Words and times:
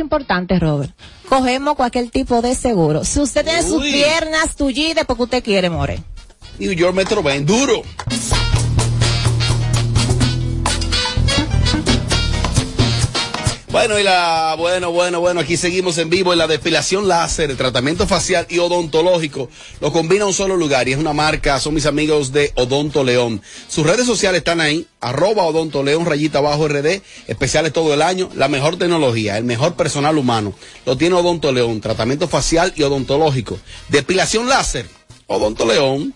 importante, 0.00 0.58
Robert. 0.58 0.90
Cogemos 1.28 1.74
cualquier 1.74 2.08
tipo 2.08 2.40
de 2.40 2.54
seguro. 2.54 3.04
Si 3.04 3.20
usted 3.20 3.44
tiene 3.44 3.62
sus 3.62 3.82
piernas 3.82 4.56
tullidas, 4.56 5.04
porque 5.04 5.24
usted 5.24 5.44
quiere, 5.44 5.68
more. 5.68 6.02
New 6.58 6.72
York 6.72 6.94
Metro 6.94 7.22
ven 7.22 7.44
duro. 7.44 7.82
Bueno, 13.72 13.98
y 13.98 14.02
la, 14.02 14.54
bueno, 14.58 14.92
bueno, 14.92 15.20
bueno, 15.20 15.40
aquí 15.40 15.56
seguimos 15.56 15.96
en 15.96 16.10
vivo 16.10 16.34
en 16.34 16.38
la 16.38 16.46
depilación 16.46 17.08
láser, 17.08 17.50
el 17.50 17.56
tratamiento 17.56 18.06
facial 18.06 18.46
y 18.50 18.58
odontológico. 18.58 19.48
Lo 19.80 19.90
combina 19.90 20.26
un 20.26 20.34
solo 20.34 20.58
lugar 20.58 20.88
y 20.88 20.92
es 20.92 20.98
una 20.98 21.14
marca, 21.14 21.58
son 21.58 21.72
mis 21.72 21.86
amigos 21.86 22.32
de 22.32 22.52
Odonto 22.54 23.02
León. 23.02 23.40
Sus 23.68 23.86
redes 23.86 24.04
sociales 24.04 24.40
están 24.40 24.60
ahí, 24.60 24.86
arroba 25.00 25.44
Odonto 25.44 25.82
León, 25.82 26.04
rayita 26.04 26.40
abajo 26.40 26.68
RD, 26.68 27.00
especiales 27.28 27.72
todo 27.72 27.94
el 27.94 28.02
año, 28.02 28.28
la 28.34 28.48
mejor 28.48 28.76
tecnología, 28.76 29.38
el 29.38 29.44
mejor 29.44 29.72
personal 29.72 30.18
humano. 30.18 30.52
Lo 30.84 30.98
tiene 30.98 31.14
Odonto 31.14 31.50
León, 31.50 31.80
tratamiento 31.80 32.28
facial 32.28 32.74
y 32.76 32.82
odontológico. 32.82 33.58
Depilación 33.88 34.50
láser, 34.50 34.86
Odonto 35.28 35.64
León. 35.64 36.14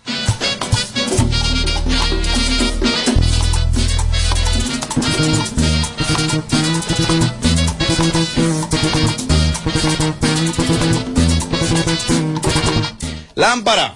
Lámpara. 13.36 13.94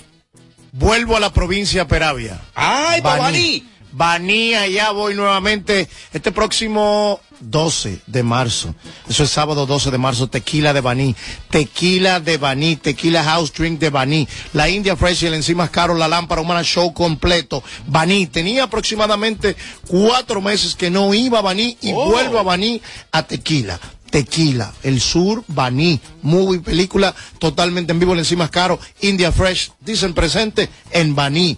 Vuelvo 0.72 1.16
a 1.16 1.20
la 1.20 1.32
provincia 1.32 1.88
Peravia. 1.88 2.40
¡Ay, 2.54 3.00
Baní! 3.00 3.66
Baní, 3.92 4.54
allá 4.54 4.92
voy 4.92 5.14
nuevamente 5.16 5.88
este 6.12 6.30
próximo 6.30 7.18
12 7.40 8.00
de 8.06 8.22
marzo. 8.22 8.72
Eso 9.08 9.24
es 9.24 9.30
sábado 9.30 9.66
12 9.66 9.90
de 9.90 9.98
marzo, 9.98 10.28
tequila 10.28 10.72
de 10.72 10.80
Baní. 10.80 11.16
Tequila 11.50 12.20
de 12.20 12.36
Baní, 12.36 12.76
tequila 12.76 13.24
house 13.24 13.52
drink 13.52 13.80
de 13.80 13.90
Baní. 13.90 14.28
La 14.52 14.68
India 14.68 14.94
Fresh 14.94 15.24
y 15.24 15.26
el 15.26 15.34
encima 15.34 15.66
caro, 15.72 15.94
la 15.96 16.06
lámpara 16.06 16.40
humana 16.40 16.62
show 16.62 16.92
completo. 16.94 17.64
Baní, 17.88 18.28
tenía 18.28 18.64
aproximadamente 18.64 19.56
cuatro 19.88 20.40
meses 20.40 20.76
que 20.76 20.88
no 20.90 21.12
iba 21.12 21.40
a 21.40 21.42
Baní 21.42 21.76
y 21.80 21.92
Oh. 21.92 22.12
vuelvo 22.12 22.38
a 22.38 22.44
Baní 22.44 22.80
a 23.10 23.24
tequila. 23.24 23.80
Tequila, 24.10 24.72
el 24.82 25.00
sur, 25.00 25.44
Baní, 25.48 26.00
movie, 26.22 26.60
película 26.60 27.14
totalmente 27.38 27.92
en 27.92 28.00
vivo, 28.00 28.12
el 28.12 28.18
encima 28.18 28.44
es 28.44 28.50
caro, 28.50 28.78
India 29.00 29.32
Fresh, 29.32 29.72
dicen 29.80 30.14
presente 30.14 30.68
en 30.90 31.14
Baní. 31.14 31.56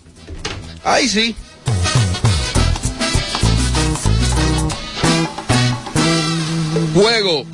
Ay, 0.84 1.08
sí. 1.08 1.34
Juego. 6.94 7.46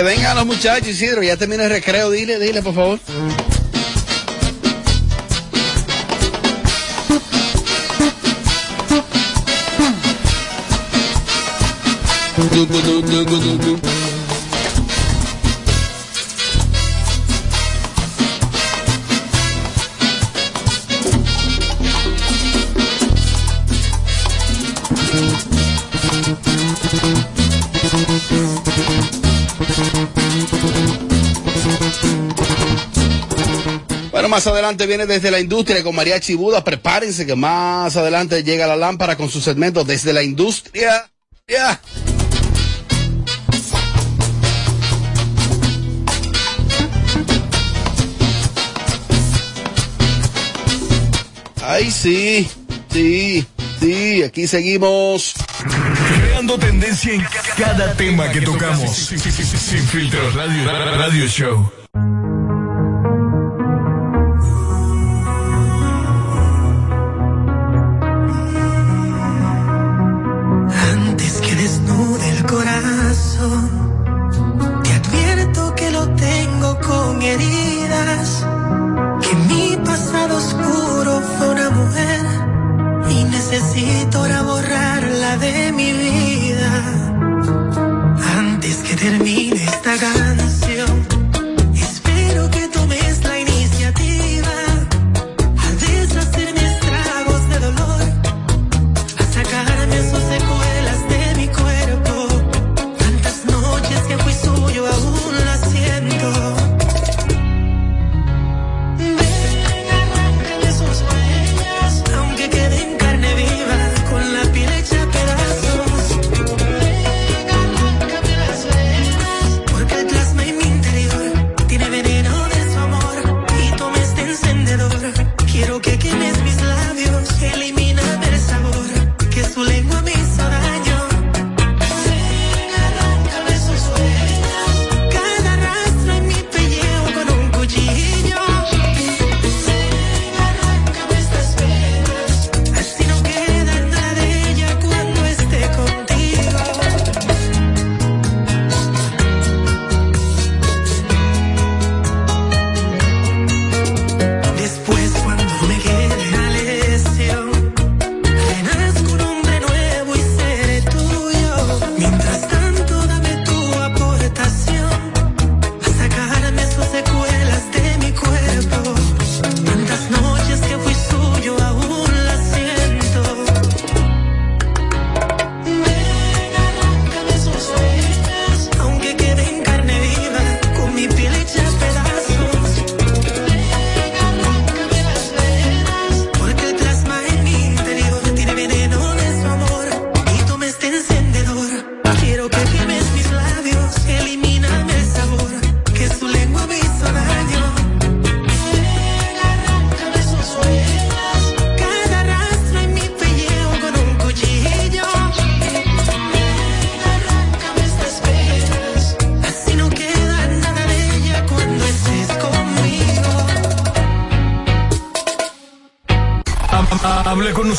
Que 0.00 0.04
vengan 0.04 0.34
los 0.34 0.46
muchachos, 0.46 0.88
Isidro, 0.88 1.22
ya 1.22 1.36
termina 1.36 1.64
el 1.64 1.70
recreo, 1.70 2.10
dile, 2.10 2.38
dile, 2.38 2.62
por 2.62 2.74
favor. 2.74 2.98
Más 34.30 34.46
adelante 34.46 34.86
viene 34.86 35.06
desde 35.06 35.30
la 35.30 35.40
industria 35.40 35.82
con 35.82 35.94
María 35.94 36.20
Chibuda. 36.20 36.62
Prepárense 36.62 37.26
que 37.26 37.34
más 37.34 37.96
adelante 37.96 38.44
llega 38.44 38.66
la 38.66 38.76
lámpara 38.76 39.16
con 39.16 39.28
su 39.28 39.40
segmento 39.40 39.84
desde 39.84 40.12
la 40.12 40.22
industria. 40.22 41.10
Ya. 41.48 41.80
Ay, 51.62 51.90
sí, 51.90 52.48
sí, 52.92 53.46
sí, 53.80 54.22
aquí 54.22 54.46
seguimos. 54.46 55.34
Creando 56.22 56.56
tendencia 56.56 57.12
en 57.12 57.26
cada 57.58 57.94
tema 57.94 58.30
que 58.30 58.40
tocamos. 58.40 58.96
Sin 58.96 59.18
filtros, 59.88 60.34
radio, 60.34 60.64
radio 60.66 61.26
show. 61.26 62.19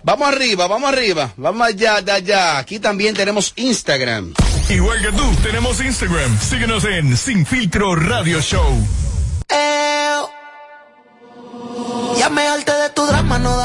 Vamos 0.04 0.28
arriba, 0.28 0.68
vamos 0.68 0.92
arriba. 0.92 1.32
Vamos 1.36 1.66
allá, 1.66 2.00
de 2.00 2.12
allá. 2.12 2.58
Aquí 2.58 2.78
también 2.78 3.16
tenemos 3.16 3.52
Instagram. 3.56 4.32
Igual 4.70 5.02
que 5.02 5.10
tú, 5.10 5.34
tenemos 5.42 5.80
Instagram. 5.80 6.38
Síguenos 6.38 6.84
en 6.84 7.16
Sin 7.16 7.44
Filtro 7.44 7.96
Radio 7.96 8.40
Show. 8.40 9.03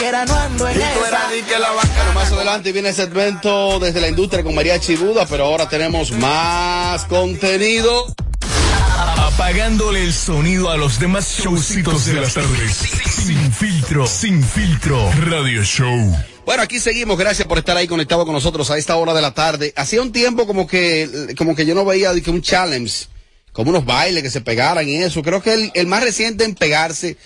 Quieras, 0.00 0.28
no 0.28 0.34
ando 0.36 0.68
en 0.68 0.76
Y 0.76 0.78
tú 0.80 0.84
esa. 1.04 1.08
eras 1.08 1.32
di 1.32 1.42
que 1.42 1.58
la. 1.58 1.70
Bueno, 1.72 2.12
más 2.14 2.32
adelante 2.32 2.72
viene 2.72 2.88
el 2.88 2.94
segmento 2.94 3.78
desde 3.78 4.00
la 4.00 4.08
industria 4.08 4.42
con 4.42 4.54
María 4.54 4.80
Chibuda, 4.80 5.26
pero 5.26 5.44
ahora 5.44 5.68
tenemos 5.68 6.10
más 6.12 7.04
contenido. 7.04 8.06
Apagándole 9.16 10.02
el 10.04 10.12
sonido 10.12 10.70
a 10.70 10.76
los 10.76 10.98
demás 10.98 11.38
showcitos 11.38 12.06
de 12.06 12.14
las 12.14 12.34
tardes. 12.34 12.76
Sin 12.76 13.52
filtro, 13.52 14.06
sin 14.06 14.42
filtro. 14.42 15.10
Radio 15.26 15.62
Show. 15.62 16.16
Bueno, 16.44 16.62
aquí 16.62 16.80
seguimos. 16.80 17.18
Gracias 17.18 17.46
por 17.46 17.58
estar 17.58 17.76
ahí 17.76 17.86
conectado 17.86 18.24
con 18.24 18.34
nosotros 18.34 18.70
a 18.70 18.78
esta 18.78 18.96
hora 18.96 19.14
de 19.14 19.22
la 19.22 19.32
tarde. 19.32 19.72
Hacía 19.76 20.02
un 20.02 20.12
tiempo 20.12 20.46
como 20.46 20.66
que, 20.66 21.34
como 21.36 21.54
que 21.54 21.64
yo 21.66 21.74
no 21.74 21.84
veía 21.84 22.12
que 22.20 22.30
un 22.30 22.42
challenge, 22.42 23.06
como 23.52 23.70
unos 23.70 23.84
bailes 23.84 24.22
que 24.22 24.30
se 24.30 24.40
pegaran 24.40 24.88
y 24.88 24.96
eso. 24.96 25.22
Creo 25.22 25.42
que 25.42 25.54
el, 25.54 25.70
el 25.74 25.86
más 25.86 26.02
reciente 26.02 26.44
en 26.44 26.54
pegarse 26.54 27.16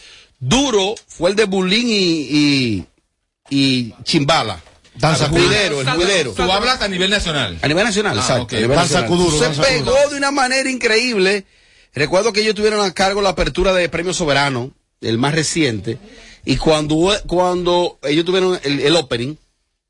duro 0.48 0.94
fue 1.06 1.30
el 1.30 1.36
de 1.36 1.44
Bulín 1.44 1.88
y, 1.88 1.94
y, 2.38 2.84
y 3.50 3.94
Chimbala. 4.04 4.62
Danza 4.96 5.24
el 5.26 5.30
juidero, 5.32 5.80
el 5.80 5.88
juidero. 5.90 6.32
Tú 6.32 6.42
hablas 6.52 6.80
a 6.80 6.86
nivel 6.88 7.10
nacional. 7.10 7.58
A 7.62 7.66
nivel 7.68 7.84
nacional, 7.84 8.16
Ah, 8.18 8.20
exacto. 8.20 8.42
ok. 8.44 8.52
a 8.52 8.56
nivel 8.56 8.76
Danza 8.76 9.00
nacional. 9.00 9.08
Kuduro, 9.08 9.38
Se 9.38 9.44
danza 9.44 9.62
pegó 9.62 9.96
de 10.10 10.16
una 10.16 10.30
manera 10.30 10.70
increíble. 10.70 11.44
Recuerdo 11.94 12.32
que 12.32 12.40
ellos 12.42 12.54
tuvieron 12.54 12.80
a 12.84 12.92
cargo 12.94 13.20
la 13.20 13.30
apertura 13.30 13.72
de 13.72 13.88
Premio 13.88 14.14
Soberano, 14.14 14.70
el 15.00 15.18
más 15.18 15.34
reciente, 15.34 15.98
y 16.44 16.56
cuando, 16.56 17.12
cuando 17.26 17.98
ellos 18.02 18.24
tuvieron 18.24 18.58
el, 18.62 18.80
el 18.80 18.96
opening, 18.96 19.34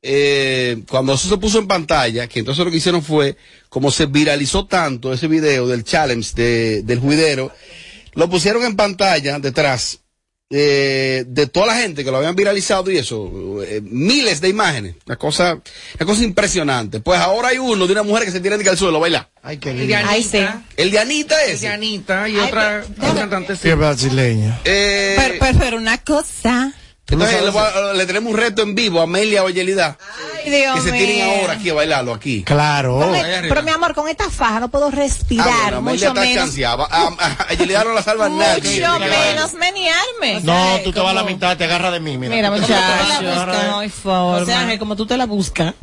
eh, 0.03 0.83
cuando 0.89 1.15
eso 1.15 1.29
se 1.29 1.37
puso 1.39 1.59
en 1.59 1.67
pantalla, 1.67 2.27
que 2.27 2.39
entonces 2.41 2.65
lo 2.65 2.71
que 2.71 2.77
hicieron 2.79 3.03
fue, 3.03 3.37
como 3.69 3.91
se 3.91 4.07
viralizó 4.07 4.67
tanto 4.67 5.13
ese 5.13 5.29
video 5.29 5.67
del 5.67 5.85
challenge 5.85 6.33
de- 6.35 6.83
del 6.83 6.99
juidero, 7.01 7.51
lo 8.15 8.29
pusieron 8.29 8.65
en 8.65 8.77
pantalla 8.77 9.39
detrás 9.39 10.01
eh, 10.51 11.25
de 11.27 11.47
toda 11.47 11.67
la 11.67 11.77
gente 11.77 12.05
que 12.05 12.11
lo 12.11 12.19
habían 12.19 12.37
viralizado 12.37 12.91
y 12.91 12.99
eso, 12.99 13.63
eh, 13.63 13.81
miles 13.83 14.41
de 14.41 14.49
imágenes, 14.51 14.95
una 15.07 15.17
cosa, 15.17 15.55
una 15.97 16.07
cosa 16.07 16.23
impresionante. 16.23 17.01
Pues 17.01 17.19
ahora 17.19 17.49
hay 17.49 17.59
uno 17.59 17.87
de 17.87 17.93
una 17.93 18.03
mujer 18.03 18.25
que 18.25 18.31
se 18.31 18.41
tira 18.41 18.55
en 18.55 18.67
el 18.67 18.77
suelo, 18.77 19.01
baila. 19.01 19.31
Ay, 19.43 19.57
qué 19.59 19.71
El 19.71 19.79
de 19.79 19.87
lindo. 19.87 20.03
Ay, 20.07 20.23
sí. 20.23 20.39
Anita, 20.39 20.63
El 20.77 20.91
de 20.91 20.99
Anita 20.99 21.45
el 21.45 21.61
de. 21.61 21.69
Anita 21.69 22.29
y 22.29 22.37
Ay, 22.37 22.41
otra 22.47 22.85
pero- 23.01 23.15
cantante. 23.15 23.57
sí. 23.57 23.73
Brasileña. 23.73 24.61
Eh, 24.65 25.15
Pero, 25.17 25.35
pero, 25.41 25.59
pero 25.59 25.77
una 25.79 25.99
cosa. 25.99 26.73
Entonces 27.11 27.43
le, 27.43 27.95
le 27.99 28.07
tenemos 28.07 28.33
un 28.33 28.39
reto 28.39 28.63
en 28.63 28.75
vivo 28.75 29.01
a 29.01 29.05
Amelia 29.05 29.45
Oyelida, 29.45 29.99
Ay, 30.45 30.51
Dios 30.51 30.75
que 30.75 30.81
se 30.81 30.93
tiren 30.93 31.23
ahora 31.41 31.53
aquí 31.55 31.71
a 31.71 31.75
bailarlo 31.75 32.15
aquí. 32.15 32.43
Claro. 32.45 32.99
Con 32.99 33.15
el- 33.15 33.25
arriba. 33.25 33.55
pero 33.55 33.63
mi 33.63 33.71
amor, 33.71 33.95
con 33.95 34.09
esta 34.09 34.31
faja 34.31 34.61
no 34.61 34.69
puedo 34.69 34.89
Ah, 34.89 34.91
respirar, 34.91 35.47
bueno, 35.47 35.77
Amelia 35.79 36.11
mucho 36.11 36.23
está 36.23 36.45
menos. 36.47 36.89
A, 37.21 37.47
Oyelida 37.53 37.85
no 37.85 37.93
la 37.93 38.03
salva 38.03 38.29
nadie. 38.29 38.81
mucho 38.81 38.99
menos 38.99 39.53
menearme. 39.55 40.41
No, 40.43 40.81
tú 40.83 40.93
te 40.93 41.01
vas 41.01 41.11
a 41.11 41.15
la 41.15 41.25
mitad, 41.25 41.57
te 41.57 41.65
agarras 41.65 41.93
de 41.93 42.01
mí, 42.01 42.17
mira. 42.19 42.35
Mira, 42.35 42.51
muchacho. 42.51 42.75
O 44.07 44.45
sea, 44.45 44.61
Ángel, 44.61 44.79
como 44.79 44.97
tú 44.97 45.07
te 45.07 45.17
la 45.17 45.27
buscas, 45.27 45.75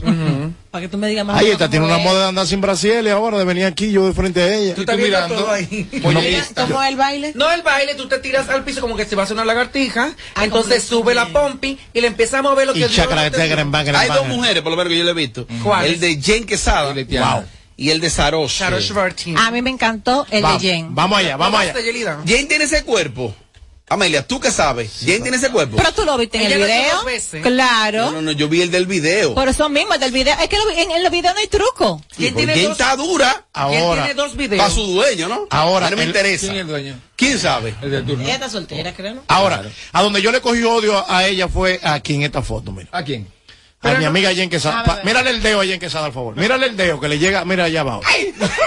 para 0.69 0.83
que 0.83 0.88
tú 0.88 0.98
me 0.98 1.07
digas 1.07 1.25
más. 1.25 1.38
Menos 1.38 1.51
esta 1.51 1.69
tiene 1.69 1.86
una 1.86 1.98
moda 1.98 2.21
de 2.21 2.30
andar 2.30 2.48
sin 2.48 2.62
Brasil 2.62 3.01
y 3.06 3.09
ahora 3.09 3.38
de 3.38 3.45
venir 3.45 3.65
aquí 3.65 3.92
yo 3.92 4.07
de 4.07 4.13
frente 4.13 4.42
a 4.42 4.53
ella. 4.53 4.75
Tú 4.75 4.81
estás 4.81 4.98
mirando. 4.98 5.36
todo 5.36 5.51
ahí. 5.51 5.89
¿Cómo 6.01 6.19
es 6.21 6.89
el 6.89 6.95
baile? 6.95 7.31
No, 7.36 7.51
el 7.51 7.62
baile, 7.62 7.95
tú 7.95 8.07
te 8.07 8.19
tiras 8.19 8.50
al 8.50 8.63
piso 8.63 8.81
como 8.81 8.95
que 8.95 9.06
se 9.06 9.15
va 9.15 9.24
a 9.24 9.25
hacer 9.25 9.36
una 9.36 9.45
lagartija, 9.45 10.13
entonces 10.42 10.83
sube 10.83 11.13
la 11.13 11.27
pompi 11.27 11.77
y 11.94 12.01
le 12.01 12.07
empieza 12.07 12.39
a 12.39 12.42
mover 12.42 12.68
lo 12.68 12.74
que 12.74 12.80
Y 12.80 12.83
te 12.83 13.48
gran 13.48 13.74
Hay 13.95 14.09
dos 14.09 14.27
mujeres, 14.27 14.62
por 14.62 14.71
lo 14.71 14.77
menos 14.77 14.92
que 14.92 14.98
yo 14.98 15.03
le 15.03 15.12
he 15.12 15.15
visto. 15.15 15.45
¿Cuáles? 15.63 15.94
El 15.94 16.00
de 16.00 16.21
Jen 16.21 16.45
Quesada 16.45 16.94
wow, 16.94 17.44
y 17.77 17.89
el 17.89 18.00
de 18.00 18.09
Sarosh. 18.09 18.59
Sharosh 18.59 18.92
Bartin. 18.94 19.38
A 19.38 19.51
mí 19.51 19.62
me 19.62 19.69
encantó 19.69 20.25
el 20.30 20.44
de 20.44 20.59
Jen. 20.59 20.95
vamos 20.95 21.19
allá, 21.19 21.38
vamos 21.38 21.59
allá. 21.59 21.74
Jen 22.25 22.48
tiene 22.48 22.65
ese 22.65 22.83
cuerpo. 22.83 23.36
Amelia, 23.94 24.26
¿tú 24.26 24.40
qué 24.40 24.52
sabes? 24.52 24.90
Jen 25.04 25.22
tiene 25.22 25.36
ese 25.36 25.50
cuerpo. 25.52 25.76
Pero 25.76 25.92
tú 25.94 26.06
lo 26.06 26.18
viste 26.18 26.38
en 26.38 26.50
el 26.52 26.60
video. 26.60 27.04
veces. 27.04 27.42
Claro. 27.44 28.06
No, 28.06 28.12
no, 28.14 28.22
no, 28.22 28.32
yo 28.32 28.48
vi 28.48 28.62
el 28.62 28.72
del 28.72 28.86
video. 28.86 29.34
Por 29.36 29.50
eso 29.50 29.68
mismo, 29.68 29.94
el 29.94 30.00
del 30.00 30.12
video. 30.14 30.34
Es 30.40 30.48
que 30.48 30.58
lo 30.58 30.66
vi- 30.68 30.80
en, 30.80 30.92
en 30.92 31.04
los 31.04 31.12
videos 31.12 31.34
no 31.36 31.42
hay 31.42 31.48
truco. 31.48 32.02
¿Quién 32.16 32.34
tiene 32.34 32.54
dos? 32.64 32.72
está 32.72 32.96
dura 32.96 33.46
¿Quién 33.54 33.82
Ahora, 33.84 34.04
tiene 34.06 34.14
dos 34.16 34.32
para 34.32 34.44
videos? 34.48 34.74
su 34.74 34.86
dueño, 34.88 35.28
¿no? 35.28 35.46
Ahora, 35.50 35.88
A 35.88 35.90
mí 35.90 35.92
no 35.92 35.98
me 35.98 36.04
el- 36.04 36.10
interesa. 36.10 36.46
¿Quién 36.46 36.56
es 36.56 36.62
el 36.62 36.68
dueño? 36.68 37.00
¿Quién 37.18 37.38
sabe? 37.38 37.76
El 37.82 37.92
del 37.92 38.06
turno. 38.06 38.24
Ella 38.24 38.34
está 38.36 38.50
soltera, 38.50 38.94
creo, 38.94 39.16
¿no? 39.16 39.24
ahora, 39.28 39.62
a 39.92 40.02
donde 40.04 40.22
yo 40.22 40.32
le 40.32 40.40
cogí 40.40 40.64
odio 40.64 41.04
a 41.12 41.28
ella 41.28 41.48
fue 41.50 41.80
aquí 41.84 42.16
en 42.16 42.24
esta 42.24 42.42
foto, 42.42 42.72
mira. 42.72 42.88
¿A 42.94 43.04
quién? 43.04 43.28
A 43.84 43.94
mi 43.96 44.06
amiga 44.06 44.32
Jen 44.34 44.50
Quesada. 44.50 44.84
Pa- 44.84 45.02
Mírale 45.04 45.32
el 45.32 45.42
dedo 45.42 45.60
a 45.60 45.66
Jen 45.66 45.80
Quesada, 45.80 46.06
por 46.06 46.14
favor. 46.14 46.38
Mírale 46.38 46.68
el 46.68 46.78
dedo 46.78 47.00
que 47.02 47.08
le 47.10 47.18
llega, 47.20 47.44
mira 47.46 47.64
allá 47.66 47.82
abajo. 47.82 48.04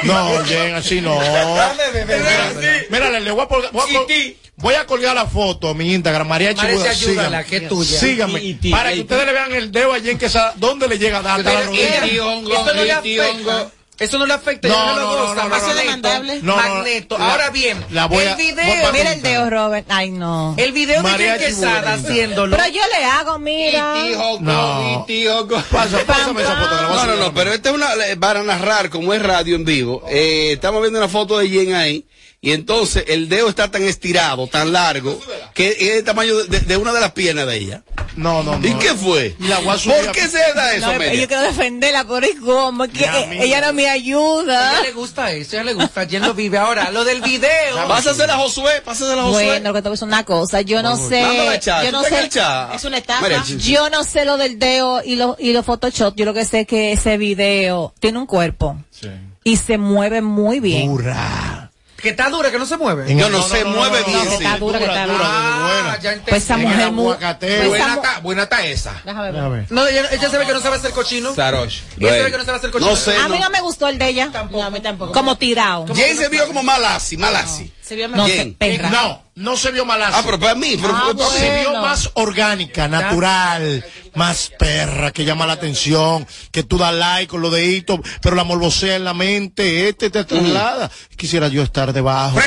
No, 0.03 0.45
Jen, 0.45 0.75
así 0.75 1.01
no. 1.01 1.19
Mírale, 1.19 2.85
mírale 2.91 3.19
el 3.19 3.25
dedo. 3.25 3.37
Voy 3.37 3.47
a, 3.65 3.71
voy. 3.71 4.37
Voy 4.57 4.75
a 4.75 4.87
colgar 4.87 5.15
la 5.15 5.27
foto 5.27 5.69
a 5.69 5.75
mi 5.75 5.93
Instagram, 5.95 6.27
María 6.29 6.55
María, 6.55 6.71
Chibuda. 6.73 6.91
ayúdala, 6.91 7.45
que 7.45 7.57
es 7.57 7.69
tuya. 7.69 7.99
Síganme. 7.99 8.59
Para 8.71 8.93
que 8.93 9.01
ustedes 9.01 9.27
le 9.27 9.33
vean 9.33 9.53
el 9.55 9.73
dedo 9.73 9.93
a 9.93 10.01
Jen 10.01 10.19
Quesada. 10.19 10.55
¿Dónde 10.57 10.89
le 10.89 10.99
llega? 10.99 11.19
Hasta 11.19 11.39
la 11.53 11.63
rodilla. 11.63 12.05
Ella- 12.05 12.25
hongo, 12.27 12.53
Eso 12.53 12.75
no 12.75 12.85
le 12.85 12.93
afecta. 12.93 13.29
hongo. 13.31 13.71
Eso 13.97 14.19
no 14.19 14.27
le 14.27 14.35
afecta. 14.35 14.67
No, 14.67 14.87
no, 14.87 14.95
lo 14.97 15.03
no, 15.03 15.35
no, 15.35 15.35
no, 15.35 15.49
Magneto. 15.49 15.69
no, 15.69 15.75
demandable. 15.75 16.41
No, 16.43 16.57
no, 16.57 16.63
Magneto. 16.63 17.17
la- 17.17 17.31
Ahora 17.31 17.51
bien, 17.51 17.85
la 17.91 18.07
voy 18.07 18.25
a- 18.25 18.31
el 18.33 18.35
voy 18.37 18.45
video. 18.47 18.93
Mira 18.93 19.13
el 19.13 19.23
dedo, 19.23 19.51
Robert. 19.51 19.87
Ay, 19.89 20.11
no. 20.11 20.55
El 20.59 20.73
video 20.73 20.97
de 20.97 21.03
María 21.09 21.39
Jen 21.39 21.47
Quesada 21.47 21.95
Chibuda. 21.95 22.11
haciéndolo. 22.11 22.57
Pero 22.57 22.69
yo 22.71 22.81
le 22.99 23.05
hago, 23.05 23.39
mira. 23.39 23.95
Iti, 24.05 24.15
hongo, 24.15 24.41
No. 24.41 25.01
iti, 25.05 25.29
hongo. 25.29 25.63
Pasa, 25.71 25.99
pásame 26.05 26.43
esa 26.43 26.57
foto. 26.57 26.71
que 26.71 26.85
a 26.85 26.89
No, 26.89 27.07
no, 27.07 27.15
no, 27.17 27.35
pero 27.35 27.53
esta 27.53 27.69
es 27.69 27.75
una, 27.77 27.87
para 28.19 28.43
narrar 28.43 28.91
como 28.91 29.15
es 29.15 29.23
radio 29.23 29.55
en 29.55 29.65
vivo. 29.65 30.03
eh, 30.11 30.51
estamos 30.55 30.81
viendo 30.81 30.99
una 30.99 31.09
foto 31.09 31.39
de 31.39 31.49
Jen 31.49 31.75
ahí. 31.77 32.05
Y 32.45 32.53
entonces 32.53 33.05
el 33.09 33.29
dedo 33.29 33.49
está 33.49 33.71
tan 33.71 33.83
estirado, 33.83 34.47
tan 34.47 34.73
largo, 34.73 35.19
que 35.55 35.69
es 35.71 35.81
el 35.99 36.05
tamaño 36.05 36.35
de, 36.45 36.77
una 36.77 36.93
de 36.93 37.01
las 37.01 37.13
piernas 37.13 37.47
de 37.47 37.57
ella. 37.57 37.83
No, 38.17 38.43
no, 38.43 38.59
no. 38.59 38.69
¿Y 38.69 38.75
qué 38.75 38.95
fue? 38.95 39.35
La 39.41 39.59
voy 39.61 39.71
a 39.71 39.79
subir 39.79 39.97
¿Por 39.97 40.09
a- 40.11 40.13
qué 40.13 40.29
se 40.29 40.39
da 40.55 40.75
eso, 40.75 40.87
No, 40.87 40.93
Amelia? 40.93 41.21
yo 41.23 41.27
quiero 41.27 41.43
defenderla, 41.43 42.05
¿y 42.31 42.37
cómo? 42.37 42.85
Es 42.85 42.91
que 42.93 43.01
Ya, 43.01 43.27
mira. 43.29 43.45
ella 43.45 43.61
no 43.63 43.73
me 43.73 43.89
A 43.89 43.93
ayuda. 43.93 44.73
ella 44.73 44.83
le 44.83 44.93
gusta 44.93 45.33
eso, 45.33 45.57
a 45.57 45.61
ella 45.63 45.65
le 45.65 45.75
gusta. 45.75 46.07
Jen 46.07 46.23
lo 46.23 46.35
vive. 46.35 46.59
Ahora, 46.59 46.91
lo 46.91 47.05
del 47.05 47.23
video. 47.23 47.89
Pásasela 47.89 48.35
a 48.35 48.39
Josué, 48.39 48.83
pásasela 48.85 49.23
a 49.23 49.25
Josué. 49.25 49.45
Bueno, 49.47 49.69
lo 49.71 49.75
que 49.75 49.83
te 49.83 49.89
voy 49.89 49.95
a 49.95 49.97
decir 49.97 50.07
una 50.09 50.25
cosa. 50.25 50.61
Yo 50.61 50.83
no 50.83 50.97
sé. 50.97 51.23
A 51.23 51.55
echar, 51.55 51.83
Yo 51.85 51.91
¿tú 51.91 51.97
no 51.97 52.03
sé. 52.05 52.29
Es 52.75 52.85
una 52.85 52.99
estafa. 52.99 53.23
María 53.23 53.43
Chichi. 53.43 53.73
Yo 53.73 53.89
no 53.91 54.05
sé 54.05 54.25
lo 54.27 54.37
del 54.37 54.59
dedo 54.59 55.03
y 55.05 55.17
los 55.17 55.37
y 55.41 55.53
los 55.55 55.65
Photoshop. 55.65 56.15
Yo 56.15 56.25
lo 56.27 56.35
que 56.35 56.45
sé 56.45 56.61
es 56.61 56.67
que 56.67 56.93
ese 56.93 57.17
video 57.17 57.95
tiene 58.01 58.19
un 58.19 58.27
cuerpo 58.27 58.77
Sí. 58.91 59.09
y 59.45 59.57
se 59.57 59.79
mueve 59.79 60.21
muy 60.21 60.61
bien. 60.61 60.89
Dura. 60.89 61.64
Que 62.05 62.11
está 62.11 62.29
dura, 62.29 62.51
que 62.51 62.59
no 62.59 62.67
se 62.67 62.77
mueve. 62.77 63.17
Yo 63.17 63.29
el- 63.29 63.33
no 63.33 63.41
sé, 63.43 63.65
mueve 63.65 64.03
bien, 64.05 64.19
no, 64.19 64.29
que 64.29 64.35
está 64.35 64.59
dura, 64.59 64.79
que 64.79 64.85
está 64.85 65.07
dura, 65.07 65.17
dura. 65.17 65.27
Ah, 65.27 65.71
buena. 65.73 66.01
ya 66.01 66.11
entendí. 66.11 66.31
Pues 66.31 66.43
esa 66.45 66.57
mujer 66.59 66.93
muy. 66.93 67.15
pues 67.15 67.67
Buena 67.69 67.95
está, 67.95 68.21
buena 68.21 68.43
está 68.43 68.67
esa. 68.67 69.01
Déjame 69.07 69.33
ver. 69.33 69.67
No, 69.71 69.87
ella, 69.87 70.07
ella 70.13 70.29
se 70.29 70.37
ve 70.37 70.45
que 70.45 70.53
no 70.53 70.61
sabe 70.61 70.77
hacer 70.77 70.91
cochino. 70.91 71.35
Sarosh. 71.35 71.81
Ella 71.99 72.13
se 72.13 72.23
ve 72.25 72.31
que 72.31 72.37
no 72.37 72.45
sabe 72.45 72.59
hacer 72.59 72.71
cochino. 72.71 72.91
No 72.91 72.97
sé. 72.97 73.17
A 73.17 73.29
mí 73.29 73.39
no 73.39 73.49
me 73.49 73.63
gustó 73.63 73.89
el 73.89 73.97
de 73.97 74.07
ella. 74.07 74.31
No, 74.51 74.63
a 74.63 74.69
mí 74.69 74.81
tampoco. 74.81 75.13
Como 75.13 75.39
tirado. 75.39 75.87
Jen 75.95 76.19
se 76.19 76.29
vio 76.29 76.47
como 76.47 76.63
malasi, 76.63 77.17
malasi. 77.17 77.73
Se 77.85 77.95
vio 77.97 78.09
No 78.09 78.27
mejor. 78.27 78.55
perra. 78.55 78.89
No, 78.91 79.23
no 79.35 79.57
se 79.59 79.71
vio 79.71 79.85
malazo. 79.85 80.17
Ah, 80.17 80.23
pero 80.25 80.39
para 80.41 80.55
mí, 80.55 80.77
pero 80.81 80.95
Ah, 80.97 81.13
se 81.37 81.61
vio 81.61 81.73
más 81.83 82.11
orgánica, 82.15 82.89
natural. 82.89 83.85
más 84.15 84.51
perra, 84.59 85.11
que 85.11 85.25
llama 85.25 85.45
la 85.45 85.55
atención, 85.55 86.25
que 86.53 86.63
tú 86.63 86.79
das 86.79 86.95
like 86.95 87.27
con 87.27 87.41
los 87.43 87.53
deditos, 87.53 87.99
pero 88.23 88.37
la 88.37 88.45
morbosea 88.45 88.95
en 88.95 89.03
la 89.05 89.13
mente, 89.13 89.89
este 89.89 90.09
te 90.09 90.25
traslada. 90.25 90.89
Quisiera 91.17 91.49
yo 91.49 91.63
estar 91.63 91.93
debajo. 91.93 92.39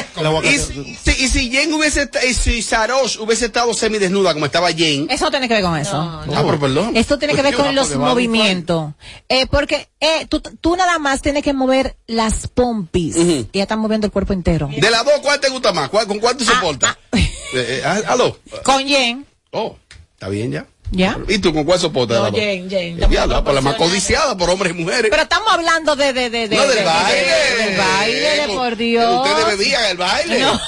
Y 0.43 0.57
si, 0.57 1.11
y 1.25 1.27
si 1.27 1.51
Jen 1.51 1.73
hubiese, 1.73 2.09
y 2.27 2.33
si 2.33 2.61
Sarosh 2.61 3.17
hubiese 3.19 3.47
estado 3.47 3.73
semidesnuda 3.73 4.33
como 4.33 4.45
estaba 4.45 4.71
Jen. 4.71 5.07
Eso 5.09 5.25
no 5.25 5.31
tiene 5.31 5.47
que 5.49 5.55
ver 5.55 5.63
con 5.63 5.77
eso. 5.77 5.97
Ah, 5.97 6.23
pero 6.25 6.57
perdón. 6.59 6.95
Esto 6.95 7.19
tiene 7.19 7.35
que 7.35 7.41
ver 7.41 7.53
con 7.55 7.75
los 7.75 7.93
movimientos. 7.95 8.93
Eh, 9.29 9.45
porque 9.47 9.89
eh, 9.99 10.25
tú, 10.29 10.41
tú 10.61 10.75
nada 10.77 10.99
más 10.99 11.21
tienes 11.21 11.43
que 11.43 11.51
mover 11.53 11.97
las 12.07 12.47
pompis. 12.47 13.17
Ujú. 13.17 13.47
Y 13.51 13.57
ya 13.57 13.63
están 13.63 13.79
moviendo 13.79 14.07
el 14.07 14.13
cuerpo 14.13 14.31
entero. 14.33 14.69
De 14.73 14.89
las 14.89 15.03
dos, 15.03 15.19
¿cuál 15.27 15.39
te 15.41 15.49
gusta 15.49 15.73
más? 15.73 15.89
¿Cuál- 15.89 16.07
¿Con 16.07 16.19
cuál 16.19 16.37
tú 16.37 16.45
Ah, 16.47 16.53
soportas? 16.53 16.91
ah. 17.11 17.17
Eh, 17.17 17.27
eh, 17.53 17.81
ah, 17.85 17.99
aló. 18.07 18.39
Con 18.63 18.87
Jen, 18.87 19.25
Oh, 19.51 19.77
está 20.13 20.29
bien 20.29 20.51
ya. 20.51 20.65
¿ya? 20.91 21.17
¿Y 21.27 21.39
tú 21.39 21.53
con 21.53 21.63
cuál 21.65 21.79
soportas? 21.79 22.31
No? 22.31 22.37
Jen, 22.37 22.69
Jen. 22.69 23.01
Eh, 23.03 23.07
diablo, 23.09 23.43
por 23.43 23.53
la 23.53 23.59
más 23.61 23.75
codiciada 23.75 24.37
por 24.37 24.49
hombres 24.49 24.73
y 24.73 24.75
mujeres. 24.75 25.07
Pero 25.11 25.23
estamos 25.23 25.51
hablando 25.51 25.95
de, 25.97 26.13
de, 26.13 26.29
de, 26.29 26.47
de, 26.47 26.55
no, 26.55 26.61
de- 26.63 26.67
del 26.69 26.77
de- 26.77 26.83
baile. 26.85 27.21
de- 27.21 27.63
del 27.65 27.77
baile, 27.77 28.21
de 28.41 28.47
por 28.47 28.75
Dios. 28.77 29.27
Ustedes 29.27 29.57
bebían 29.57 29.85
el 29.85 29.97
baile. 29.97 30.39
No. 30.39 30.61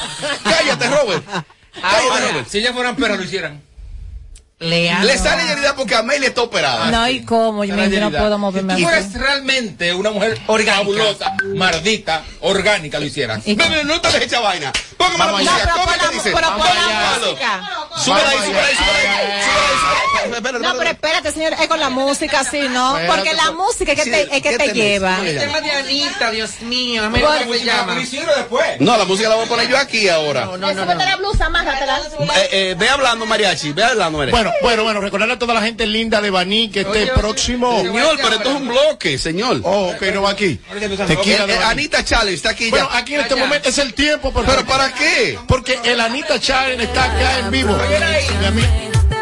Cállate, 0.44 0.90
Robert. 0.90 1.24
Cállate, 1.26 1.46
Ahora, 1.82 2.28
Robert. 2.32 2.48
si 2.50 2.58
ellas 2.60 2.74
fueran 2.74 2.96
perras, 2.98 3.18
lo 3.18 3.24
hicieran. 3.24 3.62
Le 4.60 5.18
sale 5.18 5.46
Yerida 5.48 5.74
porque 5.74 5.96
Amelia 5.96 6.28
está 6.28 6.42
operada. 6.42 6.92
No, 6.92 7.08
¿y 7.08 7.24
cómo? 7.24 7.64
Yo, 7.64 7.76
no 7.78 8.12
puedo 8.12 8.38
moverme 8.38 8.76
Si 8.76 8.84
tú 8.84 8.90
eres 8.90 9.14
realmente 9.14 9.94
una 9.94 10.12
mujer 10.12 10.38
fabulosa, 10.46 11.34
mardita, 11.56 12.24
orgánica, 12.42 13.00
lo 13.00 13.06
hicieras. 13.06 13.48
No, 13.48 13.70
no, 13.70 13.84
no 13.86 14.02
te 14.02 14.08
dejes 14.10 14.28
echar 14.28 14.44
vaina. 14.44 14.74
Póngame 14.98 15.18
la 15.18 15.32
música. 15.32 15.74
¿Cómo 15.74 15.96
la- 15.96 16.10
dice? 16.10 16.32
pero 16.36 16.48
pon 16.58 16.68
la 16.68 17.20
música. 17.20 17.70
Súbela 18.04 18.30
ahí, 18.30 18.38
súbela 18.38 18.66
ahí, 18.66 18.76
súbela 18.76 19.10
ahí. 19.10 19.60
No, 20.62 20.76
pero 20.78 20.90
espérate. 20.90 21.32
señor, 21.32 21.54
es 21.54 21.68
con 21.68 21.80
la 21.80 21.90
música, 21.90 22.44
sí, 22.44 22.68
¿no? 22.70 22.98
Porque 23.08 23.34
la 23.34 23.44
pues. 23.44 23.56
música 23.56 23.94
es 23.94 24.04
que 24.04 24.12
te, 24.12 24.22
es 24.24 24.30
que 24.30 24.42
¿qué 24.42 24.58
te 24.58 24.74
lleva. 24.74 25.12
¿Cómo 25.16 25.24
le 25.24 25.32
El 25.32 25.40
tema 25.40 25.62
de 25.62 25.72
Anita, 25.72 26.32
Dios 26.32 26.62
mío. 26.62 27.06
a 27.06 27.10
mí 27.10 27.20
Bueno, 27.20 27.40
¿Cómo 27.40 27.54
se 27.54 27.66
llama? 27.66 27.96
Lo 27.96 28.02
hicieron 28.02 28.36
después. 28.36 28.82
No, 28.82 28.98
la 28.98 29.06
música 29.06 29.30
la 29.30 29.36
voy 29.36 29.46
a 29.46 29.48
poner 29.48 29.68
yo 29.68 29.78
aquí 29.78 30.10
ahora. 30.10 30.46
No, 30.46 30.58
no, 30.58 30.74
la 30.74 31.16
blusa, 31.16 31.46
amárratela. 31.46 32.00
Eh, 32.00 32.50
eh, 32.52 32.76
ve 32.78 32.90
hablando, 32.90 33.26
mariachi. 33.26 33.72
Ve 33.72 33.84
hablando, 33.84 34.18
mariachi. 34.18 34.36
Bueno, 34.36 34.49
bueno, 34.62 34.84
bueno, 34.84 35.02
recordarle 35.02 35.36
a 35.36 35.40
toda 35.40 35.54
la 35.54 35.62
gente 35.62 35.86
linda 35.86 36.22
de 36.22 36.30
Baní 36.30 36.70
que 36.70 36.82
este 36.82 37.04
Oye, 37.04 37.12
próximo. 37.16 37.82
Señor, 37.82 38.18
pero 38.22 38.36
esto 38.36 38.50
es 38.50 38.56
un 38.56 38.68
bloque, 38.68 39.18
señor. 39.18 39.62
Oh, 39.64 39.92
ok, 39.96 40.02
no 40.14 40.22
va 40.24 40.32
aquí. 40.32 40.60
Tequila 41.08 41.44
Eh, 41.44 41.48
de 41.48 41.54
eh, 41.54 41.58
Baní. 41.58 41.72
Anita 41.72 42.04
Challenge 42.04 42.36
está 42.36 42.50
aquí 42.52 42.70
Bueno, 42.70 42.90
ya. 42.92 42.98
aquí 42.98 43.16
en 43.16 43.22
este 43.22 43.36
momento 43.36 43.70
es 43.70 43.78
el 43.78 43.94
tiempo, 43.94 44.32
por 44.32 44.46
¿Pero 44.46 44.66
para 44.66 44.94
qué? 44.94 45.38
Porque 45.48 45.80
el 45.84 46.00
Anita 46.00 46.40
Challenge 46.40 46.84
está 46.84 47.04
acá 47.06 47.40
en 47.40 47.52
vivo. 47.52 47.76
Mi 47.78 48.46
ami- 48.46 48.90
No 48.92 49.02
te 49.10 49.16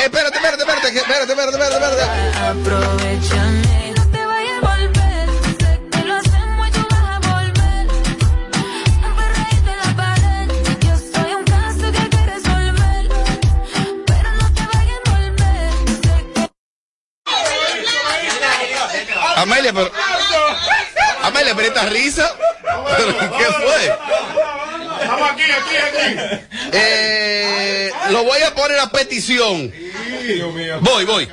Eh, 0.00 0.04
espérate, 0.04 0.36
espérate, 0.38 0.62
espérate, 0.62 0.88
espérate, 0.98 1.32
espérate, 1.32 1.56
espérate, 1.58 1.76
espérate. 1.76 2.04
aprovechame. 2.48 3.92
No 3.96 4.04
te 4.10 4.20
vayas 4.24 4.56
a 4.56 4.58
volver, 4.70 5.26
sé 5.60 5.70
que 5.92 6.00
lo 6.08 6.14
hacemos 6.16 6.62
y 6.68 6.70
tú 6.72 6.80
vas 6.90 7.04
a 7.04 7.06
volver. 7.18 7.84
Un 9.04 9.12
perreíto 9.20 9.68
en 9.70 9.78
la 9.84 9.90
pared. 10.00 10.46
Yo 10.86 10.94
soy 10.96 11.30
un 11.34 11.44
caso 11.44 11.84
que 11.92 11.98
hay 11.98 12.08
que 12.08 12.22
resolver, 12.32 13.02
pero 14.06 14.28
no 14.40 14.46
te 14.54 14.62
vayas 14.72 15.00
a 15.04 15.06
volver. 15.10 15.70
Sé 16.02 16.16
que 19.06 19.12
Amelia, 19.36 19.72
pero. 19.74 19.90
Amelia, 21.24 21.52
pero 21.54 21.68
esta 21.68 21.84
risa. 21.90 22.26
¿Pero 22.96 23.18
¿Qué 23.18 23.44
fue? 23.44 23.82
Vamos 25.06 25.30
aquí, 25.30 25.42
aquí, 25.42 25.76
aquí. 25.76 26.04
Eh, 26.72 27.90
lo 28.10 28.24
voy 28.24 28.40
a 28.42 28.54
poner 28.54 28.78
a 28.78 28.90
petición. 28.90 29.72
Voy, 30.80 31.04
voy. 31.04 31.28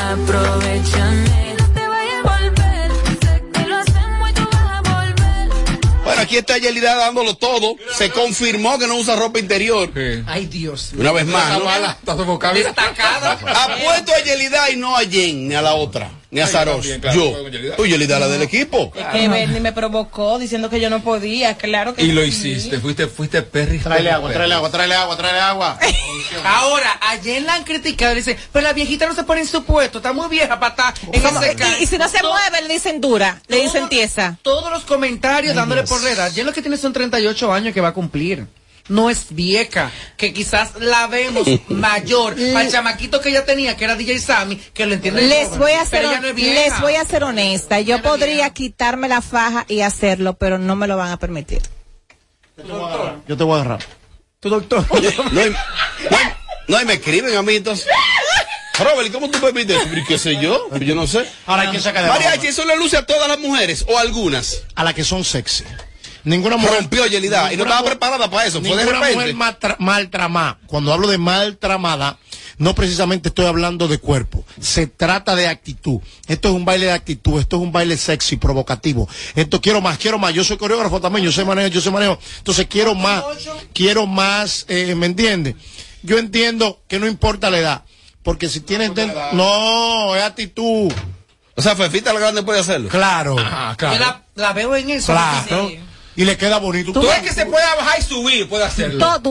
Aprovechame, 0.00 1.54
no 1.58 1.72
te 1.72 1.88
vayas 1.88 2.24
a 2.24 2.38
volver. 2.38 2.90
Sé 3.20 3.42
que 3.52 3.66
lo 3.68 3.76
hacemos 3.76 4.30
y 4.30 4.32
tú 4.34 4.48
vas 4.52 4.72
a 4.72 4.80
volver. 4.82 5.48
Bueno, 6.04 6.22
aquí 6.22 6.36
está 6.36 6.58
Yelida 6.58 6.94
dándolo 6.94 7.34
todo. 7.36 7.76
Se 7.94 8.10
confirmó 8.10 8.78
que 8.78 8.86
no 8.86 8.96
usa 8.96 9.16
ropa 9.16 9.38
interior. 9.38 9.90
Ay, 10.26 10.46
Dios. 10.46 10.92
Una 10.96 11.12
vez 11.12 11.26
más, 11.26 11.58
¿no? 11.58 11.70
Está 11.70 12.16
sofocada. 12.16 12.54
Destacada. 12.54 13.32
Apuesto 13.32 14.12
a 14.14 14.20
Yelida 14.22 14.70
y 14.70 14.76
no 14.76 14.96
a 14.96 15.00
Jen, 15.00 15.48
ni 15.48 15.54
a 15.54 15.62
la 15.62 15.74
otra, 15.74 16.10
ni 16.30 16.40
a 16.40 16.46
Saros. 16.46 16.76
también, 16.76 17.00
claro, 17.00 17.18
Yo. 17.18 17.48
Yelida. 17.48 17.76
Tú, 17.76 17.86
Yelida, 17.86 18.18
la 18.18 18.28
del 18.28 18.42
equipo. 18.42 18.92
Es 18.94 19.06
que 19.06 19.28
Bernie 19.28 19.60
me 19.60 19.72
provocó 19.72 20.38
diciendo 20.38 20.68
que 20.68 20.80
yo 20.80 20.90
no 20.90 21.02
podía, 21.02 21.56
claro 21.56 21.94
que 21.94 22.02
Y 22.02 22.12
lo 22.12 22.22
hiciste, 22.24 22.78
fuiste, 22.80 23.06
fuiste 23.06 23.42
perri. 23.42 23.78
Tráele 23.78 24.10
agua, 24.10 24.30
tráele 24.32 24.54
agua, 24.54 24.70
tráele 24.70 24.94
agua, 24.94 25.16
tráele 25.16 25.40
agua. 25.40 25.78
Ahora, 26.44 26.98
ayer 27.08 27.42
la 27.42 27.54
han 27.54 27.64
criticado 27.64 28.12
y 28.12 28.16
dicen, 28.16 28.36
pero 28.52 28.62
la 28.64 28.72
viejita 28.72 29.06
no 29.06 29.14
se 29.14 29.24
pone 29.24 29.40
en 29.40 29.46
su 29.46 29.64
puesto, 29.64 29.98
está 29.98 30.12
muy 30.12 30.28
vieja 30.28 30.60
para 30.60 30.70
estar 30.70 30.94
en 31.12 31.24
ese 31.24 31.78
Y, 31.80 31.84
y 31.84 31.86
si 31.86 31.96
no 31.96 32.08
se 32.08 32.22
mueve, 32.22 32.62
le 32.66 32.74
dicen 32.74 33.00
dura, 33.00 33.40
le 33.48 33.62
dicen 33.62 33.88
tiesa. 33.88 34.38
Todos 34.42 34.70
los 34.70 34.84
comentarios 34.84 35.54
dándole 35.54 35.84
por 35.84 36.02
la 36.02 36.10
edad. 36.10 36.26
Ayer 36.26 36.44
lo 36.44 36.52
que 36.52 36.60
tiene 36.60 36.76
son 36.76 36.92
38 36.92 37.52
años 37.52 37.72
que 37.72 37.80
va 37.80 37.88
a 37.88 37.94
cumplir. 37.94 38.46
No 38.88 39.10
es 39.10 39.26
vieja, 39.30 39.90
que 40.16 40.32
quizás 40.32 40.70
la 40.80 41.06
vemos 41.06 41.46
mayor. 41.68 42.34
Para 42.34 42.62
el 42.64 42.72
chamaquito 42.72 43.20
que 43.20 43.28
ella 43.30 43.44
tenía, 43.44 43.76
que 43.76 43.84
era 43.84 43.94
DJ 43.96 44.18
Sammy, 44.18 44.56
que 44.56 44.86
lo 44.86 44.94
entiende. 44.94 45.22
Les 45.22 45.56
voy 45.58 45.72
a 45.72 45.84
ser, 45.84 46.04
no 46.04 46.32
les 46.32 46.80
voy 46.80 46.94
a 46.94 47.04
ser 47.04 47.24
honesta. 47.24 47.80
Yo 47.80 48.00
podría 48.02 48.34
vieja. 48.34 48.50
quitarme 48.54 49.08
la 49.08 49.20
faja 49.20 49.64
y 49.68 49.80
hacerlo, 49.82 50.34
pero 50.38 50.58
no 50.58 50.74
me 50.76 50.86
lo 50.86 50.96
van 50.96 51.10
a 51.10 51.18
permitir. 51.18 51.60
Yo 53.28 53.36
te 53.36 53.44
voy 53.44 53.58
a 53.58 53.60
agarrar. 53.62 53.84
Tu 54.40 54.48
doctor. 54.48 54.84
No, 55.32 55.40
hay- 55.40 55.50
no, 56.10 56.16
hay- 56.16 56.32
no, 56.68 56.80
y 56.82 56.84
me 56.84 56.94
escriben 56.94 57.36
a 57.36 57.42
mí 57.42 57.56
entonces. 57.56 57.86
Robert, 58.78 59.08
¿y 59.08 59.10
¿cómo 59.10 59.28
tú 59.28 59.40
permites 59.40 59.76
¿Qué 60.06 60.18
sé 60.18 60.36
yo? 60.40 60.68
Yo 60.78 60.94
no 60.94 61.06
sé. 61.06 61.28
Ahora 61.46 61.62
hay 61.62 61.70
que 61.72 61.80
sacar 61.80 62.04
de 62.04 62.08
Mariachi, 62.10 62.46
¿eso 62.48 62.64
le 62.64 62.76
luce 62.76 62.96
a 62.96 63.04
todas 63.04 63.26
las 63.28 63.38
mujeres 63.40 63.84
o 63.88 63.98
a 63.98 64.02
algunas? 64.02 64.62
a 64.76 64.84
la 64.84 64.92
que 64.94 65.02
son 65.02 65.24
sexy. 65.24 65.64
Ninguna 66.28 66.56
mujer. 66.56 66.80
Rompió 66.80 67.06
Yelida 67.06 67.52
y 67.52 67.56
no 67.56 67.64
estaba 67.64 67.84
preparada 67.86 68.28
para 68.30 68.46
eso. 68.46 68.60
Fue 68.60 68.70
de 68.70 68.76
Ninguna 68.76 68.98
repente. 69.00 69.14
mujer 69.16 69.34
maltra- 69.34 69.76
maltramada. 69.78 70.58
Cuando 70.66 70.92
hablo 70.92 71.08
de 71.08 71.18
maltramada, 71.18 72.18
no 72.58 72.74
precisamente 72.74 73.28
estoy 73.28 73.46
hablando 73.46 73.88
de 73.88 73.98
cuerpo. 73.98 74.44
Se 74.60 74.86
trata 74.86 75.34
de 75.36 75.46
actitud. 75.46 76.00
Esto 76.26 76.48
es 76.48 76.54
un 76.54 76.64
baile 76.64 76.86
de 76.86 76.92
actitud. 76.92 77.38
Esto 77.40 77.56
es 77.56 77.62
un 77.62 77.72
baile 77.72 77.96
sexy, 77.96 78.36
provocativo. 78.36 79.08
Esto 79.34 79.60
quiero 79.60 79.80
más, 79.80 79.98
quiero 79.98 80.18
más. 80.18 80.34
Yo 80.34 80.44
soy 80.44 80.56
coreógrafo 80.56 81.00
también. 81.00 81.24
Yo 81.24 81.32
sé 81.32 81.44
manejo, 81.44 81.68
yo 81.68 81.80
sé 81.80 81.90
manejo. 81.90 82.18
Entonces 82.38 82.66
quiero 82.68 82.94
más. 82.94 83.22
Quiero 83.72 84.06
más. 84.06 84.64
eh, 84.68 84.94
¿Me 84.94 85.06
entiendes? 85.06 85.54
Yo 86.02 86.18
entiendo 86.18 86.80
que 86.88 86.98
no 86.98 87.06
importa 87.06 87.50
la 87.50 87.58
edad. 87.58 87.84
Porque 88.22 88.48
si 88.48 88.60
tienes. 88.60 88.90
No, 89.32 90.14
es 90.16 90.22
actitud. 90.22 90.92
O 91.54 91.62
sea, 91.62 91.74
Fefita 91.74 92.12
la 92.12 92.20
grande 92.20 92.42
puede 92.42 92.60
hacerlo. 92.60 92.88
Claro. 92.88 93.36
Ah, 93.38 93.70
Yo 93.72 93.76
claro. 93.78 93.98
la, 93.98 94.22
la 94.36 94.52
veo 94.52 94.76
en 94.76 94.90
eso. 94.90 95.12
Claro. 95.12 95.70
Y 96.18 96.24
le 96.24 96.36
queda 96.36 96.58
bonito. 96.58 96.92
Tú 96.92 97.00
ves 97.02 97.20
que 97.20 97.32
se 97.32 97.46
puede 97.46 97.64
bajar 97.76 98.00
y 98.00 98.02
subir, 98.02 98.48
puede 98.48 98.64
hacerlo. 98.64 98.98
Todo, 98.98 99.22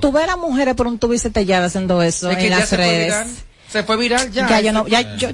tú 0.00 0.10
verás, 0.12 0.36
mujeres 0.36 0.74
por 0.74 0.88
un 0.88 0.98
tubo 0.98 1.14
y 1.14 1.18
se 1.18 1.30
te 1.30 1.46
llave 1.46 1.66
haciendo 1.66 2.02
eso 2.02 2.28
Es 2.28 2.36
que 2.38 2.44
en 2.46 2.50
ya 2.50 2.58
las 2.58 2.68
se 2.68 2.76
fue 2.76 2.98
viral. 2.98 3.24
redes. 3.24 3.44
Se 3.70 3.82
fue 3.84 3.96
viral 3.96 4.32
ya. 4.32 4.48
Ya 4.48 4.60
yo 4.60 4.72
no, 4.72 4.86
ya 4.88 5.16
yo, 5.16 5.28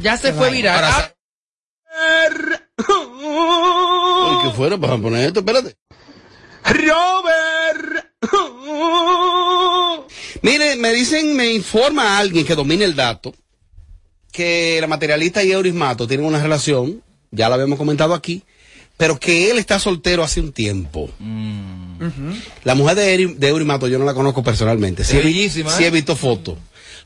Ya 0.00 0.16
se 0.16 0.32
fue 0.32 0.50
viral. 0.50 0.76
Ahora, 0.84 1.14
Ah, 2.00 2.28
Ay, 4.30 4.36
¿qué 4.44 4.50
fuera 4.56 4.78
para 4.78 4.96
poner 4.98 5.26
esto? 5.26 5.40
Espérate. 5.40 5.76
Robert. 6.64 8.06
Mire, 10.42 10.76
me 10.76 10.92
dicen, 10.92 11.34
me 11.34 11.52
informa 11.52 12.18
alguien 12.18 12.46
que 12.46 12.54
domina 12.54 12.84
el 12.84 12.94
dato 12.94 13.34
que 14.30 14.78
la 14.80 14.86
materialista 14.86 15.42
y 15.42 15.50
Eurismato 15.50 16.06
tienen 16.06 16.26
una 16.26 16.40
relación, 16.40 17.02
ya 17.32 17.48
la 17.48 17.56
habíamos 17.56 17.78
comentado 17.78 18.14
aquí, 18.14 18.44
pero 18.98 19.18
que 19.18 19.50
él 19.50 19.56
está 19.58 19.78
soltero 19.78 20.22
hace 20.22 20.40
un 20.40 20.52
tiempo. 20.52 21.08
La 22.64 22.74
mujer 22.74 22.96
de, 22.96 23.14
Eri- 23.18 23.34
de 23.36 23.48
Eurimato 23.48 23.88
yo 23.88 23.98
no 23.98 24.04
la 24.04 24.12
conozco 24.14 24.42
personalmente. 24.42 25.04
Sí, 25.04 25.16
Es 25.16 25.24
bellísima, 25.24 25.70
sí 25.74 25.84
¿eh? 25.84 25.86
he 25.86 25.90
visto 25.90 26.14
fotos. 26.16 26.58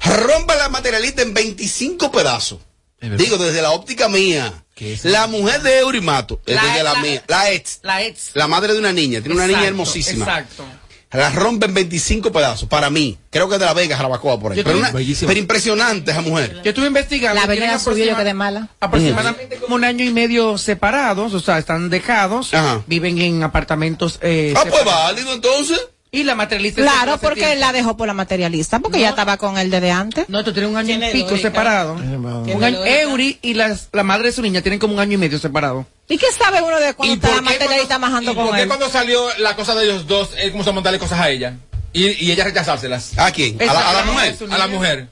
Rompe 0.05 0.55
la 0.57 0.69
materialista 0.69 1.23
en 1.23 1.33
25 1.33 2.11
pedazos. 2.11 2.59
Digo, 3.01 3.37
desde 3.37 3.63
la 3.63 3.71
óptica 3.71 4.09
mía. 4.09 4.65
La 5.05 5.27
mujer 5.29 5.63
de 5.63 5.79
Eurimato, 5.79 6.41
es 6.47 6.57
La- 6.57 6.65
desde 6.65 6.83
la, 6.83 6.93
la- 6.95 7.01
mía, 7.03 7.23
la 7.29 7.53
ex, 7.53 7.79
la 7.83 8.03
ex. 8.03 8.31
la 8.35 8.49
madre 8.49 8.73
de 8.73 8.81
una 8.81 8.93
niña, 8.93 9.21
tiene 9.21 9.35
una 9.37 9.47
niña 9.47 9.65
hermosísima. 9.67 10.25
Exacto. 10.25 10.65
La 11.12 11.31
rompe 11.31 11.66
en 11.66 11.75
25 11.75 12.33
pedazos, 12.33 12.69
para 12.69 12.88
mí. 12.88 13.19
Creo 13.31 13.49
que 13.49 13.54
es 13.57 13.61
de 13.61 13.66
la 13.66 13.75
Vega, 13.75 13.97
Jarabacoa, 13.97 14.40
por 14.40 14.52
ahí. 14.52 14.59
Yo 14.59 14.64
Pero, 14.64 14.78
una- 14.78 14.90
Bellísima. 14.92 15.28
pero 15.28 15.38
impresionante 15.40 16.11
esa 16.11 16.23
mujer. 16.23 16.61
Yo 16.64 16.71
estuve 16.71 16.87
investigando. 16.87 17.40
la 17.40 17.47
venida 17.47 17.78
subió 17.78 18.04
yo 18.07 18.16
quedé 18.16 18.33
mala. 18.35 18.69
Aproximadamente 18.81 19.57
como 19.57 19.75
un 19.75 19.85
año 19.85 20.04
y 20.04 20.11
medio 20.12 20.57
separados, 20.59 21.35
o 21.35 21.40
sea, 21.40 21.59
están 21.59 21.90
dejados, 21.90 22.54
Ajá. 22.54 22.83
viven 22.87 23.19
en 23.19 23.42
apartamentos. 23.42 24.19
Eh, 24.23 24.54
Ah, 24.57 24.64
pues 24.69 24.85
válido 24.85 25.33
entonces. 25.35 25.81
Y 26.14 26.25
la 26.25 26.35
materialista. 26.35 26.83
Claro, 26.83 27.16
porque 27.19 27.52
él 27.54 27.61
la 27.61 27.73
dejó 27.73 27.97
por 27.97 28.07
la 28.07 28.12
materialista, 28.12 28.81
porque 28.81 29.00
ya 29.00 29.09
estaba 29.11 29.38
con 29.38 29.57
él 29.57 29.71
desde 29.71 29.90
antes. 29.90 30.28
No, 30.28 30.40
esto 30.40 30.52
tiene 30.52 30.69
un 30.69 30.76
año 30.76 30.95
y 31.09 31.11
pico 31.12 31.38
separado. 31.38 31.95
Un 31.95 32.62
año, 32.64 32.85
Eury 32.85 33.38
y 33.40 33.54
las- 33.54 33.88
la 33.92 34.02
madre 34.02 34.25
de 34.26 34.33
su 34.33 34.42
niña 34.42 34.61
tienen 34.61 34.78
como 34.78 34.92
un 34.92 35.00
año 35.00 35.14
y 35.14 35.16
medio 35.16 35.38
separado. 35.38 35.87
¿Y 36.09 36.18
qué 36.18 36.26
sabe 36.32 36.61
uno 36.62 36.78
de 36.78 36.94
cuando 36.94 37.14
¿Y 37.14 37.16
está 37.16 37.28
por 37.28 37.37
la 37.37 37.42
materialista 37.42 37.99
majando 37.99 38.32
y 38.32 38.35
por 38.35 38.47
con 38.47 38.56
qué 38.56 38.62
él? 38.62 38.68
cuando 38.68 38.90
salió 38.90 39.26
la 39.38 39.56
cosa 39.56 39.75
de 39.75 39.85
ellos 39.85 40.06
dos, 40.06 40.30
él 40.37 40.50
comenzó 40.50 40.71
a 40.71 40.73
mandarle 40.75 40.99
cosas 40.99 41.21
a 41.21 41.30
ella? 41.30 41.54
Y, 41.92 42.06
y 42.25 42.32
ella 42.32 42.44
rechazárselas. 42.44 43.18
¿A 43.18 43.30
quién? 43.32 43.61
¿A 43.62 43.66
la, 43.73 43.90
a 43.90 43.92
la 43.94 44.04
mujer? 44.04 44.37
A 44.50 44.59
la 44.59 44.66
mujer. 44.66 45.09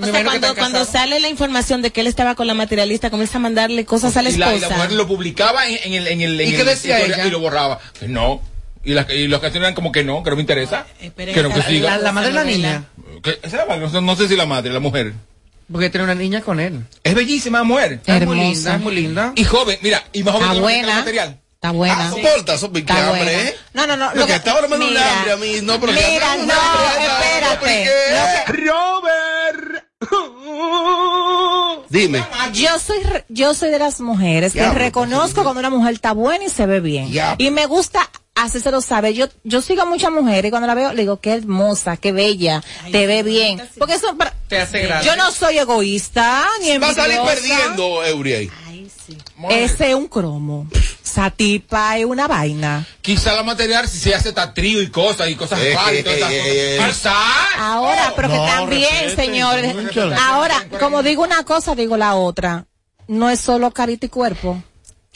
O 0.00 0.04
sea, 0.04 0.24
cuando, 0.24 0.54
cuando 0.56 0.84
sale 0.84 1.20
la 1.20 1.28
información 1.28 1.80
de 1.80 1.90
que 1.92 2.00
él 2.00 2.08
estaba 2.08 2.34
con 2.34 2.48
la 2.48 2.54
materialista, 2.54 3.10
comienza 3.10 3.38
a 3.38 3.40
mandarle 3.40 3.84
cosas 3.84 4.16
a 4.16 4.22
la 4.22 4.30
Y 4.30 4.36
la, 4.36 4.46
y 4.46 4.50
la 4.50 4.66
esposa. 4.66 4.74
mujer 4.76 4.92
lo 4.92 5.06
publicaba 5.06 5.68
en, 5.68 5.78
en 5.84 5.92
el 5.94 6.06
en 6.08 6.20
el 6.20 6.40
en 6.40 6.48
¿Y 6.48 6.56
qué 6.56 6.64
decía 6.64 7.00
ella? 7.00 7.24
y 7.26 7.30
lo 7.30 7.38
borraba. 7.38 7.78
Que 7.98 8.08
no. 8.08 8.42
Y, 8.84 8.92
las 8.92 9.08
y 9.10 9.28
los 9.28 9.40
canciones 9.40 9.66
eran 9.68 9.74
como 9.74 9.92
que 9.92 10.02
no, 10.04 10.22
que 10.24 10.30
no 10.30 10.36
me 10.36 10.42
interesa. 10.42 10.86
esperen, 11.00 11.32
que 11.34 11.42
no, 11.44 11.50
que 11.52 11.60
esa- 11.60 11.68
siga. 11.68 11.90
La, 11.90 11.98
la 11.98 12.12
madre 12.12 12.28
de 12.28 12.34
la 12.34 12.44
niña. 12.44 12.84
Que- 13.22 13.38
esa 13.42 13.64
va, 13.64 13.76
no, 13.76 14.00
no 14.00 14.16
sé 14.16 14.26
si 14.28 14.34
la 14.36 14.46
madre, 14.46 14.72
la 14.72 14.80
mujer. 14.80 15.14
Porque 15.70 15.90
tiene 15.90 16.04
una 16.04 16.14
niña 16.14 16.40
con 16.42 16.60
él. 16.60 16.84
Es 17.02 17.14
bellísima 17.14 17.58
la 17.58 17.64
mujer. 17.64 18.00
Es 18.06 18.26
muy 18.26 18.36
linda, 18.38 18.74
es 18.74 18.80
muy 18.80 18.94
linda. 18.94 19.32
Y 19.34 19.44
joven, 19.44 19.78
mira, 19.82 20.02
y 20.12 20.22
más 20.22 20.34
joven 20.34 20.44
Está 20.48 20.54
que 20.56 20.60
buena. 20.62 20.94
material. 20.96 21.40
Está 21.54 21.70
buena. 21.70 22.06
Ah, 22.08 22.10
soporta, 22.10 22.58
so- 22.58 22.70
qué 22.72 22.80
Está 22.80 23.06
hambre, 23.08 23.24
buena. 23.24 23.40
¿eh? 23.48 23.56
No, 23.72 23.86
no, 23.86 23.96
no. 23.96 24.14
Lo 24.14 24.26
que 24.26 24.34
hasta 24.34 24.50
ahora 24.52 24.68
me 24.68 24.76
da 24.76 24.84
un 24.84 24.90
mira, 24.90 25.16
hambre 25.18 25.32
a 25.32 25.36
mí, 25.38 25.54
no, 25.62 25.80
pero 25.80 25.92
Mira, 25.92 26.36
no, 26.36 26.52
espérate. 27.00 27.84
Que- 27.84 28.52
Robert. 28.68 29.84
Dime. 31.88 32.24
Yo 32.52 32.78
soy, 32.78 33.02
re- 33.02 33.24
yo 33.28 33.54
soy 33.54 33.70
de 33.70 33.78
las 33.78 34.00
mujeres 34.00 34.52
que 34.52 34.68
reconozco 34.70 35.42
cuando 35.42 35.60
una 35.60 35.70
mujer 35.70 35.94
está 35.94 36.12
buena 36.12 36.44
y 36.44 36.50
se 36.50 36.66
ve 36.66 36.80
bien. 36.80 37.10
Y 37.38 37.50
me 37.50 37.66
gusta, 37.66 38.10
así 38.34 38.60
se 38.60 38.70
lo 38.70 38.80
sabe. 38.80 39.14
Yo, 39.14 39.26
yo 39.44 39.62
sigo 39.62 39.82
a 39.82 39.86
muchas 39.86 40.10
mujeres 40.10 40.48
y 40.48 40.50
cuando 40.50 40.66
la 40.66 40.74
veo 40.74 40.92
le 40.92 41.02
digo, 41.02 41.20
qué 41.20 41.34
hermosa, 41.34 41.96
qué 41.96 42.12
bella, 42.12 42.62
te 42.92 43.06
ve 43.06 43.22
bien. 43.22 43.62
Porque 43.78 43.94
eso, 43.94 44.16
para- 44.16 44.34
Te 44.48 44.60
hace 44.60 44.80
grande. 44.80 45.06
yo 45.06 45.16
no 45.16 45.30
soy 45.32 45.58
egoísta, 45.58 46.46
ni 46.62 46.76
Va 46.78 46.88
a 46.90 46.94
salir 46.94 47.18
perdiendo, 47.24 48.04
Eury. 48.04 48.32
ahí. 48.34 48.50
Ese 49.50 49.90
es 49.90 49.94
un 49.94 50.08
cromo. 50.08 50.66
Satipa 51.02 51.98
es 51.98 52.04
una 52.06 52.26
vaina. 52.26 52.86
Quizá 53.02 53.34
la 53.34 53.42
material 53.42 53.86
si 53.86 53.98
se 53.98 54.14
hace 54.14 54.32
trío 54.54 54.80
y 54.82 54.88
cosas 54.90 55.28
y 55.28 55.34
cosas 55.36 55.60
Eh, 55.60 55.74
raras 55.74 55.94
y 56.00 56.02
todas 56.02 56.18
esas 56.18 56.30
eh, 56.32 56.76
cosas. 56.78 57.06
eh, 57.06 57.06
eh. 57.06 57.58
Ahora, 57.58 58.12
pero 58.16 58.28
que 58.30 58.36
No, 58.36 58.44
también, 58.46 59.14
señores. 59.14 59.74
Ahora, 60.18 60.66
como 60.80 61.02
digo 61.02 61.22
una 61.22 61.44
cosa, 61.44 61.74
digo 61.74 61.96
la 61.96 62.14
otra. 62.14 62.66
No 63.06 63.28
es 63.30 63.38
solo 63.40 63.70
carita 63.70 64.06
y 64.06 64.08
cuerpo. 64.08 64.62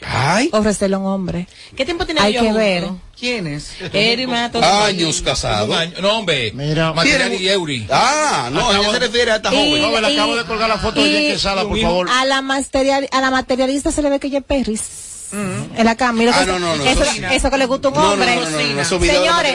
Ay. 0.06 0.48
Ofrecerle 0.52 0.96
a 0.96 0.98
un 1.00 1.06
hombre. 1.06 1.46
¿Qué 1.76 1.84
tiempo 1.84 2.04
tiene 2.06 2.20
Hay 2.20 2.32
que 2.32 2.38
juntos? 2.38 2.56
ver. 2.56 2.88
¿Quién 3.18 3.46
es? 3.48 3.72
Eri 3.92 4.26
Mato. 4.28 4.62
Años 4.62 5.20
casados. 5.22 5.74
año- 5.76 5.94
No, 6.00 6.18
hombre. 6.18 6.52
Mira. 6.52 6.92
material 6.92 7.32
y 7.34 7.48
Eury. 7.48 7.86
Ah, 7.90 8.48
no, 8.52 8.72
ella 8.72 8.90
se 8.92 8.98
refiere 9.00 9.32
a 9.32 9.36
esta 9.36 9.52
Y- 9.52 9.56
joven. 9.56 9.82
Robert, 9.82 10.08
y- 10.10 10.14
acabo 10.14 10.36
de 10.36 10.44
colgar 10.44 10.68
la 10.68 10.78
foto 10.78 11.02
de 11.02 11.08
y- 11.08 11.12
Jen 11.12 11.32
Quesada, 11.32 11.64
por 11.64 11.80
favor. 11.80 12.08
A 12.10 12.24
la, 12.24 12.42
material, 12.42 13.08
a 13.10 13.20
la 13.20 13.30
materialista 13.32 13.90
se 13.90 14.02
le 14.02 14.10
ve 14.10 14.20
que 14.20 14.28
ella 14.28 14.38
es 14.38 14.44
perris. 14.44 14.82
En 15.32 15.84
la 15.84 15.96
cama. 15.96 16.12
Mira 16.18 16.32
Ah, 16.34 16.42
eso, 16.42 16.58
no, 16.58 16.76
no, 16.76 16.84
eso, 16.84 17.00
cocina. 17.04 17.34
eso 17.34 17.50
que 17.50 17.58
le 17.58 17.66
gusta 17.66 17.88
a 17.88 17.90
un 17.90 17.96
No, 17.96 18.02
no, 18.02 18.12
hombre. 18.12 18.34
no, 18.36 18.42
no, 18.42 18.50
no, 18.50 18.58
no, 18.74 18.80
esos 18.80 19.00
videos 19.00 19.22
de 19.22 19.28
Señores, 19.28 19.54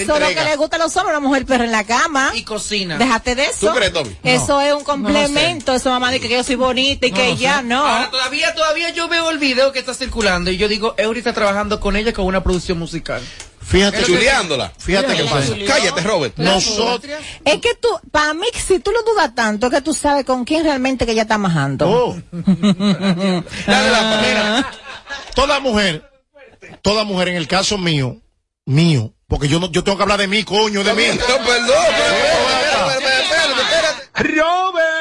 eso 0.00 0.14
es 0.16 0.20
lo 0.20 0.28
que 0.28 0.44
le 0.44 0.56
gusta 0.56 0.76
a 0.76 0.78
los 0.78 0.96
hombres, 0.96 1.16
una 1.16 1.26
mujer 1.26 1.46
perra 1.46 1.64
en 1.64 1.72
la 1.72 1.84
cama. 1.84 2.30
Y 2.34 2.42
cocina. 2.42 2.98
Déjate 2.98 3.34
de 3.34 3.46
eso. 3.46 3.68
¿Tú 3.68 3.74
crees, 3.74 3.92
Tommy? 3.92 4.16
Eso 4.22 4.60
es 4.60 4.72
un 4.74 4.84
complemento. 4.84 5.74
Eso 5.74 5.90
mamá 5.90 6.10
dice 6.10 6.28
que 6.28 6.34
yo 6.34 6.44
soy 6.44 6.56
bonita 6.56 7.06
y 7.06 7.12
que 7.12 7.28
ella 7.28 7.62
no. 7.62 7.86
Ahora 7.86 8.10
todavía, 8.10 8.54
todavía 8.54 8.90
yo 8.90 9.08
veo 9.08 9.30
el 9.30 9.38
video 9.38 9.72
que 9.72 9.78
está 9.78 9.94
circulando 9.94 10.50
y 10.50 10.56
yo 10.56 10.68
digo, 10.68 10.94
Eury 10.98 11.18
está 11.18 11.32
trabajando 11.32 11.80
con 11.80 11.96
ella 11.96 12.12
con 12.12 12.26
una 12.26 12.42
producción 12.42 12.78
musical. 12.78 13.22
Fíjate 13.72 13.98
que, 14.00 14.04
Chuleándola. 14.04 14.70
fíjate 14.78 15.16
que 15.16 15.24
pasa. 15.24 15.54
Cállate, 15.66 16.02
Robert. 16.02 16.36
Nosotros. 16.36 17.10
Es 17.42 17.58
que 17.58 17.74
tú, 17.76 17.88
para 18.10 18.34
mí, 18.34 18.46
si 18.54 18.80
tú 18.80 18.90
lo 18.90 19.02
dudas 19.02 19.34
tanto, 19.34 19.68
es 19.68 19.72
que 19.72 19.80
tú 19.80 19.94
sabes 19.94 20.26
con 20.26 20.44
quién 20.44 20.62
realmente 20.62 21.06
que 21.06 21.12
ella 21.12 21.22
está 21.22 21.38
majando. 21.38 21.88
Oh, 21.88 22.14
Dale 22.30 23.90
la 23.90 24.20
mira, 24.22 24.70
toda 25.34 25.58
mujer, 25.60 26.04
toda 26.82 27.04
mujer 27.04 27.28
en 27.28 27.36
el 27.36 27.48
caso 27.48 27.78
mío, 27.78 28.18
mío, 28.66 29.14
porque 29.26 29.48
yo 29.48 29.58
no, 29.58 29.72
yo 29.72 29.82
tengo 29.82 29.96
que 29.96 30.02
hablar 30.02 30.18
de 30.20 30.28
mí, 30.28 30.44
coño, 30.44 30.84
de 30.84 30.92
mí. 30.92 31.04
No, 31.06 31.26
perdón, 31.46 31.76
espérate, 32.90 33.62
espérate. 33.62 34.02
Robert. 34.36 34.91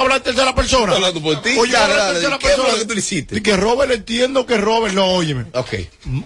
Hablar 0.00 0.18
en 0.18 0.22
tercera 0.22 0.54
persona. 0.54 0.94
Hablando 0.94 1.20
por 1.20 1.42
ti. 1.42 1.50
Oye, 1.58 1.76
hablar 1.76 2.12
tercera 2.12 2.38
¿qué 2.38 2.46
fue 2.46 2.56
lo 2.56 2.62
persona. 2.62 2.78
que 2.78 2.84
tú 2.86 2.94
le 2.94 3.00
hiciste? 3.00 3.36
Y 3.36 3.40
que 3.40 3.56
Robert 3.56 3.90
entiendo 3.90 4.46
que 4.46 4.56
Robert, 4.56 4.94
no, 4.94 5.06
óyeme. 5.06 5.46
Ok. 5.54 5.74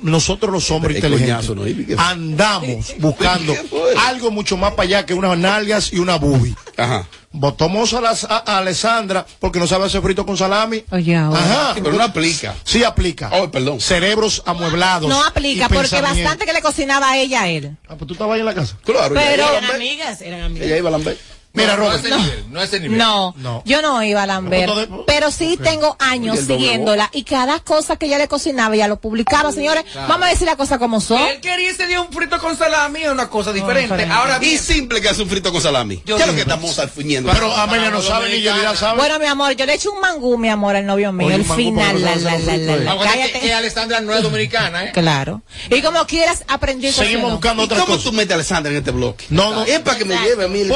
Nosotros 0.02 0.52
los 0.52 0.70
hombres 0.70 0.96
El 1.02 1.04
inteligentes 1.04 1.98
andamos 1.98 2.94
buscando 2.98 3.54
algo 3.98 4.30
mucho 4.30 4.56
más 4.56 4.72
para 4.74 4.82
allá 4.84 5.06
que 5.06 5.14
unas 5.14 5.36
nalgas 5.38 5.92
y 5.92 5.98
una 5.98 6.16
bubi. 6.16 6.54
Ajá. 6.76 7.06
Votamos 7.34 7.94
a, 7.94 8.02
la- 8.02 8.10
a- 8.28 8.44
a 8.54 8.58
Alessandra 8.58 9.24
porque 9.40 9.58
no 9.58 9.66
sabe 9.66 9.86
hacer 9.86 10.02
frito 10.02 10.26
con 10.26 10.36
salami. 10.36 10.84
Oye, 10.90 11.16
ahora. 11.16 11.40
Ajá. 11.40 11.74
Sí, 11.74 11.80
pero 11.82 11.96
no 11.96 12.02
aplica. 12.02 12.54
Sí 12.64 12.84
aplica. 12.84 13.30
Oh, 13.32 13.50
perdón. 13.50 13.80
Cerebros 13.80 14.42
amueblados. 14.44 15.08
No 15.08 15.24
aplica, 15.24 15.70
porque 15.70 15.98
bastante 16.02 16.44
que 16.44 16.52
le 16.52 16.60
cocinaba 16.60 17.10
a 17.12 17.16
ella 17.16 17.42
a 17.42 17.48
él. 17.48 17.74
Ah, 17.88 17.94
pues 17.96 18.06
tú 18.06 18.12
estabas 18.12 18.34
ahí 18.34 18.40
en 18.40 18.46
la 18.46 18.54
casa. 18.54 18.76
Claro. 18.84 19.14
Pero- 19.14 19.48
Eran 19.48 19.64
amigas, 19.64 20.20
eran 20.20 20.42
amigas. 20.42 20.66
Ella 20.66 20.76
iba 20.76 20.88
a 20.90 20.92
Lambert. 20.92 21.18
Mira, 21.54 21.76
no, 21.76 21.82
no 21.82 21.88
Robert. 21.90 22.04
ese 22.06 22.16
nivel, 22.16 22.44
no 22.50 22.60
nivel. 22.64 22.96
No, 22.98 23.34
No. 23.36 23.62
yo 23.66 23.82
no 23.82 24.02
iba 24.02 24.22
a 24.22 24.26
Lambert, 24.26 24.66
No, 24.68 24.74
no, 24.74 24.86
no, 24.86 25.04
pero 25.06 25.30
sí 25.30 25.58
tengo 25.62 25.96
años 25.98 26.38
siguiéndola 26.40 27.10
y 27.12 27.24
cada 27.24 27.60
cosa 27.60 27.96
que 27.96 28.06
ella 28.06 28.18
le 28.18 28.28
cocinaba 28.28 28.74
ella 28.74 28.88
lo 28.88 29.00
publicaba, 29.00 29.52
señores. 29.52 29.84
Vamos 30.08 30.26
a 30.28 30.30
decir 30.30 30.46
las 30.46 30.56
cosas 30.56 30.78
como 30.78 31.00
son. 31.00 31.20
Él 31.20 31.40
quería 31.40 31.70
ese 31.70 31.86
día 31.86 32.00
un 32.00 32.10
frito 32.12 32.38
con 32.38 32.56
salami, 32.56 33.02
es 33.02 33.10
una 33.10 33.28
cosa 33.28 33.52
diferente. 33.52 33.82
diferente. 33.82 34.14
Ahora 34.14 34.38
Y 34.40 34.46
bien, 34.46 34.58
simple 34.58 35.00
que 35.00 35.08
hace 35.08 35.22
un 35.22 35.28
frito 35.28 35.52
con 35.52 35.60
salami. 35.60 36.02
Yo 36.06 36.16
¿Qué 36.16 36.22
es 36.22 36.28
lo 36.28 36.34
que 36.34 36.40
estamos 36.42 36.78
alfiñendo? 36.78 37.30
Pero 37.32 37.52
Amelia 37.54 37.90
no 37.90 38.00
sabe 38.02 38.30
ni 38.30 38.40
Yelida 38.40 38.74
sabe. 38.76 38.98
Bueno, 38.98 39.18
mi 39.18 39.26
amor, 39.26 39.52
yo 39.52 39.66
le 39.66 39.74
eché 39.74 39.88
un 39.88 40.00
mangú, 40.00 40.38
mi 40.38 40.48
amor, 40.48 40.74
al 40.76 40.86
novio 40.86 41.12
mío, 41.12 41.30
el 41.34 41.44
final, 41.44 41.92
porque 41.92 42.04
la, 42.04 42.16
no 42.16 42.22
la, 42.22 42.56
la, 42.56 42.76
la. 42.76 42.90
Aguanta 42.92 43.14
que, 43.14 43.30
cállate. 43.32 43.52
Alessandra 43.52 44.00
no 44.00 44.14
es 44.14 44.22
dominicana, 44.22 44.84
¿eh? 44.86 44.92
Claro. 44.92 45.42
Y 45.70 45.82
como 45.82 46.06
quieras 46.06 46.44
aprender 46.48 46.92
Seguimos 46.92 47.32
buscando 47.32 47.62
¿Y 47.62 47.66
otra 47.66 47.78
cómo 47.80 47.94
cosa. 47.96 48.04
tú 48.04 48.12
metes 48.12 48.30
a 48.32 48.34
Alessandra 48.36 48.72
en 48.72 48.78
este 48.78 48.90
bloque? 48.90 49.26
No, 49.30 49.52
no. 49.54 49.64
Es 49.64 49.80
para 49.80 49.98
que 49.98 50.04
me 50.04 50.16
lleve 50.16 50.44
a 50.44 50.48
mí 50.48 50.60
el 50.60 50.68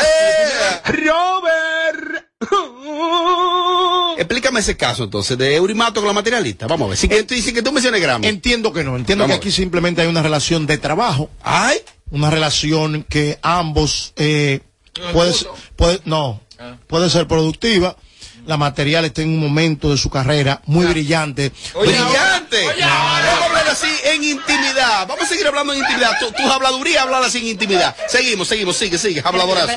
¿Por 0.00 0.94
cojón. 0.94 0.96
qué 0.96 1.04
Yo, 1.04 1.04
le 1.04 1.04
vea. 1.04 1.12
Robert. 1.14 2.26
Explícame 4.18 4.60
ese 4.60 4.76
caso 4.76 5.04
entonces 5.04 5.36
de 5.38 5.56
Eurimato 5.56 6.00
con 6.00 6.06
la 6.08 6.12
materialista. 6.12 6.66
Vamos 6.66 6.86
a 6.86 6.88
ver. 6.90 6.98
Sin 6.98 7.10
que, 7.10 7.22
tú- 7.22 7.34
sin 7.34 7.54
que 7.54 7.62
tú 7.62 7.72
menciones 7.72 8.00
Grammy. 8.00 8.26
Entiendo 8.26 8.72
que 8.72 8.84
no. 8.84 8.96
Entiendo 8.96 9.24
Vamos 9.24 9.34
que 9.40 9.48
aquí 9.48 9.50
simplemente 9.52 10.02
hay 10.02 10.08
una 10.08 10.22
relación 10.22 10.66
de 10.66 10.78
trabajo. 10.78 11.30
Ay. 11.42 11.78
Una 12.10 12.28
relación 12.30 13.04
que 13.08 13.38
ambos 13.42 14.12
eh, 14.16 14.60
puede, 15.12 15.32
ser- 15.32 15.48
puede, 15.76 16.00
no, 16.04 16.40
puede 16.86 17.08
ser 17.08 17.26
productiva. 17.28 17.96
La 18.46 18.56
material 18.56 19.04
está 19.04 19.22
en 19.22 19.28
un 19.28 19.38
momento 19.38 19.90
de 19.90 19.96
su 19.96 20.10
carrera 20.10 20.60
muy 20.66 20.86
brillante. 20.86 21.52
Brillante. 21.80 22.64
Vamos 22.80 23.44
a 23.44 23.48
hablar 23.70 23.90
así 23.90 24.08
en 24.14 24.24
intimidad. 24.24 25.06
Vamos 25.06 25.24
a 25.24 25.26
seguir 25.28 25.46
hablando 25.46 25.72
en 25.72 25.80
intimidad. 25.80 26.18
Tu- 26.18 26.32
Tus 26.32 26.46
habladurías, 26.50 27.02
hablar 27.02 27.22
así 27.24 27.38
en 27.38 27.48
intimidad. 27.48 27.94
Seguimos, 28.08 28.48
seguimos, 28.48 28.76
sigue, 28.76 28.98
sigue. 28.98 29.22
Habladorazo. 29.24 29.72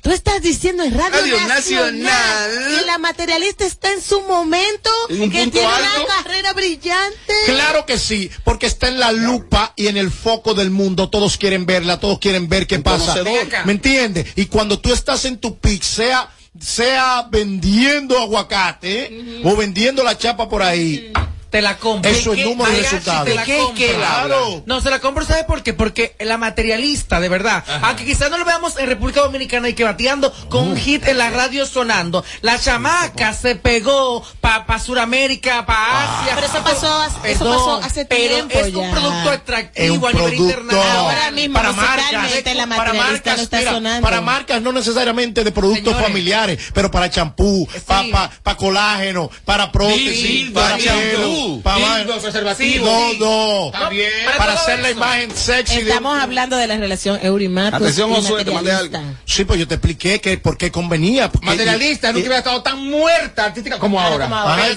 Tú 0.00 0.10
estás 0.12 0.40
diciendo 0.42 0.82
en 0.82 0.96
Radio, 0.96 1.10
Radio 1.20 1.40
Nacional, 1.48 2.02
Nacional. 2.02 2.76
que 2.80 2.86
la 2.86 2.98
materialista 2.98 3.64
está 3.66 3.92
en 3.92 4.02
su 4.02 4.20
momento, 4.22 4.90
En 5.08 5.22
un 5.22 5.30
que 5.30 5.38
punto 5.42 5.58
tiene 5.58 5.72
alto. 5.74 6.04
una 6.04 6.22
carrera 6.22 6.52
brillante. 6.52 7.34
Claro 7.46 7.86
que 7.86 7.98
sí, 7.98 8.30
porque 8.44 8.66
está 8.66 8.88
en 8.88 8.98
la 9.00 9.12
lupa 9.12 9.72
y 9.76 9.88
en 9.88 9.96
el 9.96 10.10
foco 10.10 10.54
del 10.54 10.70
mundo. 10.70 11.08
Todos 11.08 11.36
quieren 11.36 11.66
verla, 11.66 11.98
todos 12.00 12.18
quieren 12.18 12.48
ver 12.48 12.66
qué 12.66 12.76
Un 12.76 12.82
pasa. 12.82 13.14
conocedor. 13.18 13.48
¿Me 13.66 13.72
entiendes? 13.72 14.26
Y 14.36 14.46
cuando 14.46 14.78
tú 14.78 14.92
estás 14.92 15.24
en 15.24 15.38
tu 15.38 15.58
pic, 15.58 15.82
sea, 15.82 16.30
sea 16.60 17.26
vendiendo 17.30 18.18
aguacate 18.18 19.40
o 19.44 19.56
vendiendo 19.56 20.02
la 20.02 20.16
chapa 20.18 20.48
por 20.48 20.62
ahí, 20.62 21.12
te 21.50 21.60
la 21.62 21.76
compro. 21.78 22.10
Eso 22.10 22.32
es 22.32 22.44
número 22.44 22.70
de 22.70 22.78
resultados. 22.82 23.24
Te 23.26 23.34
la 23.34 23.44
¿Qué? 23.44 23.56
compro. 23.58 23.74
¿Qué? 23.76 23.94
Claro. 23.94 24.62
No, 24.66 24.80
se 24.80 24.88
la 24.90 25.00
compro, 25.00 25.24
¿sabes 25.26 25.44
por 25.44 25.62
qué? 25.62 25.74
Porque 25.74 26.14
la 26.20 26.38
materialista, 26.38 27.20
de 27.20 27.28
verdad, 27.28 27.64
aunque 27.82 28.04
quizás 28.04 28.30
no 28.30 28.38
lo 28.38 28.44
veamos 28.44 28.78
en 28.78 28.86
República 28.86 29.20
Dominicana 29.20 29.68
y 29.68 29.74
que 29.74 29.84
bateando 29.84 30.32
con 30.48 30.68
un 30.68 30.76
hit 30.76 31.06
en 31.08 31.18
la 31.18 31.30
radio 31.30 31.66
sonando, 31.66 32.24
la 32.42 32.58
chamaca 32.60 33.32
se 33.34 33.56
pegó 33.56 34.24
para 34.40 34.64
pa 34.66 34.78
Suramérica, 34.78 35.66
para 35.66 36.20
Asia. 36.20 36.32
Pero 36.36 36.46
eso 36.46 36.62
pasó 36.64 37.02
hace- 37.02 37.32
eso 37.32 37.44
pasó 37.44 37.74
hace 37.82 38.04
pero 38.04 38.46
tiempo 38.46 38.58
es 38.58 38.74
un 38.74 38.82
ya. 38.84 38.90
producto 38.92 39.32
es 39.32 39.38
atractivo 39.40 39.94
un 39.94 40.04
a 40.04 40.12
nivel 40.12 40.14
producto 40.14 40.42
internacional. 40.44 40.96
Ahora 40.98 41.30
mismo, 41.32 41.54
para 41.54 41.72
marcas, 41.72 42.12
la 42.54 42.66
para 42.66 42.92
marcas, 42.94 43.36
no 43.36 43.42
está 43.42 43.58
mira, 43.58 43.72
sonando. 43.72 44.02
para 44.02 44.20
marcas 44.20 44.62
no 44.62 44.72
necesariamente 44.72 45.42
de 45.44 45.50
productos 45.52 45.84
Señores. 45.84 46.06
familiares, 46.06 46.58
pero 46.74 46.90
para 46.90 47.10
champú, 47.10 47.68
Sí. 47.72 47.80
para 47.86 48.56
colágeno, 48.56 49.30
para 49.44 49.72
prótesis, 49.72 50.20
Sí, 50.20 50.50
para 50.54 50.70
para 50.76 50.82
champú. 50.84 51.39
Pelo, 51.40 51.62
Pa' 51.62 51.74
dildo, 51.76 51.88
vaina. 51.90 52.16
preservativo. 52.22 52.86
No, 52.86 53.12
no. 53.14 53.66
Está 53.66 53.88
bien. 53.88 54.10
Para 54.36 54.52
hacer 54.54 54.78
la 54.80 54.90
imagen 54.90 55.30
sexy 55.34 55.82
de 55.82 55.88
Estamos 55.90 56.20
hablando 56.20 56.56
de 56.56 56.66
la 56.66 56.76
relación 56.76 57.18
Eurimatos 57.22 57.80
Atención, 57.80 58.12
Josué, 58.12 58.44
te 58.44 58.50
mandé 58.50 58.72
materialista. 58.72 58.98
algo. 58.98 59.14
Sí, 59.24 59.44
pues 59.44 59.58
yo 59.60 59.68
te 59.68 59.74
expliqué 59.74 60.20
que 60.20 60.38
por 60.38 60.56
qué 60.56 60.70
convenía. 60.70 61.30
Materialista, 61.42 62.08
nunca 62.08 62.20
hubiera 62.20 62.38
estado 62.38 62.62
tan 62.62 62.84
muerta 62.88 63.46
artística 63.46 63.78
como 63.78 64.00
ahora. 64.00 64.28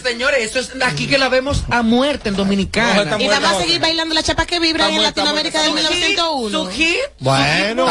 Señores, 0.03 0.39
eso 0.55 0.59
es 0.59 0.71
aquí 0.83 1.07
que 1.07 1.17
la 1.17 1.29
vemos 1.29 1.63
a 1.69 1.81
muerte 1.81 2.29
en 2.29 2.35
Dominicana. 2.35 3.17
Y 3.19 3.27
vamos 3.27 3.51
a 3.51 3.59
seguir 3.59 3.79
bailando 3.79 4.13
la 4.15 4.23
chapa 4.23 4.45
que 4.45 4.59
vibra 4.59 4.89
en 4.89 5.01
Latinoamérica 5.01 5.61
del 5.61 5.77
está 5.77 5.89
muerta. 5.89 6.13
1901. 6.13 6.63
Su 6.63 6.71
hit, 6.71 6.97
Bueno, 7.19 7.85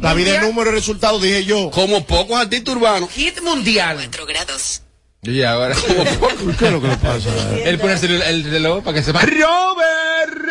la 0.00 0.14
vida 0.14 0.36
es 0.36 0.42
número 0.42 0.70
y 0.70 0.74
resultado, 0.74 1.18
dije 1.18 1.44
yo. 1.44 1.70
Como 1.70 2.04
pocos 2.04 2.38
artistas 2.40 2.74
urbanos. 2.74 3.10
Hit 3.10 3.40
mundial. 3.42 3.98
Y 5.22 5.42
ahora. 5.42 5.74
¿Qué 6.58 6.66
es 6.66 6.72
lo 6.72 6.80
que 6.80 6.88
le 6.88 6.96
pasa? 6.96 7.30
Él 7.64 7.78
pone 7.78 7.94
el, 7.94 8.44
reloj 8.44 8.84
para 8.84 8.96
que 8.96 9.02
sepa. 9.02 9.22
¡Robert! 9.22 10.45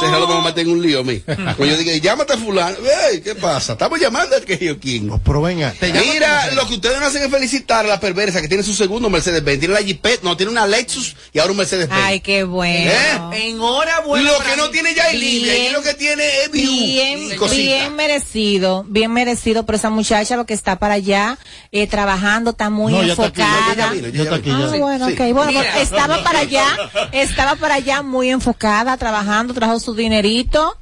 Se 0.00 0.08
lo 0.08 0.26
me 0.28 0.42
meten 0.44 0.66
en 0.66 0.72
un 0.72 0.82
lío 0.82 1.00
a 1.00 1.02
mí. 1.04 1.20
Cuando 1.20 1.66
yo 1.66 1.76
digo, 1.76 1.90
llámate 2.02 2.32
a 2.32 2.36
fulano. 2.38 2.76
Ey, 3.10 3.20
¿qué 3.20 3.34
pasa? 3.34 3.72
Estamos 3.72 4.00
llamando 4.00 4.36
al 4.36 4.44
que 4.44 4.56
yo 4.58 4.78
quién. 4.78 5.06
No, 5.06 5.20
pero 5.22 5.42
venga. 5.42 5.74
Mira, 5.80 6.50
lo 6.54 6.66
que 6.66 6.74
ustedes 6.74 6.96
hacen 7.00 7.22
es 7.22 7.30
felicitar 7.30 7.84
a 7.84 7.88
la 7.88 8.00
perversa 8.00 8.40
que 8.40 8.48
tiene 8.48 8.62
su 8.62 8.74
segundo 8.74 9.10
Mercedes-Benz. 9.10 9.58
Tiene 9.60 9.74
la 9.74 9.80
Jeepet, 9.82 10.22
no, 10.22 10.36
tiene 10.36 10.52
una 10.52 10.66
Lexus 10.66 11.16
y 11.32 11.38
ahora 11.38 11.52
un 11.52 11.58
Mercedes-Benz. 11.58 12.02
Ay, 12.02 12.20
qué 12.20 12.44
bueno. 12.44 12.90
¿Eh? 13.32 13.48
Enhorabuena. 13.48 14.30
Lo 14.32 14.38
que 14.38 14.56
no 14.56 14.70
tiene 14.70 14.94
ya 14.94 15.08
es 15.10 15.20
y 15.22 15.68
lo 15.72 15.82
que 15.82 15.94
tiene 15.94 16.24
es 16.44 16.50
Bien, 16.50 17.28
bien 17.50 17.94
merecido, 17.96 18.84
bien 18.88 19.12
merecido 19.12 19.66
por 19.66 19.74
esa 19.74 19.90
muchacha 19.90 20.36
porque 20.36 20.54
está 20.54 20.78
para 20.78 20.94
allá 20.94 21.38
eh, 21.72 21.86
trabajando, 21.86 22.50
está 22.50 22.70
muy 22.70 22.92
No, 22.92 23.02
ya 23.02 23.12
está 23.12 23.26
aquí, 23.26 23.40
ya 23.40 23.58
enfocada. 23.58 23.94
Ya 24.10 24.34
aquí, 24.34 24.50
Ah, 24.50 24.72
bueno, 24.78 25.06
Sí. 25.08 25.12
ok. 25.12 25.18
Bueno, 25.34 25.46
Mira. 25.52 25.70
pues, 25.72 25.82
estaba 25.84 26.22
para 26.22 26.40
allá, 26.40 26.66
estaba 27.12 27.56
para 27.56 27.74
allá 27.76 28.02
muy 28.02 28.30
enfocada, 28.30 28.69
trabajando, 28.96 29.54
trajo 29.54 29.78
su 29.80 29.94
dinerito. 29.94 30.76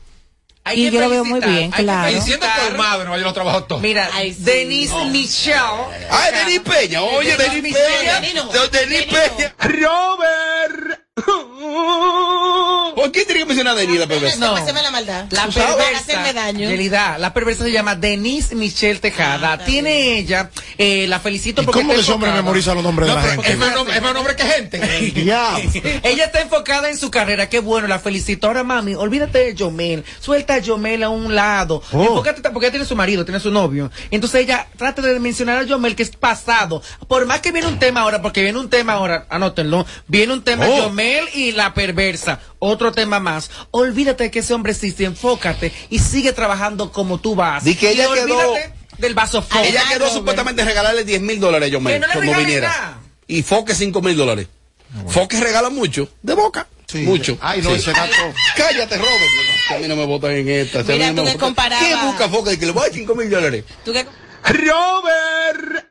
Hay 0.65 0.83
Y 0.83 0.91
que 0.91 0.97
yo 0.97 1.01
lo 1.01 1.09
veo 1.09 1.25
muy 1.25 1.41
bien, 1.41 1.57
hay 1.57 1.71
que 1.71 1.83
claro. 1.83 2.09
Y 2.11 2.21
siendo 2.21 2.45
felicitar. 2.45 2.69
colmado, 2.69 3.05
no 3.05 3.11
vaya 3.13 3.23
los 3.25 3.33
trabajos 3.33 3.67
todos. 3.69 3.81
Mira, 3.81 4.11
Denise 4.39 5.05
Michelle. 5.07 5.57
Ay, 6.11 6.35
Denis 6.35 6.61
Peña, 6.61 7.03
oye, 7.03 7.37
Denis 7.39 7.63
Denis 7.63 7.75
Peña. 7.75 8.21
Peña. 8.21 8.45
De- 8.45 8.69
Denis 8.87 9.07
Peña. 9.07 9.55
¡Robert! 9.61 11.01
¿Por 12.95 13.13
qué 13.13 13.25
tiene 13.25 13.41
que 13.41 13.47
mencionar 13.47 13.75
a 13.75 13.77
Denis 13.81 14.01
la 14.01 14.07
perversa? 14.07 14.39
No. 14.39 14.55
La 14.55 14.91
maldad. 14.91 15.27
La 15.31 15.47
perversa, 15.47 16.33
daño. 16.33 16.69
La 17.19 17.33
perversa 17.35 17.65
se 17.65 17.73
llama 17.73 17.95
Denise 17.95 18.55
Michelle 18.55 18.99
Tejada. 19.01 19.59
Tiene 19.65 20.19
ella, 20.19 20.51
eh, 20.77 21.07
la 21.09 21.21
felicito 21.21 21.63
¿Y 21.63 21.65
porque 21.65 21.81
cómo 21.81 21.93
ese 21.93 22.13
hombre 22.13 22.33
memoriza 22.33 22.75
los 22.75 22.83
nombres 22.83 23.09
de 23.09 23.15
No, 23.15 23.21
la 23.21 23.29
gente? 23.29 23.51
es 23.51 23.59
más, 23.59 23.75
nombre, 23.75 23.97
es 23.97 24.03
más 24.03 24.15
nombre 24.15 24.37
que 24.37 24.45
gente. 24.45 24.79
Diablo. 25.15 25.71
Ella 26.03 26.25
está 26.25 26.41
enfocada 26.41 26.91
en 26.91 26.97
su 26.97 27.11
carrera, 27.11 27.49
qué 27.49 27.61
bueno, 27.61 27.87
la 27.89 27.99
felicito. 27.99 28.47
Ahora, 28.47 28.65
mami, 28.65 28.95
olvídate 28.95 29.39
de 29.39 29.55
Yomel, 29.55 30.05
suelta 30.21 30.55
a 30.55 30.59
Yomel 30.59 31.03
a 31.03 31.09
un 31.09 31.35
lado. 31.35 31.83
Oh. 31.93 32.03
Enfócate, 32.03 32.43
porque 32.51 32.67
ella 32.67 32.73
tiene 32.73 32.87
su 32.87 32.97
marido, 32.97 33.25
tiene 33.25 33.41
su 33.41 33.51
novio. 33.51 33.91
Entonces 34.11 34.43
ella 34.43 34.67
trata 34.77 35.03
de 35.03 35.19
mencionar 35.21 35.59
a 35.59 35.63
Yomel 35.65 35.95
que 35.97 36.03
es 36.03 36.11
pasado. 36.11 36.83
Por 37.07 37.27
más 37.27 37.41
que 37.41 37.53
viene 37.53 37.69
un 37.69 37.79
tema 37.79 38.01
ahora, 38.03 38.23
porque 38.23 38.43
viene 38.43 38.59
un 38.59 38.71
tema 38.71 38.95
ahora, 38.95 39.27
anótenlo, 39.29 39.87
viene 40.07 40.33
un 40.33 40.43
tema 40.43 40.67
Oh. 40.69 40.77
Yomel 40.77 41.08
y 41.35 41.53
la 41.53 41.75
perversa. 41.75 42.41
Otro 42.59 42.93
tema 42.93 43.21
más. 43.21 43.51
Olvídate 43.71 44.25
de 44.25 44.31
que 44.31 44.41
ese 44.41 44.55
hombre 44.55 44.73
existe, 44.73 45.05
enfócate 45.05 45.73
y 45.91 45.99
sigue 45.99 46.33
trabajando 46.33 46.93
como 46.93 47.19
tú 47.19 47.35
vas. 47.35 47.65
Di 47.65 47.75
que 47.75 47.93
Y 47.93 48.01
ella 48.01 48.09
quedó- 48.15 48.23
olvídate 48.51 48.73
del 48.99 49.15
vaso 49.15 49.45
Ella 49.63 49.83
quedó 49.89 50.09
supuestamente 50.11 50.65
regalarle 50.65 51.05
10 51.05 51.21
mil 51.21 51.39
dólares 51.39 51.69
a 51.69 51.71
Yomel 51.73 51.95
Que 51.95 52.01
no 52.07 52.13
cuando 52.13 52.35
viniera. 52.35 52.69
nada. 52.69 52.99
Y 53.27 53.43
Foque 53.43 53.75
5 53.75 54.01
mil 54.03 54.17
dólares. 54.17 54.49
Foque 55.09 55.39
regala 55.41 55.69
mucho, 55.71 56.09
de 56.23 56.35
boca. 56.35 56.67
Sí. 56.87 56.99
Mucho. 57.03 57.37
Ay, 57.43 57.61
no, 57.61 57.71
Sí. 57.71 57.77
ese 57.77 57.93
gato. 57.93 58.13
Cállate, 58.57 58.97
Robert. 58.97 59.13
Que 59.69 59.75
a 59.75 59.79
mí 59.79 59.87
no 59.89 59.95
me 59.97 60.07
votan 60.07 60.31
en 60.33 60.49
esta. 60.49 60.83
Mira, 60.85 61.09
no 61.13 61.17
tú 61.17 61.25
me 61.27 61.33
que 61.33 61.39
comparaba- 61.39 61.83
¿Qué 61.87 61.95
busca 62.07 62.29
Foque? 62.31 62.59
Que 62.59 62.65
le 62.65 62.73
voy 62.73 62.85
a 62.85 62.87
dar 62.87 62.95
5 62.95 63.15
mil 63.15 63.29
dólares. 63.29 63.65
¿Tú 63.85 63.93
qué, 63.93 64.07
¡Robert! 64.45 65.85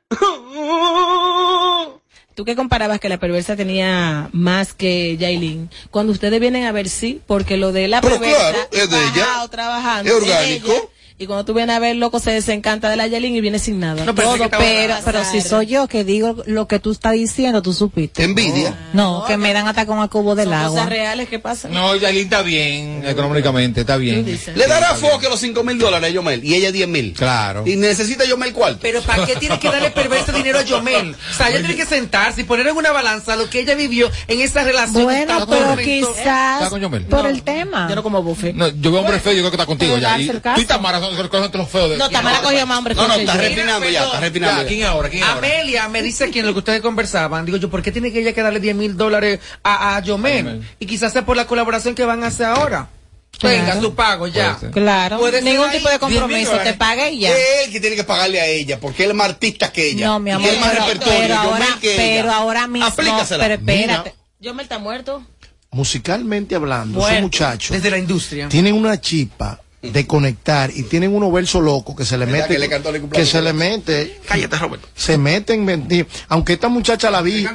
Tú 2.37 2.45
qué 2.45 2.55
comparabas 2.55 2.99
que 2.99 3.09
la 3.09 3.17
perversa 3.17 3.55
tenía 3.55 4.29
más 4.31 4.71
que 4.71 5.17
Yailin. 5.17 5.71
Cuando 5.89 6.13
ustedes 6.13 6.39
vienen 6.39 6.65
a 6.65 6.71
ver, 6.71 6.87
sí, 6.87 7.19
porque 7.25 7.57
lo 7.57 7.71
de 7.71 7.87
la 7.87 7.99
Pero 7.99 8.19
perversa 8.19 8.51
claro, 8.51 8.57
es 8.73 8.89
de 8.91 8.97
ella. 9.05 9.47
trabajando, 9.49 10.07
Es 10.11 10.23
de 10.23 10.31
orgánico. 10.31 10.71
ella, 10.71 10.81
y 11.19 11.25
cuando 11.25 11.45
tú 11.45 11.55
vienes 11.55 11.75
a 11.75 11.79
ver, 11.79 11.95
loco, 11.95 12.19
se 12.19 12.29
desencanta 12.29 12.91
de 12.91 12.95
la 12.95 13.07
Yailin 13.07 13.35
y 13.35 13.41
viene 13.41 13.57
sin 13.57 13.79
nada. 13.79 14.05
No, 14.05 14.13
pero 14.13 14.35
Todo, 14.35 14.49
pero, 14.59 14.95
pero 15.03 15.23
si 15.25 15.41
soy 15.41 15.65
yo 15.65 15.87
que 15.87 16.03
digo 16.03 16.43
lo 16.45 16.67
que 16.67 16.77
tú 16.77 16.91
estás 16.91 17.13
diciendo, 17.13 17.63
tú 17.63 17.73
supiste. 17.73 18.23
Envidia. 18.23 18.77
No, 18.93 19.23
que 19.25 19.35
me 19.35 19.51
dan 19.51 19.67
hasta 19.67 19.87
con 19.87 19.99
el 19.99 20.09
cubo 20.09 20.35
del 20.35 20.45
Son 20.45 20.53
agua. 20.53 20.69
cosas 20.69 20.89
reales 20.89 21.27
que 21.27 21.39
pasan. 21.39 21.73
No, 21.73 21.95
Yailin 21.95 22.23
está 22.25 22.43
bien 22.43 23.03
económicamente, 23.03 23.81
está 23.81 23.97
bien. 23.97 24.25
Le 24.55 24.67
dará 24.67 24.91
a 24.91 24.95
Foque 24.95 25.27
los 25.27 25.39
5 25.39 25.63
mil 25.63 25.79
dólares 25.79 26.07
a 26.07 26.13
Yomel 26.13 26.43
y 26.45 26.53
ella 26.53 26.71
10 26.71 26.87
mil. 26.87 27.13
Claro. 27.13 27.63
Y 27.65 27.77
necesita 27.77 28.23
Yomel 28.25 28.53
cuarto. 28.53 28.77
Pero 28.83 29.01
¿para 29.01 29.25
qué 29.25 29.37
tiene 29.37 29.57
que 29.57 29.69
darle 29.71 29.89
perverso 29.89 30.31
dinero 30.31 30.59
a 30.59 30.61
Yomel? 30.61 31.15
O 31.31 31.33
sea, 31.33 31.49
ella 31.49 31.59
tiene 31.59 31.75
que 31.75 31.85
sentarse 31.87 32.41
y 32.41 32.43
poner 32.43 32.67
en 32.67 32.77
una 32.77 32.91
balanza 32.91 33.35
lo 33.35 33.49
que 33.49 33.61
ella 33.61 33.73
vivió 33.73 34.11
en 34.27 34.41
esa 34.41 34.63
relación. 34.63 35.05
Bueno, 35.05 35.39
Está 35.39 35.47
pero 35.47 35.77
quizás 35.77 36.69
por 37.09 37.25
el 37.25 37.41
tema. 37.41 37.87
Yo 37.89 37.95
no 37.95 38.03
como 38.03 38.21
buffet. 38.21 38.53
No, 38.53 38.67
yo 38.67 38.91
veo 38.91 39.01
hombres 39.01 39.23
feos, 39.23 39.35
yo 39.35 39.41
creo 39.41 39.49
que 39.51 39.55
está 39.55 39.65
contigo 39.65 39.97
ya. 39.97 40.15
tú 40.53 40.61
y 40.61 40.65
Tamara 40.65 41.06
de 41.15 41.97
No, 41.97 42.09
Tamara 42.09 42.41
cogió 42.41 42.65
más 42.65 42.77
hombre 42.77 42.95
No, 42.95 43.07
no, 43.07 43.15
está 43.15 43.35
yo. 43.35 43.41
refinando 43.41 43.89
ya, 43.89 44.03
está 44.05 44.19
refinando. 44.19 44.57
Ya, 44.57 44.61
ya. 44.63 44.67
¿quién 44.67 44.83
ahora? 44.85 45.09
¿Quién 45.09 45.23
ahora? 45.23 45.37
Amelia 45.47 45.87
me 45.89 46.01
dice 46.01 46.25
aquí 46.25 46.39
en 46.39 46.45
lo 46.45 46.53
que 46.53 46.59
ustedes 46.59 46.81
conversaban, 46.81 47.45
digo 47.45 47.57
yo, 47.57 47.69
¿por 47.69 47.81
qué 47.81 47.91
tiene 47.91 48.11
que 48.11 48.19
ella 48.21 48.33
que 48.33 48.41
darle 48.41 48.59
10 48.59 48.75
mil 48.75 48.97
dólares 48.97 49.39
a, 49.63 49.95
a 49.97 50.01
Yomel? 50.01 50.67
Y 50.79 50.85
quizás 50.85 51.13
sea 51.13 51.25
por 51.25 51.35
la 51.37 51.45
colaboración 51.47 51.95
que 51.95 52.05
van 52.05 52.23
a 52.23 52.27
hacer 52.27 52.47
ahora. 52.47 52.89
Venga, 53.43 53.65
Claro. 53.65 53.81
su 53.81 53.93
pago 53.93 54.27
ya. 54.27 54.57
Claro, 54.71 55.19
ningún 55.43 55.69
tipo 55.69 55.89
de 55.89 55.99
10 55.99 56.01
mil 56.11 56.19
compromiso, 56.19 56.57
te 56.59 56.73
paga 56.73 57.09
y 57.09 57.19
ya. 57.19 57.29
Él 57.31 57.71
que 57.71 57.79
tiene 57.79 57.95
que 57.95 58.03
pagarle 58.03 58.41
a 58.41 58.47
ella, 58.47 58.79
porque 58.79 59.03
él 59.03 59.11
es 59.11 59.15
más 59.15 59.29
artista 59.29 59.71
que 59.71 59.89
ella. 59.91 60.07
No, 60.07 60.19
mi 60.19 60.31
Y 60.31 60.33
amor, 60.33 60.49
tiene 60.49 60.59
más 60.65 60.71
pero, 60.71 60.85
repertorio, 60.85 61.19
pero 61.19 61.35
Yomel 61.35 61.51
ahora, 61.53 61.67
que 61.79 61.93
ella. 61.93 62.03
pero 62.23 62.31
ahora 62.33 62.67
mismo, 62.67 62.87
Aplícasela. 62.87 63.43
pero 63.43 63.53
espérate. 63.55 64.15
Yomel 64.39 64.63
está 64.63 64.79
muerto. 64.79 65.23
Musicalmente 65.69 66.55
hablando, 66.55 66.97
esos 66.99 67.09
Bueno, 67.09 67.21
muchachos 67.23 67.71
Desde 67.75 67.91
la 67.91 67.97
industria. 67.97 68.47
tienen 68.49 68.73
una 68.73 68.99
chispa 68.99 69.59
de 69.81 70.07
conectar 70.07 70.71
y 70.73 70.83
tienen 70.83 71.13
unos 71.15 71.31
versos 71.31 71.61
locos 71.63 71.95
que 71.95 72.03
se 72.03 72.17
le 72.17 72.25
¿Verdad 72.25 72.41
mete 72.41 72.53
que 72.55 72.59
le 72.59 72.69
cantó 72.69 72.89
el 72.89 72.95
que 72.95 73.01
cumpleaños? 73.01 73.29
se 73.29 73.41
le 73.41 73.53
mete 73.53 74.19
Cállate, 74.27 74.57
Robert. 74.57 74.83
se 74.95 75.17
meten 75.17 75.63
mentir 75.63 76.07
aunque 76.29 76.53
esta 76.53 76.67
muchacha 76.67 77.11
la 77.11 77.21
vi 77.21 77.47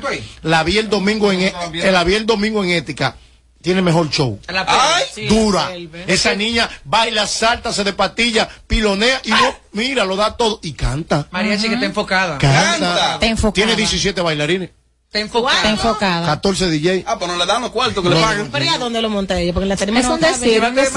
la 0.42 0.62
vi 0.62 0.78
el 0.78 0.88
domingo 0.88 1.32
en 1.32 1.40
eh, 1.42 1.52
la 1.90 2.04
vi 2.04 2.14
el 2.14 2.24
domingo 2.26 2.62
en 2.62 2.70
ética 2.70 3.16
tiene 3.60 3.82
mejor 3.82 4.08
show 4.10 4.38
La 4.48 4.64
Ay, 4.68 5.04
Sí, 5.12 5.26
dura 5.26 5.70
esa 6.06 6.34
niña 6.34 6.68
baila 6.84 7.26
salta 7.26 7.72
se 7.72 7.82
de 7.84 7.92
patilla 7.92 8.48
pilonea 8.66 9.20
y 9.24 9.30
no, 9.30 9.56
mira 9.72 10.04
lo 10.04 10.14
da 10.16 10.36
todo 10.36 10.60
y 10.62 10.72
canta 10.72 11.26
Mariachi 11.32 11.68
que 11.68 11.74
está 11.74 11.86
enfocada. 11.86 12.38
canta 12.38 12.78
Canta. 12.78 13.14
Está 13.14 13.26
enfocada. 13.26 13.52
tiene 13.66 13.76
17 13.76 14.20
bailarines 14.20 14.70
Está 15.12 15.20
enfocada. 15.20 15.56
Está 15.58 15.68
enfocada. 15.68 16.26
14 16.26 16.70
DJ 16.70 17.04
Ah, 17.06 17.18
pues 17.18 17.30
no 17.30 17.36
le 17.36 17.44
dan 17.44 17.60
los 17.60 17.70
cuartos 17.70 18.02
que 18.02 18.08
le 18.08 18.14
No. 18.14 18.22
pagan. 18.22 18.48
Pero 18.50 18.64
¿y 18.64 18.68
a 18.68 18.78
dónde 18.78 19.02
lo 19.02 19.10
monta 19.10 19.38
ella? 19.38 19.52
Porque 19.52 19.64
en 19.64 19.68
la 19.68 19.76
tarima 19.76 20.00
Es 20.00 20.06
un 20.06 20.18
decir. 20.18 20.58
Mientras, 20.62 20.94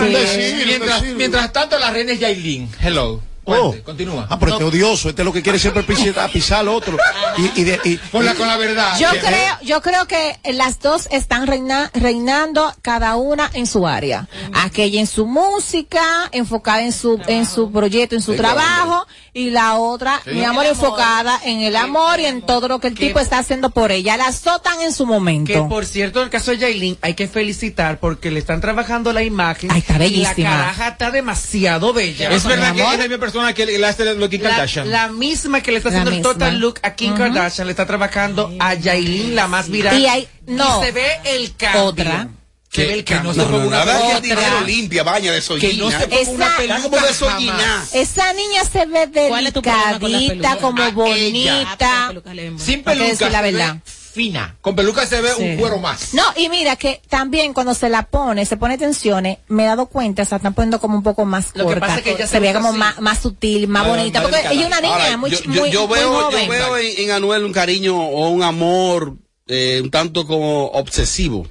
decir. 1.02 1.16
mientras 1.18 1.52
tanto, 1.52 1.78
la 1.78 1.92
reina 1.92 2.14
es 2.14 2.20
Yailin. 2.22 2.72
Hello. 2.82 3.22
Oh. 3.48 3.76
Continúa. 3.84 4.28
Ah, 4.30 4.40
pero 4.40 4.54
este 4.54 4.64
odioso, 4.64 5.10
este 5.10 5.22
es 5.22 5.26
lo 5.26 5.32
que 5.34 5.42
quiere 5.42 5.60
siempre 5.60 5.84
pisar, 5.84 6.32
pisar 6.32 6.60
al 6.60 6.68
otro. 6.70 6.98
Y, 7.38 7.62
y 7.62 7.64
de- 7.64 7.80
y- 7.84 7.98
Con 7.98 8.26
la, 8.26 8.34
con 8.36 8.48
la 8.48 8.58
verdad. 8.58 8.98
Yo 9.00 9.12
Que- 9.12 9.20
creo, 9.20 9.58
yo 9.62 9.82
creo 9.82 10.08
que 10.08 10.38
las 10.54 10.80
dos 10.80 11.08
están 11.12 11.46
reina- 11.48 11.92
reinando 11.94 12.74
cada 12.82 13.16
una 13.16 13.50
en 13.54 13.68
su 13.68 13.88
área. 13.88 14.28
Aquella 14.54 15.00
en 15.00 15.08
su 15.08 15.26
música, 15.26 16.02
enfocada 16.32 16.82
en 16.84 16.92
su, 16.92 17.20
en 17.28 17.46
su 17.46 17.72
proyecto, 17.72 18.16
en 18.16 18.22
su 18.22 18.32
Sí, 18.32 18.38
trabajo, 18.38 19.06
y 19.34 19.50
la 19.50 19.76
otra, 19.76 20.22
mi 20.26 20.44
amor, 20.44 20.66
enfocada 20.66 21.40
en 21.44 21.62
el 21.62 21.76
amor 21.76 22.20
y 22.20 22.26
en 22.26 22.42
todo 22.42 22.68
lo 22.68 22.80
que 22.80 22.88
el 22.88 22.96
tipo 22.96 23.20
está 23.20 23.40
haciendo 23.40 23.70
por 23.70 23.92
ella. 23.92 24.18
Las 24.18 24.44
dos 24.44 24.58
están 24.58 24.82
en 24.82 24.94
su 24.94 25.04
Que 25.06 25.12
momento. 25.12 25.68
por 25.70 25.86
cierto, 25.86 26.20
en 26.20 26.26
el 26.26 26.30
caso 26.32 26.52
de 26.52 26.58
Yailin, 26.58 26.98
hay 27.02 27.14
que 27.14 27.28
felicitar 27.28 28.00
porque 28.00 28.32
le 28.32 28.40
están 28.40 28.62
trabajando 28.62 29.12
la 29.14 29.24
imagen. 29.24 29.72
Ay, 29.72 29.80
está 29.80 29.96
Y 29.96 30.00
bellísima. 30.00 30.50
la 30.50 30.58
caraja 30.58 30.88
está 30.90 31.12
demasiado 31.12 31.94
bella. 31.94 32.30
Es 32.32 32.44
verdad 32.46 32.70
Mi 32.72 32.76
que 32.78 32.82
es 32.82 32.88
amor. 32.88 32.98
la 33.00 33.08
misma 33.08 33.20
persona 33.36 33.54
que 33.54 33.66
le 33.66 33.86
hace 33.86 34.16
lo 34.16 34.30
que 34.30 34.38
La, 34.38 34.50
Kardashian. 34.50 34.90
la 34.90 35.08
misma 35.10 35.62
que 35.62 35.72
le 35.72 35.78
está 35.78 35.90
haciendo 35.90 36.12
el 36.12 36.22
total 36.22 36.58
look 36.60 36.80
a 36.84 36.96
Kim 36.96 37.16
Kardashian 37.16 37.68
le 37.68 37.72
está 37.72 37.86
trabajando 37.86 38.54
a 38.60 38.74
Yailin, 38.76 39.36
la 39.36 39.48
más 39.48 39.70
viral. 39.70 40.00
Y 40.00 40.08
hay- 40.08 40.28
no. 40.48 40.82
Y 40.82 40.86
se 40.86 40.92
ve 40.94 41.08
el 41.26 41.56
cambio. 41.56 41.84
Otra. 41.84 42.30
Se 42.72 42.82
Que- 42.82 42.88
ve 42.88 42.94
el 42.96 43.04
que 43.06 43.16
no 43.22 43.34
se 43.34 43.40
no, 43.40 43.46
ponga 43.52 43.66
una 43.68 43.84
que 43.86 43.90
otra. 43.92 44.20
dinero 44.20 44.62
limpia, 44.66 45.04
baña 45.04 45.32
de 45.32 45.40
Que 45.60 45.74
no 45.76 45.90
se 45.92 45.98
ponga 46.08 46.20
Esa- 46.22 46.32
una 46.32 46.46
Está 46.46 46.58
peluca 46.58 46.82
como 46.82 46.96
de 46.96 47.02
jamás. 47.02 47.16
sollina. 47.18 47.86
Esa 47.94 48.34
niña 48.34 48.64
se 48.66 48.86
ve 48.86 49.10
¿Cuál 49.30 49.48
es 49.48 49.54
tu 49.54 49.62
problema 49.62 50.00
con 50.00 50.12
la 50.12 50.18
delicadita, 50.18 50.58
como 50.58 50.82
A 50.82 50.86
ella. 50.88 50.94
bonita. 50.96 52.12
Sin 52.58 52.76
Hay 52.76 52.78
que 52.78 52.84
peluca. 52.84 53.30
la 53.30 53.42
verdad. 53.42 53.78
Fina. 54.16 54.56
Con 54.62 54.76
peluca 54.76 55.06
se 55.06 55.22
ve 55.22 55.30
Sí. 55.38 55.44
un 55.44 55.58
cuero 55.58 55.78
más. 55.78 56.14
No, 56.14 56.24
y 56.38 56.48
mira 56.50 56.78
que 56.78 57.02
también 57.10 57.54
cuando 57.54 57.74
se 57.74 57.90
la 57.90 58.04
pone, 58.04 58.46
se 58.46 58.56
pone 58.58 58.78
tensiones, 58.78 59.40
me 59.50 59.64
he 59.64 59.68
dado 59.68 59.88
cuenta, 59.88 60.24
se 60.24 60.32
la 60.32 60.38
están 60.38 60.54
poniendo 60.54 60.80
como 60.80 60.96
un 60.98 61.04
poco 61.04 61.26
más 61.26 61.48
Lo 61.54 61.68
que 61.68 61.76
pasa 61.76 61.98
es 61.98 62.02
que 62.04 62.12
ella 62.12 62.26
se, 62.26 62.32
se 62.34 62.40
ve 62.40 62.54
como 62.54 62.72
más, 62.72 63.00
más 63.02 63.20
sutil, 63.22 63.68
más 63.68 63.86
bonita, 63.86 64.22
más 64.22 64.30
porque 64.32 64.48
delicada. 64.48 64.54
ella 64.56 64.62
es 64.62 64.68
una 64.68 64.82
niña 64.82 64.94
Ahora, 64.96 65.18
muy, 65.18 65.32
yo, 65.32 65.38
muy, 65.48 65.56
yo, 65.58 65.66
yo 65.68 65.88
muy 65.88 66.00
veo, 66.00 66.22
joven. 66.22 66.46
yo 66.46 66.50
veo 66.50 66.78
en, 66.78 67.00
en 67.04 67.12
Anuel 67.12 67.44
un 67.44 67.52
cariño 67.54 67.96
o 68.00 68.30
un 68.30 68.42
amor 68.42 69.16
eh, 69.48 69.82
un 69.84 69.92
tanto 69.92 70.26
como 70.26 70.68
obsesivo. 70.68 71.46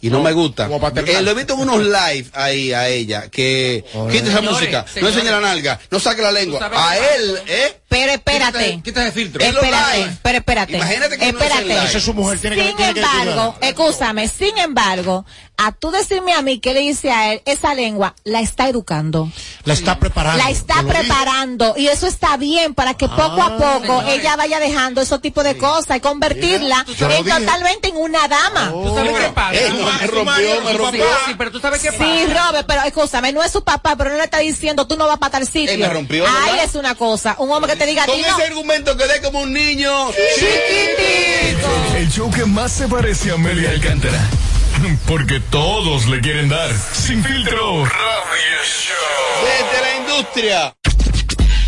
Y 0.00 0.10
no, 0.10 0.18
No, 0.18 0.24
me 0.24 0.32
gusta. 0.32 0.68
Eh, 1.06 1.22
lo 1.22 1.30
he 1.30 1.34
visto 1.34 1.54
en 1.54 1.60
unos 1.60 1.78
live 1.82 2.26
ahí 2.34 2.70
a 2.72 2.86
ella, 2.88 3.30
que 3.30 3.82
quita 4.10 4.26
esa 4.28 4.36
Señores, 4.38 4.50
música, 4.50 4.84
no 5.00 5.08
enseña 5.08 5.30
la 5.32 5.40
nalga, 5.40 5.80
no 5.90 5.98
saque 5.98 6.20
la 6.20 6.32
lengua. 6.32 6.70
A 6.74 6.98
él, 6.98 7.38
¿eh? 7.48 7.80
Pero 7.96 8.12
espérate. 8.12 8.80
Filtro. 9.12 9.42
Espérate, 9.44 10.16
pero 10.22 10.38
espérate. 10.38 10.76
Imagínate 10.76 11.18
que 11.18 11.32
no 11.32 11.38
espérate. 11.38 11.64
live. 11.64 11.84
Esa 11.84 11.98
es 11.98 12.04
su 12.04 12.14
mujer, 12.14 12.38
tiene 12.38 12.56
que 12.56 12.62
Sin 12.62 12.96
embargo, 12.96 13.54
escúchame, 13.60 14.28
sin 14.28 14.56
embargo, 14.58 15.24
a 15.56 15.72
tú 15.72 15.90
decirme 15.90 16.34
a 16.34 16.42
mí 16.42 16.58
que 16.58 16.74
le 16.74 16.80
dice 16.80 17.10
a 17.10 17.32
él, 17.32 17.42
esa 17.46 17.74
lengua 17.74 18.14
la 18.24 18.40
está 18.40 18.68
educando, 18.68 19.30
La 19.64 19.72
está 19.72 19.98
preparando. 19.98 20.42
la 20.44 20.50
está 20.50 20.82
preparando 20.82 21.74
y 21.78 21.86
eso 21.88 22.06
está 22.06 22.36
bien 22.36 22.74
para 22.74 22.92
que 22.94 23.08
poco 23.08 23.42
a 23.42 23.56
poco 23.56 23.80
señores. 24.00 24.20
ella 24.20 24.36
vaya 24.36 24.60
dejando 24.60 25.00
esos 25.00 25.22
tipos 25.22 25.44
de 25.44 25.56
cosas 25.56 25.96
y 25.96 26.00
convertirla 26.00 26.84
en 26.86 27.24
totalmente 27.24 27.88
en 27.88 27.96
una 27.96 28.28
dama. 28.28 28.70
¿Tú 28.70 28.94
sabes 28.94 29.16
qué 29.18 29.28
pasa? 29.30 29.54
Eh, 29.54 29.70
no, 29.70 29.84
me 29.86 30.06
rompió, 30.06 30.60
me 30.62 30.70
Sí, 30.72 30.76
rompió. 30.76 31.04
sí, 31.26 31.34
pero 31.38 31.50
tú 31.52 31.60
sabes 31.60 31.80
qué 31.80 31.92
pasa. 31.92 32.04
Sí, 32.04 32.26
Robert, 32.26 32.66
pero 32.66 32.82
escúchame, 32.82 33.32
no 33.32 33.42
es 33.42 33.50
su 33.50 33.64
papá, 33.64 33.96
pero 33.96 34.10
no 34.10 34.16
le 34.16 34.24
está 34.24 34.38
diciendo 34.38 34.86
tú 34.86 34.96
no 34.96 35.06
vas 35.06 35.18
para 35.18 35.32
tal 35.32 35.46
sitio. 35.46 35.70
Él 35.72 35.78
me 35.80 35.88
rompió, 35.88 36.26
Ahí 36.26 36.50
¿verdad? 36.50 36.64
es 36.64 36.74
una 36.74 36.94
cosa. 36.96 37.34
Un 37.38 37.50
hombre 37.50 37.72
que 37.72 37.78
te 37.78 37.85
diga 37.86 38.02
a 38.04 38.06
Con 38.06 38.16
ti 38.16 38.20
ese 38.22 38.30
no. 38.38 38.44
argumento 38.44 38.96
quedé 38.96 39.20
como 39.22 39.40
un 39.40 39.52
niño. 39.52 40.10
Chiquitito. 40.34 41.96
El 41.96 42.10
show 42.10 42.30
que 42.30 42.44
más 42.44 42.72
se 42.72 42.88
parece 42.88 43.30
a 43.30 43.34
Amelia 43.34 43.70
Alcántara. 43.70 44.20
Porque 45.06 45.40
todos 45.50 46.06
le 46.06 46.20
quieren 46.20 46.48
dar. 46.48 46.70
Sin 46.92 47.24
filtro. 47.24 47.84
Radio 47.84 48.58
Show. 48.64 49.44
Desde 49.44 49.80
la 49.82 49.96
industria. 49.96 50.74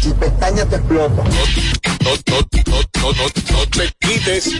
Si 0.02 0.10
pestaña 0.12 0.64
te 0.66 0.76
explota. 0.76 1.22
No, 1.24 2.10
no, 2.26 2.40
no, 2.66 2.80
no, 3.02 3.12
no, 3.12 3.52
no 3.52 3.66
te 3.68 3.92
quites. 4.00 4.50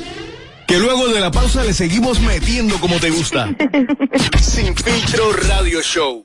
Que 0.67 0.79
luego 0.79 1.09
de 1.09 1.21
la 1.21 1.31
pausa 1.31 1.65
le 1.65 1.73
seguimos 1.73 2.21
metiendo 2.21 2.79
como 2.79 2.99
te 3.01 3.09
gusta. 3.11 3.49
Sin 4.41 4.75
filtro 4.77 5.33
Radio 5.33 5.81
Show. 5.83 6.25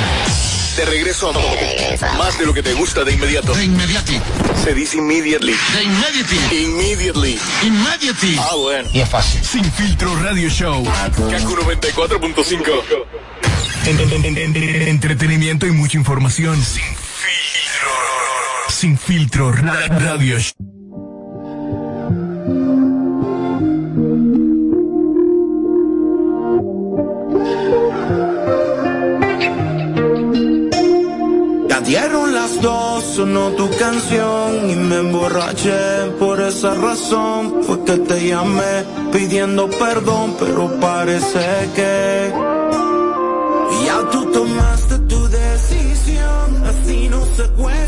De 0.75 0.85
regreso 0.85 1.29
a 1.29 2.17
más 2.17 2.37
de 2.39 2.45
lo 2.45 2.53
que 2.53 2.63
te 2.63 2.73
gusta 2.73 3.03
de 3.03 3.11
inmediato. 3.13 3.53
De 3.53 3.65
inmediati. 3.65 4.19
Se 4.63 4.73
dice 4.73 4.97
immediately. 4.97 5.53
De 5.73 5.83
inmediati. 5.83 6.37
Immediately. 6.63 7.39
Immediati. 7.63 8.37
Ah, 8.39 8.55
bueno. 8.55 8.89
Y 8.93 9.01
es 9.01 9.09
fácil. 9.09 9.43
Sin 9.43 9.63
filtro 9.73 10.15
Radio 10.23 10.49
Show. 10.49 10.83
Kaku 10.83 11.55
94.5. 11.57 13.05
En- 13.85 13.99
en- 13.99 14.25
en- 14.25 14.55
en- 14.55 14.87
Entretenimiento 14.87 15.67
y 15.67 15.71
mucha 15.71 15.97
información. 15.97 16.55
Sin 16.63 16.83
filtro. 16.83 17.89
Sin 18.69 18.97
filtro 18.97 19.51
Ra- 19.51 19.87
Radio 19.89 20.39
Show. 20.39 20.53
Dieron 31.91 32.33
las 32.33 32.61
dos, 32.61 33.03
sonó 33.03 33.49
tu 33.49 33.69
canción 33.77 34.69
y 34.69 34.75
me 34.75 34.99
emborraché. 34.99 36.09
Por 36.19 36.39
esa 36.39 36.73
razón 36.73 37.63
fue 37.63 37.83
que 37.83 37.97
te 37.97 38.27
llamé 38.29 38.85
pidiendo 39.11 39.69
perdón, 39.69 40.37
pero 40.39 40.79
parece 40.79 41.45
que 41.75 42.33
ya 43.85 44.09
tú 44.09 44.19
tomaste 44.31 44.99
tu 44.99 45.27
decisión. 45.27 46.47
Así 46.71 47.09
no 47.09 47.25
se 47.35 47.43
juega, 47.57 47.80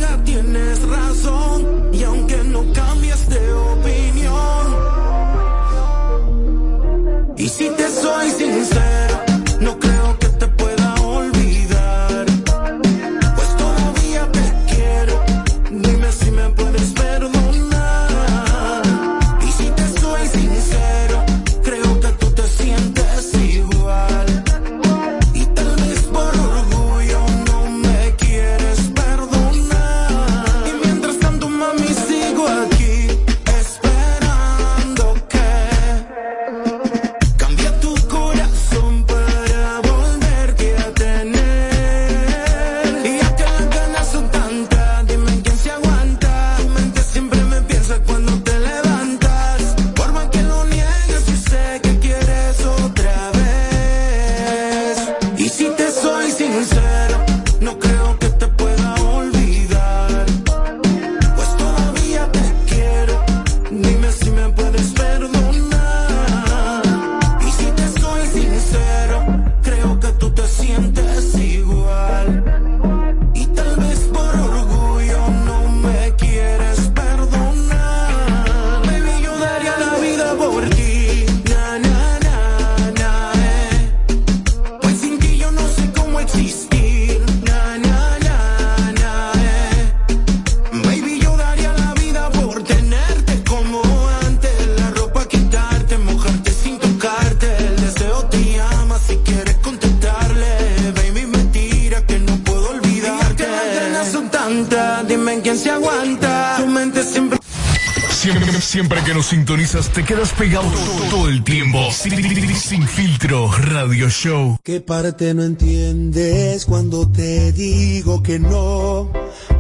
te 109.82 110.06
quedas 110.06 110.32
pegado 110.34 110.70
todo, 110.70 111.10
todo 111.10 111.30
el 111.30 111.44
tiempo. 111.44 111.80
Sin, 111.92 112.56
sin 112.56 112.88
filtro 112.88 113.52
Radio 113.52 114.08
Show. 114.08 114.60
¿Qué 114.64 114.82
parte 114.82 115.34
no 115.34 115.44
entiendes 115.44 116.66
cuando 116.66 117.10
te 117.10 117.52
digo 117.54 118.22
que 118.22 118.38
no? 118.38 119.12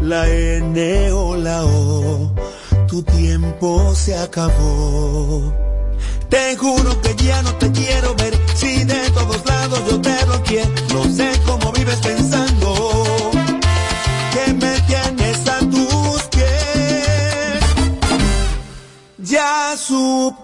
La 0.02 0.30
N 0.30 1.12
o 1.14 1.36
la 1.36 1.66
O, 1.66 2.36
tu 2.88 3.02
tiempo 3.02 3.96
se 3.96 4.16
acabó. 4.16 5.52
Te 6.30 6.56
juro 6.58 7.02
que 7.02 7.16
ya 7.16 7.42
no 7.42 7.56
te 7.56 7.72
quiero 7.72 8.14
ver, 8.14 8.38
si 8.54 8.84
de 8.84 9.10
todos 9.10 9.44
lados 9.48 9.82
yo 9.90 10.00
te 10.00 10.26
lo 10.28 10.44
quiero 10.44 10.74
ya 19.76 20.36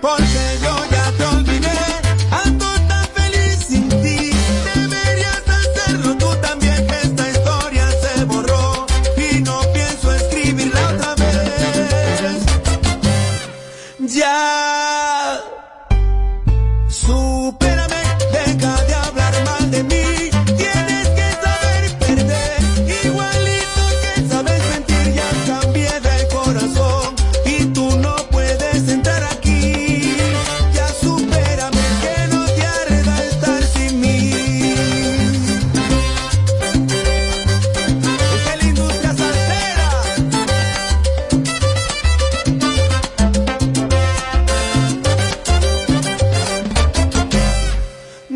porque 0.00 0.58
yo 0.62 0.74
ya 0.90 1.12
te 1.16 1.24
olvidé. 1.24 1.78
Ando 2.44 2.66
tan 2.88 3.06
feliz 3.14 3.58
sin 3.68 3.88
ti, 3.88 4.32
deberías 4.74 5.44
hacerlo 5.48 6.16
tú 6.16 6.28
también. 6.42 6.86
que 6.88 6.96
Esta 7.06 7.30
historia 7.30 7.88
se 8.02 8.24
borró 8.24 8.86
y 9.16 9.40
no 9.42 9.60
pienso 9.72 10.12
escribirla 10.12 10.88
otra 10.88 11.14
vez. 11.14 12.42
Ya. 14.00 14.77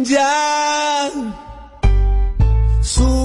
Ya. 0.05 1.11
Supérame 2.83 3.22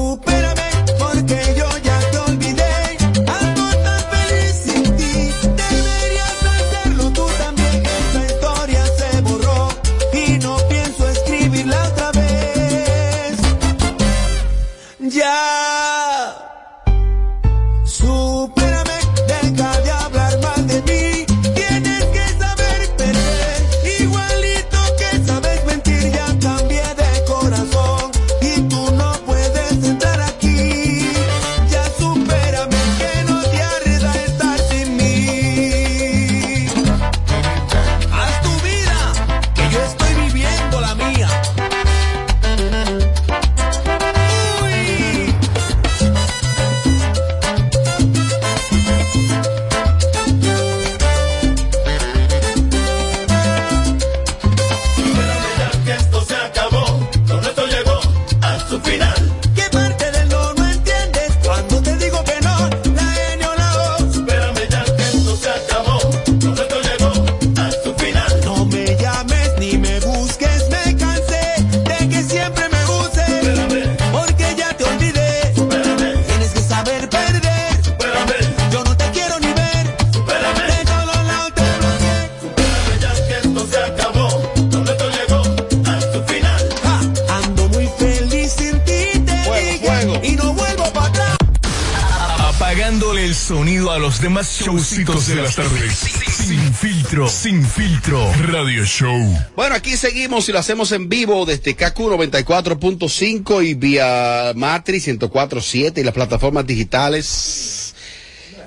filtro. 97.67 98.31
Radio 98.43 98.83
Show. 98.85 99.37
Bueno, 99.55 99.75
aquí 99.75 99.97
seguimos 99.97 100.47
y 100.49 100.51
lo 100.51 100.59
hacemos 100.59 100.91
en 100.91 101.09
vivo 101.09 101.45
desde 101.45 101.75
KQ 101.75 101.97
94.5 101.97 103.65
y 103.65 103.73
vía 103.73 104.53
Matrix 104.55 105.07
104.7 105.07 105.99
y 105.99 106.03
las 106.03 106.13
plataformas 106.13 106.65
digitales. 106.65 107.95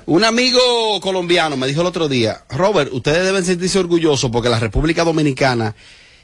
Un 0.05 0.23
amigo 0.23 0.99
colombiano 1.01 1.57
me 1.57 1.67
dijo 1.67 1.81
el 1.81 1.87
otro 1.87 2.07
día, 2.07 2.43
Robert, 2.49 2.91
ustedes 2.93 3.23
deben 3.23 3.45
sentirse 3.45 3.79
orgullosos 3.79 4.29
porque 4.31 4.49
la 4.49 4.59
República 4.59 5.03
Dominicana 5.03 5.75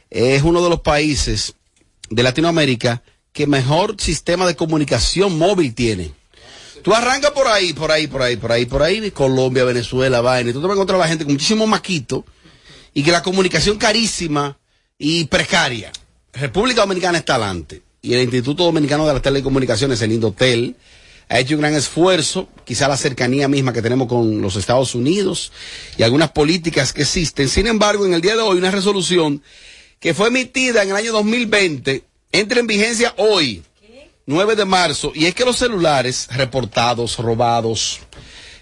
es 0.09 0.43
uno 0.43 0.63
de 0.63 0.69
los 0.69 0.81
países 0.81 1.55
de 2.09 2.23
Latinoamérica 2.23 3.01
que 3.33 3.47
mejor 3.47 3.95
sistema 3.99 4.45
de 4.47 4.55
comunicación 4.55 5.37
móvil 5.37 5.73
tiene. 5.75 6.11
Tú 6.83 6.93
arrancas 6.93 7.31
por 7.31 7.47
ahí, 7.47 7.73
por 7.73 7.91
ahí, 7.91 8.07
por 8.07 8.21
ahí, 8.21 8.35
por 8.35 8.51
ahí, 8.51 8.65
por 8.65 8.81
ahí, 8.81 9.11
Colombia, 9.11 9.63
Venezuela, 9.63 10.21
vaina, 10.21 10.49
y 10.49 10.53
tú 10.53 10.61
te 10.61 10.67
vas 10.67 10.71
a 10.71 10.75
encontrar 10.75 10.99
a 10.99 11.03
la 11.03 11.09
gente 11.09 11.25
con 11.25 11.33
muchísimo 11.33 11.67
maquito 11.67 12.25
y 12.97 13.03
que 13.03 13.11
la 13.11 13.21
comunicación 13.21 13.77
carísima 13.77 14.57
y 14.97 15.25
precaria. 15.25 15.91
República 16.33 16.81
Dominicana 16.81 17.19
está 17.19 17.35
adelante 17.35 17.83
y 18.01 18.15
el 18.15 18.21
Instituto 18.21 18.63
Dominicano 18.63 19.05
de 19.05 19.13
las 19.13 19.21
Telecomunicaciones, 19.21 20.01
el 20.01 20.13
Indotel, 20.13 20.75
ha 21.29 21.39
hecho 21.39 21.53
un 21.53 21.61
gran 21.61 21.75
esfuerzo, 21.75 22.49
quizá 22.65 22.87
la 22.87 22.97
cercanía 22.97 23.47
misma 23.47 23.71
que 23.71 23.83
tenemos 23.83 24.07
con 24.07 24.41
los 24.41 24.55
Estados 24.55 24.95
Unidos 24.95 25.51
y 25.95 26.01
algunas 26.01 26.31
políticas 26.31 26.91
que 26.91 27.03
existen. 27.03 27.49
Sin 27.49 27.67
embargo, 27.67 28.03
en 28.03 28.15
el 28.15 28.21
día 28.21 28.35
de 28.35 28.41
hoy, 28.41 28.57
una 28.57 28.71
resolución 28.71 29.43
que 29.99 30.15
fue 30.15 30.29
emitida 30.29 30.81
en 30.81 30.89
el 30.89 30.95
año 30.95 31.11
2020 31.11 32.03
entra 32.31 32.59
en 32.59 32.65
vigencia 32.65 33.13
hoy, 33.17 33.61
9 34.25 34.55
de 34.55 34.65
marzo, 34.65 35.11
y 35.13 35.27
es 35.27 35.35
que 35.35 35.45
los 35.45 35.57
celulares 35.57 36.29
reportados, 36.31 37.19
robados, 37.19 37.99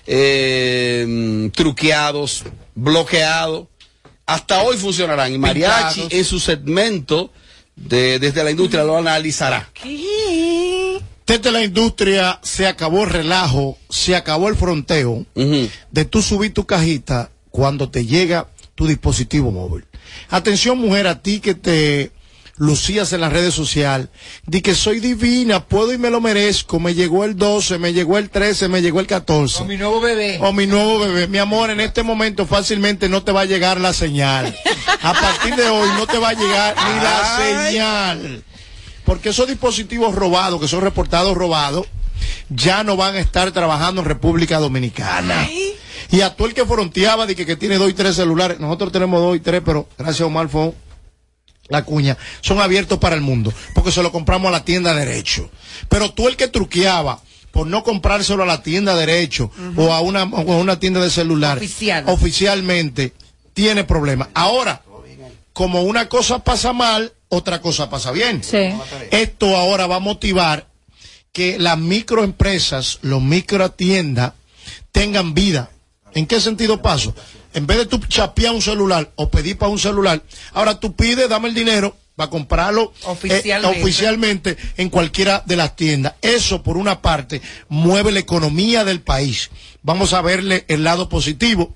eh, 0.05 1.49
truqueados, 1.55 2.43
bloqueados, 2.73 3.67
hasta 4.25 4.63
hoy 4.63 4.77
funcionarán. 4.77 5.33
Y 5.33 5.37
Mariachi 5.37 6.01
Pintados. 6.01 6.13
en 6.13 6.25
su 6.25 6.39
segmento 6.39 7.31
de, 7.75 8.19
desde 8.19 8.43
la 8.43 8.51
industria 8.51 8.83
lo 8.83 8.97
analizará. 8.97 9.69
Desde 11.27 11.51
la 11.51 11.63
industria 11.63 12.39
se 12.43 12.67
acabó 12.67 13.03
el 13.03 13.09
relajo, 13.09 13.77
se 13.89 14.15
acabó 14.15 14.47
el 14.47 14.55
fronteo 14.55 15.25
de 15.33 16.05
tú 16.05 16.21
subir 16.21 16.53
tu 16.53 16.65
cajita 16.65 17.31
cuando 17.49 17.89
te 17.89 18.05
llega 18.05 18.47
tu 18.75 18.85
dispositivo 18.85 19.51
móvil. 19.51 19.85
Atención 20.29 20.77
mujer, 20.77 21.07
a 21.07 21.21
ti 21.21 21.39
que 21.39 21.55
te 21.55 22.11
lucías 22.57 23.11
en 23.13 23.21
las 23.21 23.33
redes 23.33 23.53
sociales, 23.53 24.07
di 24.45 24.61
que 24.61 24.75
soy 24.75 24.99
divina, 24.99 25.65
puedo 25.65 25.91
y 25.93 25.97
me 25.97 26.09
lo 26.09 26.21
merezco, 26.21 26.79
me 26.79 26.93
llegó 26.93 27.25
el 27.25 27.35
12, 27.35 27.77
me 27.79 27.93
llegó 27.93 28.17
el 28.17 28.29
13, 28.29 28.69
me 28.69 28.81
llegó 28.81 28.99
el 28.99 29.07
14. 29.07 29.65
mi 29.65 29.77
nuevo 29.77 29.99
bebé. 29.99 30.39
O 30.41 30.53
mi 30.53 30.65
nuevo 30.65 30.99
bebé. 30.99 31.27
Mi 31.27 31.37
amor, 31.37 31.69
en 31.69 31.81
este 31.81 32.03
momento 32.03 32.45
fácilmente 32.45 33.09
no 33.09 33.23
te 33.23 33.31
va 33.31 33.41
a 33.41 33.45
llegar 33.45 33.79
la 33.79 33.93
señal. 33.93 34.55
A 35.01 35.13
partir 35.13 35.55
de 35.55 35.69
hoy 35.69 35.89
no 35.97 36.07
te 36.07 36.17
va 36.17 36.29
a 36.29 36.33
llegar 36.33 36.75
ni 36.75 37.03
la 37.03 37.37
señal. 37.37 38.43
Porque 39.03 39.29
esos 39.29 39.47
dispositivos 39.47 40.15
robados, 40.15 40.59
que 40.59 40.67
son 40.67 40.81
reportados 40.81 41.35
robados, 41.37 41.85
ya 42.49 42.83
no 42.83 42.95
van 42.95 43.15
a 43.15 43.19
estar 43.19 43.51
trabajando 43.51 44.01
en 44.01 44.07
República 44.07 44.59
Dominicana. 44.59 45.47
Y 46.11 46.21
a 46.21 46.35
todo 46.35 46.47
el 46.47 46.53
que 46.53 46.65
fronteaba 46.65 47.25
de 47.25 47.35
que, 47.35 47.45
que 47.45 47.55
tiene 47.55 47.77
dos 47.77 47.89
y 47.89 47.93
tres 47.93 48.15
celulares, 48.15 48.59
nosotros 48.59 48.91
tenemos 48.91 49.19
dos 49.21 49.35
y 49.35 49.39
tres, 49.39 49.61
pero 49.65 49.87
gracias 49.97 50.21
a 50.21 50.25
Omar 50.25 50.49
fue 50.49 50.71
la 51.67 51.83
cuña, 51.83 52.17
son 52.41 52.61
abiertos 52.61 52.99
para 52.99 53.15
el 53.15 53.21
mundo, 53.21 53.53
porque 53.73 53.91
se 53.91 54.03
lo 54.03 54.11
compramos 54.11 54.49
a 54.49 54.51
la 54.51 54.65
tienda 54.65 54.93
derecho. 54.93 55.49
Pero 55.89 56.11
tú 56.11 56.27
el 56.27 56.37
que 56.37 56.47
truqueaba 56.47 57.21
por 57.51 57.67
no 57.67 57.83
comprárselo 57.83 58.43
a 58.43 58.45
la 58.45 58.61
tienda 58.63 58.95
derecho 58.95 59.49
o 59.77 59.93
a 59.93 60.01
una, 60.01 60.23
o 60.23 60.53
a 60.53 60.57
una 60.57 60.79
tienda 60.79 60.99
de 61.01 61.09
celular 61.09 61.57
Oficial. 61.57 62.03
oficialmente, 62.07 63.13
tiene 63.53 63.83
problemas. 63.85 64.27
Ahora, 64.33 64.81
como 65.53 65.83
una 65.83 66.09
cosa 66.09 66.39
pasa 66.43 66.73
mal, 66.73 67.13
otra 67.29 67.61
cosa 67.61 67.89
pasa 67.89 68.11
bien. 68.11 68.41
Esto 69.11 69.55
ahora 69.55 69.87
va 69.87 69.95
a 69.95 69.99
motivar 69.99 70.67
que 71.31 71.57
las 71.57 71.77
microempresas, 71.77 72.99
los 73.01 73.21
microtiendas, 73.21 74.33
tengan 74.91 75.33
vida. 75.33 75.69
¿En 76.13 76.27
qué 76.27 76.39
sentido 76.39 76.81
paso? 76.81 77.13
En 77.55 77.65
vez 77.65 77.77
de 77.77 77.85
tú 77.85 77.99
chapear 77.99 78.53
un 78.53 78.61
celular 78.61 79.11
o 79.15 79.31
pedir 79.31 79.57
para 79.57 79.71
un 79.71 79.79
celular, 79.79 80.21
ahora 80.53 80.77
tú 80.79 80.93
pides, 80.93 81.29
dame 81.29 81.47
el 81.47 81.55
dinero 81.55 81.95
para 82.17 82.29
comprarlo 82.29 82.93
eh, 82.93 83.05
Oficialmente. 83.05 83.81
oficialmente 83.81 84.57
en 84.75 84.89
cualquiera 84.89 85.41
de 85.45 85.55
las 85.55 85.75
tiendas. 85.77 86.15
Eso, 86.21 86.61
por 86.63 86.75
una 86.75 87.01
parte, 87.01 87.41
mueve 87.69 88.11
la 88.11 88.19
economía 88.19 88.83
del 88.83 89.01
país. 89.01 89.49
Vamos 89.81 90.11
a 90.13 90.21
verle 90.21 90.65
el 90.67 90.83
lado 90.83 91.07
positivo 91.07 91.73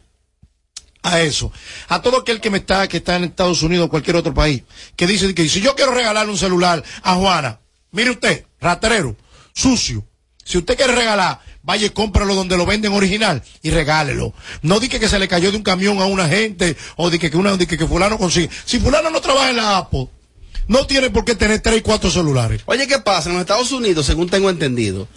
a 1.01 1.21
eso. 1.21 1.51
A 1.87 2.01
todo 2.01 2.17
aquel 2.17 2.41
que 2.41 2.49
me 2.49 2.57
está, 2.57 2.85
que 2.89 2.97
está 2.97 3.15
en 3.15 3.23
Estados 3.23 3.61
Unidos 3.61 3.87
o 3.87 3.89
cualquier 3.89 4.17
otro 4.17 4.33
país, 4.33 4.63
que 4.97 5.07
dice 5.07 5.33
que 5.33 5.47
si 5.47 5.61
yo 5.61 5.75
quiero 5.75 5.93
regalarle 5.93 6.31
un 6.31 6.37
celular 6.37 6.83
a 7.03 7.15
Juana, 7.15 7.59
mire 7.91 8.11
usted, 8.11 8.45
raterero, 8.59 9.15
sucio. 9.53 10.05
Si 10.43 10.57
usted 10.57 10.75
quiere 10.75 10.93
regalar, 10.93 11.39
vaya 11.63 11.87
y 11.87 11.89
cómpralo 11.89 12.35
donde 12.35 12.57
lo 12.57 12.65
venden 12.65 12.93
original 12.93 13.43
y 13.61 13.69
regálelo. 13.69 14.33
No 14.61 14.79
diga 14.79 14.99
que 14.99 15.09
se 15.09 15.19
le 15.19 15.27
cayó 15.27 15.51
de 15.51 15.57
un 15.57 15.63
camión 15.63 15.99
a 15.99 16.05
una 16.05 16.27
gente 16.27 16.75
o 16.95 17.09
de 17.09 17.19
que, 17.19 17.29
que 17.29 17.37
una, 17.37 17.57
que, 17.57 17.77
que 17.77 17.87
fulano 17.87 18.17
consigue. 18.17 18.49
Si 18.65 18.79
fulano 18.79 19.09
no 19.09 19.21
trabaja 19.21 19.49
en 19.49 19.57
la 19.57 19.77
Apple, 19.77 20.07
no 20.67 20.85
tiene 20.85 21.09
por 21.09 21.25
qué 21.25 21.35
tener 21.35 21.59
tres 21.61 21.77
y 21.77 21.81
cuatro 21.81 22.11
celulares. 22.11 22.61
Oye, 22.65 22.87
¿qué 22.87 22.99
pasa? 22.99 23.29
En 23.29 23.35
los 23.35 23.41
Estados 23.41 23.71
Unidos, 23.71 24.05
según 24.05 24.29
tengo 24.29 24.49
entendido, 24.49 25.07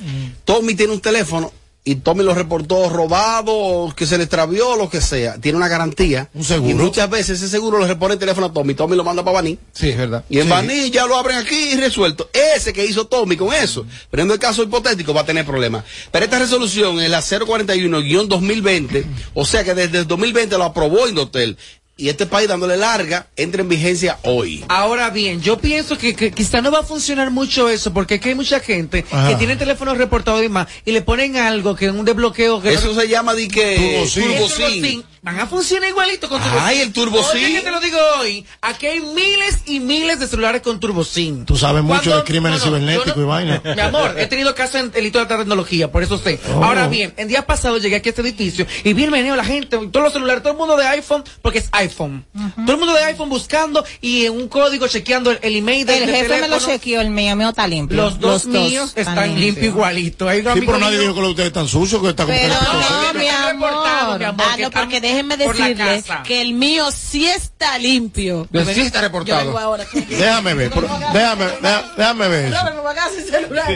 Tommy 0.44 0.74
tiene 0.74 0.92
un 0.94 1.00
teléfono 1.00 1.52
y 1.84 1.96
Tommy 1.96 2.22
lo 2.22 2.32
reportó 2.32 2.88
robado, 2.88 3.52
o 3.52 3.92
que 3.94 4.06
se 4.06 4.16
le 4.16 4.24
extravió, 4.24 4.76
lo 4.76 4.88
que 4.88 5.00
sea. 5.00 5.38
Tiene 5.38 5.58
una 5.58 5.66
garantía. 5.66 6.28
Un 6.32 6.44
seguro. 6.44 6.70
Y 6.70 6.74
muchas 6.74 7.10
veces 7.10 7.38
ese 7.40 7.48
seguro 7.48 7.80
le 7.80 7.88
repone 7.88 8.14
el 8.14 8.20
teléfono 8.20 8.46
a 8.46 8.52
Tommy. 8.52 8.74
Tommy 8.74 8.94
lo 8.96 9.02
manda 9.02 9.24
para 9.24 9.34
Baní. 9.36 9.58
Sí, 9.72 9.88
es 9.88 9.96
verdad. 9.98 10.24
Y 10.28 10.38
en 10.38 10.44
Sí. 10.44 10.50
Baní 10.50 10.90
ya 10.90 11.06
lo 11.06 11.16
abren 11.16 11.38
aquí 11.38 11.72
y 11.72 11.76
resuelto. 11.76 12.30
Ese 12.32 12.72
que 12.72 12.86
hizo 12.86 13.06
Tommy 13.08 13.36
con 13.36 13.52
eso. 13.52 13.84
En 14.12 14.30
el 14.30 14.38
caso 14.38 14.62
hipotético 14.62 15.12
va 15.12 15.22
a 15.22 15.26
tener 15.26 15.44
problemas. 15.44 15.84
Pero 16.12 16.24
esta 16.24 16.38
resolución 16.38 17.00
es 17.00 17.10
la 17.10 17.20
041-2020. 17.20 19.04
o 19.34 19.44
sea 19.44 19.64
que 19.64 19.74
desde 19.74 19.98
el 19.98 20.06
2020 20.06 20.56
lo 20.58 20.64
aprobó 20.64 21.08
Indotel. 21.08 21.56
Y 21.96 22.08
este 22.08 22.26
país 22.26 22.48
dándole 22.48 22.76
larga, 22.76 23.26
entra 23.36 23.62
en 23.62 23.68
vigencia 23.68 24.18
hoy. 24.22 24.64
Ahora 24.68 25.10
bien, 25.10 25.40
yo 25.40 25.58
pienso 25.58 25.98
que, 25.98 26.16
que 26.16 26.32
quizá 26.32 26.60
no 26.60 26.70
va 26.72 26.80
a 26.80 26.82
funcionar 26.82 27.30
mucho 27.30 27.68
eso, 27.68 27.92
porque 27.92 28.14
aquí 28.14 28.30
hay 28.30 28.34
mucha 28.34 28.60
gente 28.60 29.04
Ajá. 29.10 29.28
que 29.28 29.34
tiene 29.36 29.56
teléfonos 29.56 29.98
reportados 29.98 30.42
y 30.42 30.48
más, 30.48 30.68
y 30.84 30.92
le 30.92 31.02
ponen 31.02 31.36
algo 31.36 31.76
que 31.76 31.86
es 31.86 31.92
un 31.92 32.04
desbloqueo. 32.04 32.62
Que 32.62 32.72
Eso 32.72 32.94
se 32.94 33.08
llama 33.08 33.34
que 33.36 34.06
Turbocin. 34.14 35.04
El. 35.22 35.32
Van 35.32 35.40
a 35.40 35.46
funcionar 35.46 35.88
igualito 35.88 36.28
con 36.28 36.40
turbocin. 36.40 36.62
Ay, 36.66 36.80
el 36.80 36.92
turbocin. 36.92 37.44
Oye, 37.44 37.54
que 37.54 37.60
te 37.60 37.70
lo 37.70 37.80
digo 37.80 37.98
hoy. 38.18 38.44
Aquí 38.60 38.86
hay 38.86 39.00
miles 39.00 39.60
y 39.66 39.78
miles 39.80 40.18
de 40.18 40.26
celulares 40.26 40.62
con 40.62 40.80
turbocin. 40.80 41.44
Tú 41.46 41.56
sabes 41.56 41.82
mucho 41.82 42.00
Cuando- 42.00 42.16
de 42.18 42.24
crímenes 42.24 42.58
no, 42.64 42.70
no, 42.72 42.78
cibernéticos 42.78 43.16
y 43.22 43.26
vaina. 43.26 43.62
Mi 43.64 43.80
amor, 43.80 44.14
he 44.18 44.26
tenido 44.26 44.54
casos 44.54 44.76
en 44.76 44.92
el 44.94 45.06
hito 45.06 45.18
de 45.18 45.22
alta 45.22 45.38
tecnología, 45.38 45.90
por 45.92 46.02
eso 46.02 46.18
sé. 46.18 46.40
Oh. 46.54 46.64
Ahora 46.64 46.88
bien, 46.88 47.14
en 47.16 47.28
días 47.28 47.44
pasados 47.44 47.80
llegué 47.82 47.96
aquí 47.96 48.08
a 48.08 48.10
este 48.10 48.22
edificio 48.22 48.66
y 48.84 48.92
vi 48.92 49.04
el 49.04 49.10
meneo, 49.10 49.36
la 49.36 49.44
gente, 49.44 49.78
todos 49.92 50.04
los 50.04 50.12
celulares, 50.12 50.42
todo 50.42 50.52
el 50.54 50.58
mundo 50.58 50.76
de 50.76 50.86
iPhone, 50.88 51.22
porque 51.40 51.60
es 51.60 51.68
iPhone. 51.72 52.24
Todo 52.66 52.72
el 52.72 52.78
mundo 52.78 52.92
de 52.94 53.04
iPhone 53.04 53.28
buscando 53.28 53.84
y 54.00 54.26
en 54.26 54.32
un 54.32 54.48
código 54.48 54.88
chequeando 54.88 55.30
el, 55.30 55.38
el 55.42 55.56
email 55.56 55.86
del 55.86 56.02
El 56.02 56.10
jefe 56.16 56.40
me 56.40 56.48
lo 56.48 56.58
chequeó, 56.58 57.00
el 57.00 57.10
mío, 57.10 57.30
el 57.30 57.36
mío 57.38 57.48
está 57.50 57.66
limpio. 57.68 57.96
Los 57.96 58.18
dos 58.18 58.46
míos 58.46 58.92
están 58.96 59.38
limpios 59.38 59.66
igualito. 59.66 60.28
Hay 60.28 60.40
Sí, 60.42 60.60
pero 60.66 60.78
nadie 60.78 60.98
dijo 60.98 61.14
que 61.14 61.20
lo 61.20 61.26
de 61.26 61.30
ustedes 61.32 61.46
están 61.48 61.68
sucios, 61.68 62.02
que 62.02 62.08
está 62.08 62.24
como 62.24 62.36
Pero 62.36 62.54
no, 62.54 62.60
mi 62.60 62.80
Están 62.82 62.94
amor. 62.94 63.16
mi 63.16 63.28
amor, 63.28 63.72
Ah, 63.86 64.56
no, 64.58 64.64
están 64.66 64.82
porque 64.82 65.00
déjenme 65.12 65.36
decirle 65.36 66.04
que 66.24 66.40
el 66.40 66.54
mío 66.54 66.90
sí 66.90 67.26
está 67.28 67.78
limpio. 67.78 68.48
Sí 68.72 68.80
está 68.80 69.00
reportado. 69.00 69.40
Yo 69.40 69.46
vengo 69.46 69.58
ahora. 69.58 69.84
Déjame 70.08 70.54
ver, 70.54 70.70
por- 70.70 70.82
déjame, 71.12 71.44
déjame, 71.62 71.88
déjame 71.96 72.28
ver. 72.28 72.50
No, 72.50 72.64
me 72.64 72.80
voy 72.80 72.90
a 72.90 72.94
quedar 72.94 73.10
sin 73.10 73.24
celular. 73.26 73.70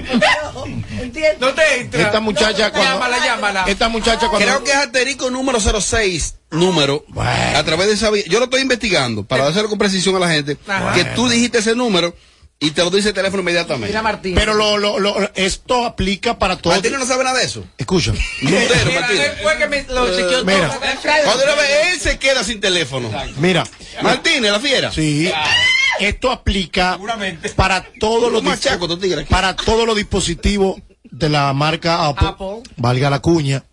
¿Entiendes? 1.01 1.41
No 1.41 1.49
te 1.55 1.81
entra. 1.81 2.03
Esta 2.03 2.21
muchacha 2.21 2.71
cuando, 2.73 2.91
Llámala, 2.93 3.25
llámala. 3.25 3.65
esta 3.67 3.89
muchacha 3.89 4.29
cuando, 4.29 4.39
Creo 4.39 4.65
que 4.65 4.71
es 4.71 4.77
asterisco 4.77 5.31
número 5.31 5.59
06, 5.61 6.35
número, 6.51 7.05
a 7.17 7.63
través 7.65 7.89
de 7.89 7.95
esa 7.95 8.11
vía. 8.11 8.25
Yo 8.29 8.39
lo 8.39 8.45
estoy 8.45 8.63
investigando 8.63 9.25
para 9.25 9.45
dárselo 9.45 9.69
con 9.69 9.79
precisión 9.79 10.17
a 10.17 10.19
la 10.21 10.29
gente, 10.31 10.57
que 10.95 11.05
tú 11.15 11.29
dijiste 11.29 11.59
ese 11.59 11.75
número 11.75 12.15
y 12.59 12.71
te 12.71 12.83
lo 12.83 12.91
dice 12.91 13.09
el 13.09 13.15
teléfono 13.15 13.43
inmediatamente. 13.43 13.89
Mira, 13.89 14.03
Martín. 14.03 14.35
pero 14.35 14.55
lo, 14.55 14.79
lo, 14.79 14.99
lo- 14.99 15.31
esto 15.35 15.85
aplica 15.85 16.39
para 16.39 16.57
todos. 16.57 16.77
Martínez 16.77 16.99
no 16.99 17.07
sabe 17.07 17.23
nada 17.25 17.39
de 17.39 17.45
eso. 17.45 17.65
Escucha. 17.77 18.13
Él 18.41 18.49
fue 19.43 19.59
que 19.59 19.67
me 19.69 19.83
lo 19.85 20.07
chequeó 20.17 20.45
mira. 20.45 20.69
todo. 20.71 20.81
Cuando 21.25 21.45
vez 21.57 21.93
él 21.93 22.01
se 22.01 22.19
queda 22.19 22.45
sin 22.45 22.61
teléfono. 22.61 23.11
Mira, 23.39 23.65
Martínez, 24.03 24.51
la 24.51 24.61
fiera. 24.61 24.91
sí, 24.91 25.31
esto 25.99 26.31
aplica 26.31 26.99
para 27.57 27.85
todos 28.01 28.33
los 28.33 28.43
machaco, 28.43 28.89
para 29.29 29.55
todos 29.57 29.87
los 29.87 29.97
dispositivos 29.97 30.81
de 31.05 31.29
la 31.29 31.53
marca 31.53 32.07
Apple, 32.07 32.29
Apple. 32.29 32.63
valga 32.77 33.09
la 33.11 33.21
cuña, 33.21 33.65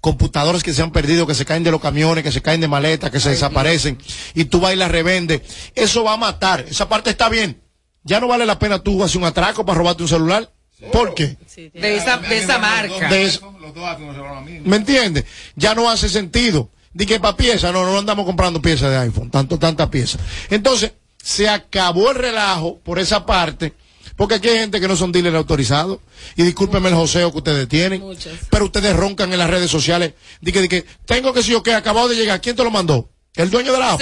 computadores 0.00 0.62
que 0.62 0.72
se 0.74 0.82
han 0.82 0.92
perdido, 0.92 1.26
que 1.26 1.34
se 1.34 1.44
caen 1.44 1.64
de 1.64 1.70
los 1.70 1.80
camiones, 1.80 2.22
que 2.24 2.32
se 2.32 2.42
caen 2.42 2.60
de 2.60 2.68
maletas, 2.68 3.10
que 3.10 3.18
se 3.20 3.30
desaparecen, 3.30 3.98
y 4.34 4.44
tú 4.46 4.60
vas 4.60 4.72
y 4.74 4.76
las 4.76 4.90
revendes. 4.90 5.42
Eso 5.74 6.04
va 6.04 6.12
a 6.14 6.16
matar. 6.16 6.64
Esa 6.68 6.88
parte 6.88 7.10
está 7.10 7.28
bien. 7.28 7.61
Ya 8.04 8.20
no 8.20 8.28
vale 8.28 8.46
la 8.46 8.58
pena 8.58 8.78
tú 8.82 9.02
hacer 9.02 9.18
un 9.18 9.24
atraco 9.24 9.64
para 9.64 9.78
robarte 9.78 10.02
un 10.02 10.08
celular. 10.08 10.50
¿Por 10.92 11.14
qué? 11.14 11.36
De 11.72 11.96
esa, 11.96 12.16
de 12.18 12.38
esa 12.38 12.58
marca. 12.58 13.08
De 13.08 13.22
eso- 13.24 13.40
¿Me 14.64 14.76
entiendes? 14.76 15.24
Ya 15.54 15.74
no 15.74 15.88
hace 15.88 16.08
sentido. 16.08 16.70
Di 16.92 17.06
que 17.06 17.20
para 17.20 17.36
piezas, 17.36 17.72
no, 17.72 17.84
no 17.86 17.98
andamos 17.98 18.26
comprando 18.26 18.60
piezas 18.60 18.90
de 18.90 18.96
iPhone, 18.98 19.30
tanto, 19.30 19.58
tantas 19.58 19.88
piezas. 19.88 20.20
Entonces, 20.50 20.92
se 21.22 21.48
acabó 21.48 22.10
el 22.10 22.16
relajo 22.16 22.80
por 22.80 22.98
esa 22.98 23.24
parte, 23.24 23.72
porque 24.16 24.34
aquí 24.34 24.48
hay 24.48 24.58
gente 24.58 24.78
que 24.80 24.88
no 24.88 24.96
son 24.96 25.10
dealers 25.12 25.36
autorizados, 25.36 26.00
y 26.36 26.42
discúlpenme 26.42 26.88
el 26.90 26.94
joseo 26.96 27.30
que 27.30 27.38
ustedes 27.38 27.68
tienen, 27.68 28.02
pero 28.50 28.64
ustedes 28.66 28.94
roncan 28.94 29.32
en 29.32 29.38
las 29.38 29.48
redes 29.48 29.70
sociales, 29.70 30.12
di 30.42 30.52
que, 30.52 30.60
di 30.60 30.68
que, 30.68 30.84
tengo 31.06 31.32
que 31.32 31.42
si 31.42 31.52
yo 31.52 31.62
que 31.62 31.72
acabado 31.72 32.08
de 32.08 32.16
llegar, 32.16 32.40
¿quién 32.42 32.56
te 32.56 32.64
lo 32.64 32.70
mandó? 32.70 33.08
¿El 33.34 33.50
dueño 33.50 33.72
de 33.72 33.78
la. 33.78 33.96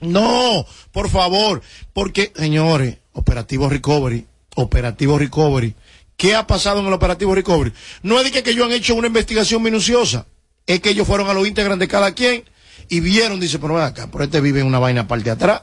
No, 0.00 0.66
por 0.92 1.10
favor, 1.10 1.60
porque, 1.92 2.32
señores, 2.34 2.98
operativo 3.12 3.68
recovery, 3.68 4.26
operativo 4.54 5.18
recovery, 5.18 5.74
¿qué 6.16 6.34
ha 6.34 6.46
pasado 6.46 6.80
en 6.80 6.86
el 6.86 6.92
operativo 6.94 7.34
recovery? 7.34 7.72
No 8.02 8.18
es 8.18 8.24
de 8.24 8.30
que, 8.30 8.42
que 8.42 8.50
ellos 8.50 8.64
han 8.66 8.72
hecho 8.72 8.94
una 8.94 9.08
investigación 9.08 9.62
minuciosa, 9.62 10.26
es 10.66 10.80
que 10.80 10.90
ellos 10.90 11.06
fueron 11.06 11.28
a 11.28 11.34
los 11.34 11.46
íntegros 11.46 11.78
de 11.78 11.86
cada 11.86 12.12
quien 12.14 12.44
y 12.88 13.00
vieron, 13.00 13.40
dice, 13.40 13.58
pero 13.58 13.74
ven 13.74 13.84
acá, 13.84 14.10
por 14.10 14.22
este 14.22 14.40
vive 14.40 14.60
en 14.60 14.66
una 14.66 14.78
vaina 14.78 15.06
parte 15.06 15.24
de 15.24 15.30
atrás 15.32 15.62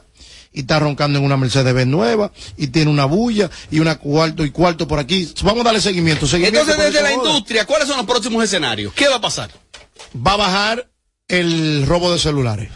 y 0.52 0.60
está 0.60 0.78
roncando 0.78 1.18
en 1.18 1.24
una 1.24 1.36
Mercedes 1.36 1.74
Benz 1.74 1.90
nueva 1.90 2.30
y 2.56 2.68
tiene 2.68 2.90
una 2.90 3.06
bulla 3.06 3.50
y 3.70 3.80
una 3.80 3.96
cuarto 3.96 4.44
y 4.44 4.50
cuarto 4.50 4.86
por 4.86 5.00
aquí. 5.00 5.32
Vamos 5.42 5.62
a 5.62 5.64
darle 5.64 5.80
seguimiento. 5.80 6.28
seguimiento 6.28 6.60
Entonces, 6.60 6.92
desde 6.92 7.02
la 7.02 7.16
joda. 7.16 7.30
industria, 7.30 7.64
¿cuáles 7.64 7.88
son 7.88 7.96
los 7.96 8.06
próximos 8.06 8.44
escenarios? 8.44 8.92
¿Qué 8.92 9.08
va 9.08 9.16
a 9.16 9.20
pasar? 9.20 9.50
va 10.14 10.34
a 10.34 10.36
bajar 10.36 10.88
el 11.32 11.86
robo 11.86 12.12
de 12.12 12.18
celulares. 12.18 12.70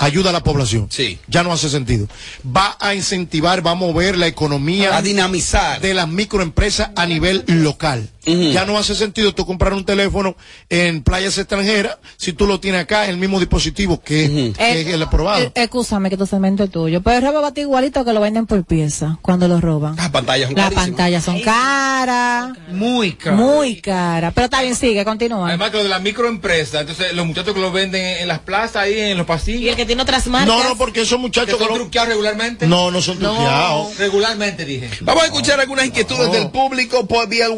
Ayuda 0.00 0.30
a 0.30 0.32
la 0.32 0.44
población. 0.44 0.86
Sí. 0.90 1.18
Ya 1.26 1.42
no 1.42 1.52
hace 1.52 1.68
sentido. 1.68 2.06
Va 2.44 2.76
a 2.78 2.94
incentivar, 2.94 3.66
va 3.66 3.72
a 3.72 3.74
mover 3.74 4.16
la 4.16 4.28
economía. 4.28 4.96
A 4.96 5.02
dinamizar. 5.02 5.80
De 5.80 5.92
las 5.92 6.08
microempresas 6.08 6.90
a 6.94 7.06
nivel 7.06 7.44
local. 7.46 8.08
Ya 8.52 8.64
no 8.64 8.76
hace 8.78 8.94
sentido 8.94 9.34
tú 9.34 9.46
comprar 9.46 9.72
un 9.72 9.84
teléfono 9.84 10.36
en 10.68 11.02
playas 11.02 11.38
extranjeras 11.38 11.96
si 12.16 12.32
tú 12.32 12.46
lo 12.46 12.60
tienes 12.60 12.82
acá 12.82 13.04
en 13.04 13.10
el 13.10 13.16
mismo 13.16 13.38
dispositivo 13.38 14.00
que, 14.00 14.52
que 14.56 14.80
es 14.82 14.86
el 14.88 15.02
aprobado. 15.02 15.42
Eh, 15.44 15.52
Excúsame 15.54 16.10
que 16.10 16.16
tu 16.16 16.26
segmento 16.26 16.64
es 16.64 16.70
tuyo. 16.70 17.02
Pero 17.02 17.16
el 17.18 17.22
robo 17.24 17.42
bate 17.42 17.60
igualito 17.62 18.04
que 18.04 18.12
lo 18.12 18.20
venden 18.20 18.46
por 18.46 18.64
pieza 18.64 19.18
cuando 19.22 19.48
lo 19.48 19.60
roban. 19.60 19.96
Las 19.96 20.10
pantallas 20.10 20.48
son 20.48 20.56
Las 20.56 20.64
carísimas. 20.66 20.88
pantallas 20.88 21.24
son 21.24 21.40
caras. 21.40 22.52
Muy 22.70 23.12
caro. 23.12 23.36
Muy 23.36 23.80
caras. 23.80 24.32
Pero 24.34 24.44
está 24.46 24.62
bien, 24.62 24.74
sigue, 24.74 25.04
continúa. 25.04 25.48
Además 25.48 25.70
que 25.70 25.76
lo 25.78 25.82
de 25.84 25.88
la 25.88 25.98
microempresa, 25.98 26.80
entonces 26.80 27.12
los 27.14 27.26
muchachos 27.26 27.54
que 27.54 27.60
lo 27.60 27.72
venden 27.72 28.18
en 28.22 28.28
las 28.28 28.40
plazas, 28.40 28.76
ahí 28.76 28.98
en 28.98 29.16
los 29.18 29.26
pasillos. 29.26 29.60
Y 29.62 29.68
el 29.68 29.76
que 29.76 29.86
tiene 29.86 30.02
otras 30.02 30.26
marcas. 30.26 30.48
No, 30.48 30.62
no, 30.62 30.76
porque 30.76 31.02
esos 31.02 31.18
muchachos 31.18 31.54
que 31.56 31.64
son 31.64 31.68
lo- 31.68 31.74
truqueados 31.74 32.08
regularmente. 32.10 32.66
No, 32.66 32.90
no 32.90 33.00
son 33.00 33.18
truqueados. 33.18 33.96
Regularmente 33.98 34.64
dije. 34.64 34.90
Vamos 35.02 35.22
a 35.22 35.26
escuchar 35.26 35.60
algunas 35.60 35.86
inquietudes 35.86 36.30
del 36.32 36.50
público 36.50 37.06
por 37.06 37.28
vía 37.28 37.46
el 37.46 37.52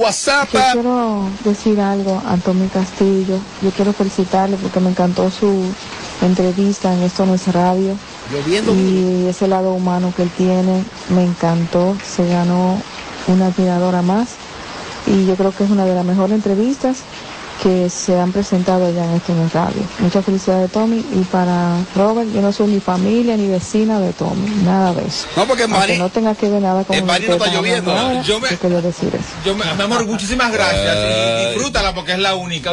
Yo 0.60 0.72
quiero 0.72 1.22
decir 1.44 1.80
algo 1.80 2.20
a 2.26 2.36
Tommy 2.36 2.68
Castillo. 2.68 3.38
Yo 3.62 3.70
quiero 3.70 3.92
felicitarle 3.92 4.56
porque 4.58 4.78
me 4.80 4.90
encantó 4.90 5.30
su 5.30 5.64
entrevista 6.20 6.92
en 6.92 7.02
Esto 7.02 7.24
No 7.24 7.34
es 7.34 7.46
Radio. 7.52 7.96
Lloviendo. 8.30 8.74
Y 8.74 9.26
ese 9.26 9.48
lado 9.48 9.72
humano 9.72 10.12
que 10.14 10.22
él 10.22 10.30
tiene 10.36 10.84
me 11.08 11.24
encantó. 11.24 11.96
Se 12.04 12.28
ganó 12.28 12.80
una 13.26 13.46
admiradora 13.46 14.02
más. 14.02 14.28
Y 15.06 15.26
yo 15.26 15.34
creo 15.36 15.52
que 15.52 15.64
es 15.64 15.70
una 15.70 15.86
de 15.86 15.94
las 15.94 16.04
mejores 16.04 16.32
entrevistas 16.36 16.98
que 17.62 17.90
se 17.90 18.18
han 18.18 18.32
presentado 18.32 18.86
allá 18.86 19.04
en 19.04 19.10
Esto 19.16 19.34
No 19.34 19.44
es 19.46 19.52
Radio. 19.52 19.82
Muchas 19.98 20.24
felicidades 20.24 20.70
Tommy. 20.72 21.04
Y 21.12 21.24
para 21.30 21.76
Robert, 21.94 22.32
yo 22.32 22.40
no 22.40 22.52
soy 22.52 22.68
ni 22.68 22.80
familia 22.80 23.36
ni 23.36 23.48
vecina 23.48 24.00
de 24.00 24.12
Tommy. 24.12 24.48
Nada 24.64 24.94
de 24.94 25.06
eso. 25.06 25.26
No, 25.36 25.46
porque 25.46 25.64
en 25.64 25.70
no 25.98 26.08
tenga 26.08 26.34
que 26.34 26.48
ver 26.48 26.62
nada 26.62 26.84
con 26.84 26.96
en 26.96 27.06
que 27.06 27.28
no 27.28 27.34
está 27.34 27.52
lloviendo. 27.52 27.92
ahora, 27.92 28.22
Yo 28.22 28.40
me- 28.40 28.48
yo 28.48 28.80
decir 28.80 29.08
eso. 29.14 29.28
Yo, 29.44 29.54
me, 29.54 29.64
mi 29.74 29.82
amor, 29.82 30.06
muchísimas 30.06 30.50
gracias. 30.52 30.96
y 30.96 31.46
disfrútala 31.54 31.94
porque 31.94 32.12
es 32.12 32.18
la 32.18 32.34
única. 32.34 32.72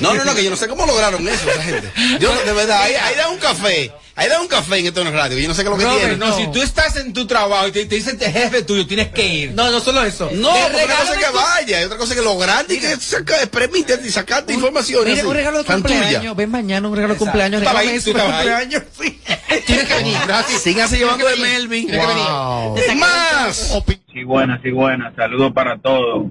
No, 0.00 0.12
no, 0.14 0.24
no, 0.24 0.34
que 0.34 0.44
yo 0.44 0.50
no 0.50 0.56
sé 0.56 0.68
cómo 0.68 0.84
lograron 0.86 1.26
eso 1.26 1.48
esa 1.50 1.62
gente. 1.62 1.90
Yo, 2.20 2.30
de 2.44 2.52
verdad, 2.52 2.82
ahí, 2.82 2.94
ahí 2.94 3.14
da 3.16 3.28
un 3.30 3.38
café. 3.38 3.90
Ahí 4.20 4.28
da 4.28 4.40
un 4.40 4.48
café 4.48 4.78
en 4.78 4.86
esto 4.86 5.00
en 5.02 5.06
el 5.06 5.12
radio. 5.12 5.38
Yo 5.38 5.46
no 5.46 5.54
sé 5.54 5.62
qué 5.62 5.68
es 5.68 5.72
lo 5.72 5.78
que 5.78 5.84
Robert, 5.84 6.00
tiene. 6.00 6.16
no, 6.16 6.36
si 6.36 6.50
tú 6.50 6.60
estás 6.60 6.96
en 6.96 7.12
tu 7.12 7.24
trabajo 7.28 7.68
y 7.68 7.72
te, 7.72 7.86
te 7.86 7.94
dicen 7.94 8.18
el 8.20 8.32
jefe 8.32 8.62
tuyo, 8.62 8.84
tienes 8.84 9.08
que 9.10 9.24
ir. 9.26 9.52
No, 9.52 9.70
no 9.70 9.78
solo 9.78 10.02
eso. 10.02 10.28
No, 10.34 10.54
El 10.56 10.62
porque 10.62 10.76
una 10.76 10.82
regalo 10.86 10.98
cosa 10.98 11.12
es 11.12 11.18
de 11.20 11.24
que 11.24 11.30
tu- 11.30 11.36
vaya, 11.36 11.80
y 11.80 11.84
otra 11.84 11.98
cosa 11.98 12.12
es 12.14 12.18
que 12.18 12.24
lograrte 12.24 12.74
y 12.74 12.80
que 12.80 12.96
saca, 12.96 13.34
permite 13.50 13.98
y 14.04 14.10
sacarte 14.10 14.52
información. 14.54 15.04
Mira, 15.04 15.18
así, 15.18 15.26
un 15.26 15.34
regalo 15.34 15.58
de 15.58 15.64
tuya. 15.64 15.74
cumpleaños. 15.76 16.36
Ven 16.36 16.50
mañana, 16.50 16.88
un 16.88 16.96
regalo 16.96 17.14
de 17.14 17.18
cumpleaños. 17.18 17.62
Estaba 17.62 17.78
ahí, 17.78 18.00
tú 18.00 18.12
cumpleaños. 18.12 18.82
Sí. 19.00 19.20
Tienes 19.66 19.86
que 19.86 19.94
venir. 19.94 20.16
Gracias. 20.26 20.62
Síganse 20.62 20.98
llevando 20.98 21.26
de 21.26 21.36
Melvin. 21.36 21.86
Tienes 21.86 22.04
que 22.06 22.12
venir. 22.12 22.28
Wow. 22.28 22.76
Más. 22.96 23.72
Sí, 24.12 24.24
buenas, 24.24 24.60
sí, 24.64 24.70
buenas. 24.72 25.14
Saludos 25.14 25.52
para 25.52 25.78
todos. 25.78 26.26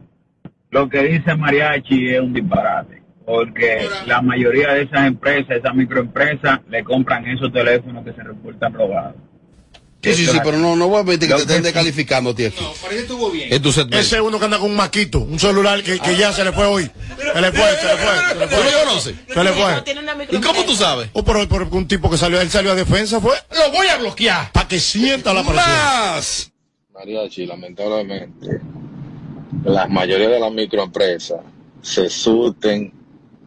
Lo 0.72 0.90
que 0.90 1.04
dice 1.04 1.34
Mariachi 1.36 2.10
es 2.14 2.20
un 2.20 2.34
disparate, 2.34 3.02
porque 3.28 3.90
la 4.06 4.22
mayoría 4.22 4.70
de 4.74 4.84
esas 4.84 5.06
empresas, 5.06 5.58
esas 5.58 5.76
microempresas, 5.76 6.62
le 6.70 6.82
compran 6.86 7.28
esos 7.28 7.52
teléfonos 7.52 8.06
que 8.06 8.14
se 8.14 8.24
reportan 8.24 8.74
robados. 8.74 9.16
Sí, 10.02 10.14
sí, 10.14 10.26
sí, 10.28 10.40
pero 10.42 10.58
no, 10.58 10.78
no 10.78 10.88
voy 10.88 11.02
a 11.02 11.04
permitir 11.04 11.28
que 11.28 11.36
te 11.36 11.42
estén 11.42 11.62
descalificando, 11.62 12.34
tío. 12.34 12.52
Parece 12.82 13.02
estuvo 13.02 13.30
bien. 13.30 13.52
Es 13.52 13.62
tu 13.62 13.74
segmento. 13.74 13.98
Ese 13.98 14.16
es 14.16 14.22
uno 14.22 14.40
que 14.40 14.46
anda 14.46 14.60
con 14.60 14.70
un 14.72 14.78
maquito, 14.78 15.20
un 15.20 15.38
celular 15.40 15.84
que, 15.84 16.00
que 16.00 16.16
ya 16.16 16.32
se 16.32 16.46
le 16.46 16.54
fue 16.54 16.66
hoy. 16.68 16.90
Se 17.18 17.42
le 17.42 17.52
fue, 17.52 17.66
se 17.76 17.88
le 17.88 17.98
fue. 17.98 18.16
Se 18.30 18.36
le 18.36 18.48
¿Tú 18.48 18.56
fue. 18.56 18.72
lo 18.72 18.80
conoces? 18.88 19.16
Se 19.28 19.44
le 19.44 19.52
fue. 19.52 19.82
Tiene 19.82 20.00
una 20.00 20.16
¿Y 20.32 20.38
cómo 20.40 20.64
tú 20.64 20.74
sabes? 20.76 21.10
Oh, 21.12 21.26
pero, 21.26 21.46
pero 21.50 21.68
un 21.70 21.86
tipo 21.86 22.10
que 22.10 22.18
salió, 22.18 22.40
él 22.40 22.50
salió 22.50 22.72
a 22.72 22.76
defensa 22.76 23.20
fue 23.20 23.36
Lo 23.52 23.72
voy 23.74 23.88
a 23.88 23.98
bloquear. 23.98 24.54
para 24.54 24.70
que 24.70 24.80
sienta 24.80 25.34
la 25.34 25.42
presión. 25.44 25.66
Más. 25.66 26.50
Mariachi, 26.94 27.46
lamentablemente, 27.46 28.62
la 29.66 29.86
mayoría 29.88 30.30
de 30.30 30.40
las 30.40 30.52
microempresas 30.54 31.42
se 31.82 32.10
surten, 32.10 32.94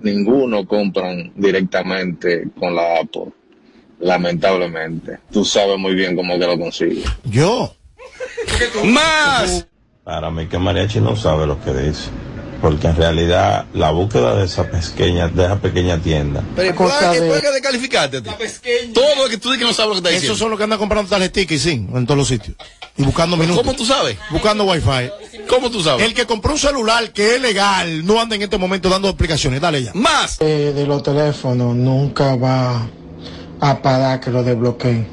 ninguno 0.01 0.67
compran 0.67 1.33
directamente 1.37 2.49
con 2.59 2.75
la 2.75 3.01
Apple. 3.01 3.33
Lamentablemente. 4.01 5.19
Tú 5.31 5.45
sabes 5.45 5.79
muy 5.79 5.95
bien 5.95 6.17
cómo 6.17 6.39
que 6.39 6.47
lo 6.47 6.59
consigues. 6.59 7.05
Yo. 7.25 7.75
Más. 8.85 9.67
Para 10.05 10.31
mí 10.31 10.47
que 10.47 10.59
Mariachi 10.59 11.01
no 11.01 11.15
sabe 11.17 11.47
lo 11.47 11.63
que 11.63 11.73
dice. 11.73 12.09
Porque 12.61 12.89
en 12.89 12.97
realidad 12.97 13.65
la 13.73 13.91
búsqueda 13.91 14.35
de 14.37 14.45
esa 14.45 14.65
pequeña, 14.71 15.29
de 15.29 15.45
esa 15.45 15.57
pequeña 15.59 15.99
tienda 15.99 16.43
Pero 16.55 16.75
Cosa 16.75 17.13
¿por 17.13 17.41
de- 17.43 17.53
descalificarte? 17.53 18.21
Todo 18.23 19.15
lo 19.17 19.29
que 19.29 19.39
tú 19.39 19.49
dices 19.51 19.59
que 19.59 19.65
no 19.65 19.73
sabes 19.73 19.89
lo 19.89 19.93
que 19.95 19.99
está 19.99 20.09
diciendo. 20.11 20.27
Esos 20.33 20.39
son 20.39 20.51
los 20.51 20.59
que 20.59 20.65
andan 20.65 20.79
comprando 20.79 21.09
tarjetica 21.09 21.55
y 21.55 21.59
sí, 21.59 21.87
en 21.93 22.07
todos 22.07 22.19
los 22.19 22.29
sitios. 22.29 22.57
Y 22.97 23.03
buscando 23.03 23.37
minutos. 23.37 23.63
¿Cómo 23.63 23.75
tú 23.75 23.85
sabes? 23.87 24.19
Buscando 24.31 24.65
wifi. 24.65 25.11
¿Cómo 25.49 25.71
tú 25.71 25.83
sabes? 25.83 26.05
El 26.05 26.13
que 26.15 26.27
compró 26.27 26.53
un 26.53 26.59
celular 26.59 27.13
que 27.13 27.37
es 27.37 27.41
legal 27.41 28.05
no 28.05 28.21
anda 28.21 28.37
en 28.37 28.43
este 28.43 28.59
momento 28.59 28.89
dando 28.89 29.09
explicaciones. 29.09 29.61
Dale 29.61 29.83
ya. 29.83 29.93
Más. 29.95 30.37
Eh, 30.41 30.73
de 30.75 30.87
los 30.87 31.03
teléfonos 31.03 31.75
nunca 31.75 32.37
va 32.37 32.87
a 33.61 33.83
parar 33.83 34.21
que 34.21 34.31
lo 34.31 34.43
desbloqueen 34.43 35.07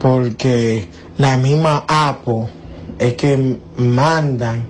porque 0.00 0.88
la 1.18 1.36
misma 1.36 1.84
Apple 1.86 2.48
es 2.98 3.14
que 3.14 3.56
mandan 3.76 4.66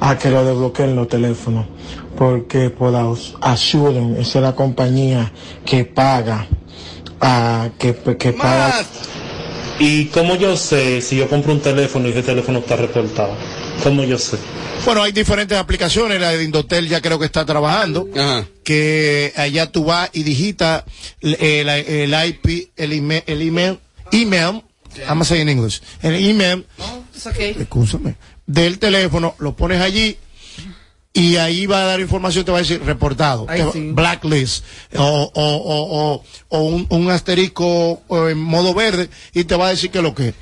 a 0.00 0.18
que 0.18 0.30
lo 0.30 0.44
desbloqueen 0.44 0.96
los 0.96 1.08
teléfonos 1.08 1.66
porque 2.16 2.70
por 2.70 2.92
la 2.92 3.12
Assuren 3.40 4.16
esa 4.16 4.38
es 4.38 4.42
la 4.42 4.54
compañía 4.54 5.32
que 5.64 5.84
paga 5.84 6.46
a 7.20 7.70
que, 7.78 7.94
que 8.18 8.32
paga 8.32 8.84
¿Y 9.78 10.06
cómo 10.06 10.36
yo 10.36 10.56
sé 10.56 11.02
si 11.02 11.16
yo 11.16 11.28
compro 11.28 11.52
un 11.52 11.60
teléfono 11.60 12.08
y 12.08 12.12
ese 12.12 12.22
teléfono 12.22 12.60
está 12.60 12.76
reportado? 12.76 13.36
¿Cómo 13.82 14.04
yo 14.04 14.16
sé? 14.16 14.38
Bueno, 14.86 15.02
hay 15.02 15.12
diferentes 15.12 15.58
aplicaciones. 15.58 16.18
La 16.18 16.30
de 16.30 16.44
Indotel 16.44 16.88
ya 16.88 17.02
creo 17.02 17.18
que 17.18 17.26
está 17.26 17.44
trabajando. 17.44 18.08
Que 18.64 19.34
allá 19.36 19.70
tú 19.70 19.84
vas 19.84 20.08
y 20.14 20.22
digitas 20.22 20.84
el, 21.20 21.68
el 21.68 22.28
IP, 22.28 22.70
el 22.76 22.92
email, 22.94 23.22
el 23.26 23.42
email, 23.42 23.78
email, 24.12 24.62
I'm 25.08 25.22
saying 25.24 25.42
in 25.42 25.48
English, 25.58 25.82
el 26.02 26.14
email, 26.14 26.66
escúchame, 27.58 28.16
del 28.46 28.78
teléfono, 28.78 29.34
lo 29.38 29.54
pones 29.56 29.80
allí 29.80 30.16
y 31.12 31.36
ahí 31.36 31.66
va 31.66 31.82
a 31.82 31.86
dar 31.86 32.00
información, 32.00 32.44
te 32.44 32.52
va 32.52 32.58
a 32.58 32.60
decir 32.60 32.82
reportado, 32.84 33.46
Ay, 33.48 33.64
sí. 33.72 33.90
blacklist 33.92 34.64
o, 34.96 35.02
o, 35.02 35.30
o, 35.34 36.12
o, 36.14 36.24
o 36.50 36.58
un, 36.62 36.86
un 36.90 37.10
asterisco 37.10 38.02
eh, 38.10 38.30
en 38.32 38.38
modo 38.38 38.74
verde 38.74 39.08
y 39.32 39.44
te 39.44 39.56
va 39.56 39.68
a 39.68 39.70
decir 39.70 39.90
que 39.90 40.02
lo 40.02 40.14
que 40.14 40.28
es. 40.28 40.34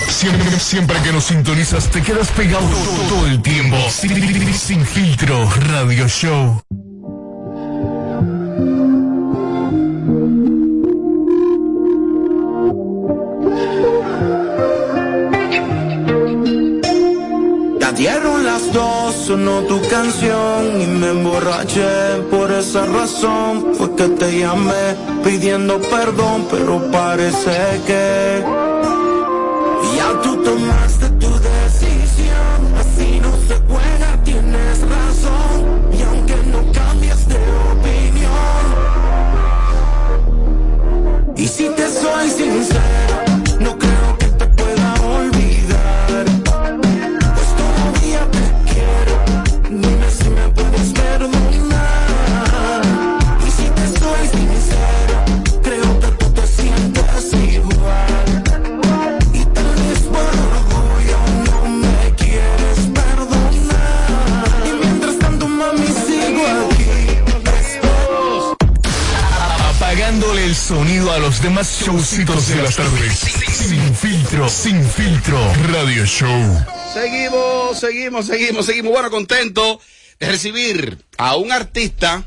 Siempre, 0.09 0.59
siempre 0.59 0.97
que 1.03 1.13
nos 1.13 1.25
sintonizas 1.25 1.91
te 1.91 2.03
quedas 2.03 2.29
pegado 2.29 2.67
todo, 3.09 3.27
el 3.27 3.43
tiempo. 3.43 3.77
Sin 3.91 4.85
Filtro 4.85 5.49
Radio 5.69 6.09
Show. 6.09 6.63
Dieron 18.01 18.47
las 18.47 18.73
dos, 18.73 19.15
sonó 19.15 19.61
tu 19.65 19.79
canción 19.89 20.81
y 20.81 20.87
me 20.87 21.11
emborraché. 21.11 22.23
Por 22.31 22.51
esa 22.51 22.87
razón 22.87 23.75
fue 23.75 23.95
que 23.95 24.09
te 24.21 24.39
llamé 24.39 24.97
pidiendo 25.23 25.79
perdón, 25.83 26.47
pero 26.51 26.91
parece 26.91 27.59
que 27.87 28.43
ya 29.97 30.09
tú 30.23 30.43
tomaste 30.43 30.90
demás 71.43 71.83
showcitos 71.85 72.49
de 72.49 72.57
las 72.57 72.77
tardes. 72.77 73.19
Sin 73.19 73.95
filtro, 73.95 74.49
sin 74.49 74.85
filtro. 74.85 75.39
Radio 75.73 76.05
Show. 76.05 76.65
Seguimos, 76.93 77.79
seguimos, 77.79 78.27
seguimos, 78.27 78.67
seguimos. 78.67 78.93
Bueno, 78.93 79.11
contento 79.11 79.81
de 80.19 80.27
recibir 80.27 80.99
a 81.17 81.37
un 81.37 81.53
artista 81.53 82.25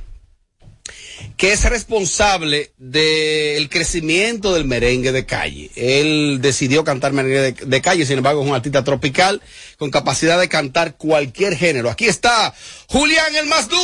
que 1.43 1.51
es 1.51 1.65
responsable 1.65 2.71
del 2.77 3.69
crecimiento 3.69 4.53
del 4.53 4.63
merengue 4.63 5.11
de 5.11 5.25
calle. 5.25 5.71
Él 5.75 6.39
decidió 6.41 6.85
cantar 6.85 7.11
merengue 7.11 7.41
de, 7.41 7.51
de 7.51 7.81
calle, 7.81 8.05
sin 8.05 8.19
embargo 8.19 8.41
es 8.41 8.47
un 8.47 8.55
artista 8.55 8.85
tropical 8.85 9.41
con 9.77 9.91
capacidad 9.91 10.39
de 10.39 10.47
cantar 10.47 10.95
cualquier 10.95 11.57
género. 11.57 11.89
Aquí 11.89 12.05
está 12.05 12.53
Julián 12.87 13.35
el 13.35 13.47
más 13.47 13.67
duro. 13.67 13.81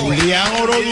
Julián 0.00 0.56
Orodú. 0.56 0.90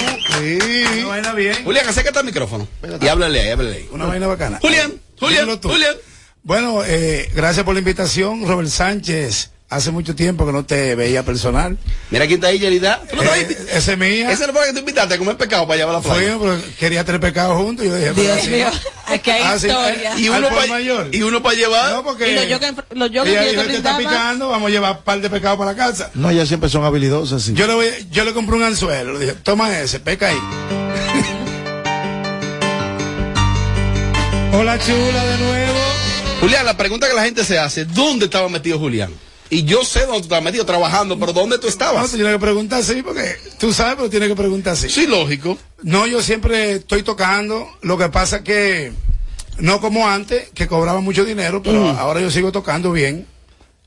Una 1.00 1.08
vaina 1.08 1.34
bien. 1.34 1.62
Julián, 1.62 1.86
acércate 1.86 2.20
al 2.20 2.24
micrófono 2.24 2.66
y 3.02 3.06
háblale 3.06 3.42
ahí, 3.42 3.50
háblale 3.50 3.76
ahí. 3.76 3.88
Una 3.92 4.06
vaina 4.06 4.26
bacana. 4.26 4.60
Julián, 4.62 4.94
Julián, 5.20 5.42
Dímelo 5.42 5.60
tú. 5.60 5.68
Julián. 5.68 5.94
Bueno, 6.42 6.84
eh, 6.86 7.30
gracias 7.34 7.66
por 7.66 7.74
la 7.74 7.80
invitación, 7.80 8.48
Robert 8.48 8.70
Sánchez. 8.70 9.50
Hace 9.70 9.90
mucho 9.90 10.16
tiempo 10.16 10.46
que 10.46 10.52
no 10.52 10.64
te 10.64 10.94
veía 10.94 11.22
personal. 11.26 11.76
Mira 12.10 12.26
quién 12.26 12.38
está 12.38 12.46
ahí, 12.46 12.58
Yerida. 12.58 13.02
¿Tú 13.10 13.16
no? 13.16 13.22
Eh, 13.34 13.46
ese 13.74 13.92
es 13.92 13.98
mía. 13.98 14.32
Ese 14.32 14.46
no 14.46 14.54
fue 14.54 14.64
que 14.66 14.72
te 14.72 14.78
invitaste 14.80 15.12
a 15.14 15.18
comer 15.18 15.36
pescado 15.36 15.66
para 15.66 15.76
llevar 15.76 15.96
a 15.96 15.98
la 15.98 16.04
playa. 16.04 16.38
Fue, 16.38 16.56
pero 16.56 16.62
quería 16.78 17.04
tres 17.04 17.20
pecados 17.20 17.54
juntos. 17.58 17.84
y 17.84 17.88
Yo 17.90 17.96
dije, 17.96 18.12
Dios 18.14 18.38
pero- 18.44 18.56
mío, 18.56 18.66
aquí 19.04 19.30
hay 19.30 19.42
Ah, 19.44 19.58
sí, 19.58 19.66
historia. 19.66 20.14
eh, 20.16 20.20
Y 20.20 20.28
uno 20.30 20.48
por 20.48 20.58
pa- 20.60 20.66
mayor. 20.68 21.08
y 21.12 21.20
uno 21.20 21.42
para 21.42 21.54
llevar. 21.54 21.92
No, 21.92 22.02
porque 22.02 22.32
Y 22.32 22.34
los 22.36 22.48
yogures 22.48 22.72
los 22.94 23.10
yogures 23.10 23.34
ella 23.36 23.44
que 23.50 23.56
yo 23.56 23.60
te 23.60 23.66
"Este 23.66 23.76
está 23.76 23.98
picando, 23.98 24.48
vamos 24.48 24.68
a 24.68 24.70
llevar 24.70 24.96
un 24.96 25.02
par 25.02 25.20
de 25.20 25.28
pecados 25.28 25.58
para 25.58 25.72
la 25.72 25.76
casa. 25.76 26.10
No, 26.14 26.30
ellas 26.30 26.48
siempre 26.48 26.70
son 26.70 26.82
habilidosas, 26.86 27.42
sí. 27.42 27.52
Yo 27.52 27.66
le, 27.66 27.74
voy, 27.74 27.88
yo 28.10 28.24
le 28.24 28.32
compré 28.32 28.56
un 28.56 28.62
anzuelo, 28.62 29.12
le 29.12 29.18
dije, 29.20 29.32
toma 29.42 29.78
ese, 29.78 30.00
peca 30.00 30.28
ahí. 30.28 30.38
Hola 34.54 34.78
chula 34.78 35.24
de 35.26 35.38
nuevo. 35.44 35.78
Julián, 36.40 36.64
la 36.64 36.74
pregunta 36.78 37.06
que 37.06 37.12
la 37.14 37.24
gente 37.24 37.44
se 37.44 37.58
hace, 37.58 37.84
¿dónde 37.84 38.24
estaba 38.24 38.48
metido 38.48 38.78
Julián? 38.78 39.12
Y 39.50 39.64
yo 39.64 39.82
sé 39.84 40.00
dónde 40.00 40.18
tú 40.18 40.22
estabas 40.24 40.44
metido 40.44 40.66
trabajando, 40.66 41.18
pero 41.18 41.32
¿dónde 41.32 41.56
tú 41.56 41.64
No, 41.64 41.68
estabas? 41.70 42.10
tú 42.10 42.16
tienes 42.16 42.34
que 42.34 42.38
preguntar 42.38 42.80
así, 42.80 43.02
porque 43.02 43.36
tú 43.58 43.72
sabes, 43.72 43.94
pero 43.96 44.10
tienes 44.10 44.28
que 44.28 44.36
preguntar 44.36 44.74
así. 44.74 44.90
Sí, 44.90 45.06
lógico. 45.06 45.56
No, 45.82 46.06
yo 46.06 46.22
siempre 46.22 46.72
estoy 46.72 47.02
tocando, 47.02 47.66
lo 47.82 47.96
que 47.96 48.08
pasa 48.10 48.44
que 48.44 48.92
no 49.58 49.80
como 49.80 50.06
antes, 50.08 50.50
que 50.54 50.66
cobraba 50.68 51.00
mucho 51.00 51.24
dinero, 51.24 51.62
pero 51.62 51.80
Mm. 51.94 51.98
ahora 51.98 52.20
yo 52.20 52.30
sigo 52.30 52.52
tocando 52.52 52.92
bien. 52.92 53.26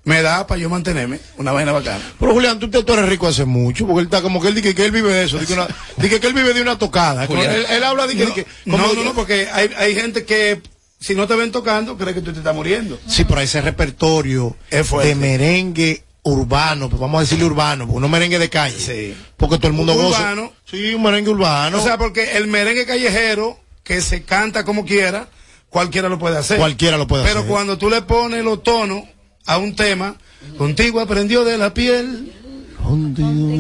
Me 0.04 0.24
da 0.24 0.48
para 0.48 0.60
yo 0.60 0.68
mantenerme, 0.68 1.20
una 1.38 1.52
vaina 1.52 1.72
bacana. 1.72 2.02
Pero 2.20 2.34
Julián, 2.34 2.58
tú, 2.60 2.68
te- 2.72 2.84
tú 2.84 2.94
eres 2.94 3.08
rico 3.08 3.28
hace 3.28 3.46
mucho, 3.46 3.86
porque 3.86 4.00
él 4.00 4.06
está 4.08 4.24
como 4.24 4.42
que 4.42 4.48
él 4.48 4.56
dice 4.56 4.74
que 4.74 4.84
él 4.86 4.92
vive 4.92 5.14
de 5.14 5.26
eso, 5.26 5.38
dice 5.38 5.54
que, 5.54 5.60
una- 5.60 5.68
dice 5.98 6.20
que 6.20 6.26
él 6.26 6.34
vive 6.34 6.56
de 6.56 6.62
una 6.64 6.80
tocada. 6.80 7.26
Él, 7.26 7.66
él 7.70 7.84
habla 7.84 8.08
de 8.08 8.16
que, 8.16 8.48
No, 8.66 8.78
no, 8.80 8.94
no, 8.96 9.04
no, 9.04 9.14
porque 9.14 9.48
hay, 9.54 9.70
hay 9.78 9.94
gente 9.94 10.26
que 10.26 10.60
si 11.02 11.16
no 11.16 11.28
te 11.28 11.36
ven 11.36 11.52
tocando, 11.52 11.98
cree 11.98 12.14
que 12.14 12.22
tú 12.22 12.32
te 12.32 12.38
estás 12.40 12.56
muriendo. 12.56 13.00
Sí, 13.08 13.26
pero 13.26 13.42
ese 13.42 13.60
repertorio 13.60 14.56
Es 14.70 14.92
de 14.92 15.16
merengue 15.16 16.04
urbano, 16.24 16.88
pues 16.90 17.00
vamos 17.02 17.18
a 17.18 17.22
decirle 17.22 17.46
urbano, 17.46 17.88
porque 17.88 18.00
no 18.02 18.08
merengue 18.08 18.38
de 18.38 18.50
calle. 18.50 18.80
Sí. 18.80 19.16
Porque 19.36 19.58
todo 19.58 19.68
el 19.70 19.74
mundo 19.74 19.96
goza. 19.96 20.20
Urbano. 20.20 20.54
Sí, 20.70 20.94
un 20.94 21.02
merengue 21.02 21.32
urbano. 21.32 21.80
O 21.80 21.84
sea, 21.84 21.98
porque 21.98 22.38
el 22.38 22.46
merengue 22.48 22.86
callejero, 22.86 23.60
que 23.84 24.00
se 24.02 24.22
canta 24.24 24.64
como 24.64 24.86
quiera, 24.86 25.28
cualquiera 25.70 26.08
lo 26.08 26.20
puede 26.20 26.38
hacer. 26.38 26.58
Cualquiera 26.60 26.98
lo 26.98 27.08
puede 27.08 27.24
Pero 27.24 27.40
hacer. 27.40 27.50
cuando 27.52 27.80
tú 27.80 27.90
le 27.90 28.04
pones 28.04 28.44
los 28.44 28.62
tonos 28.62 29.02
a 29.48 29.58
un 29.58 29.76
tema, 29.76 30.16
contigo 30.60 31.00
aprendió 31.00 31.44
de 31.44 31.58
la 31.58 31.74
piel. 31.74 32.32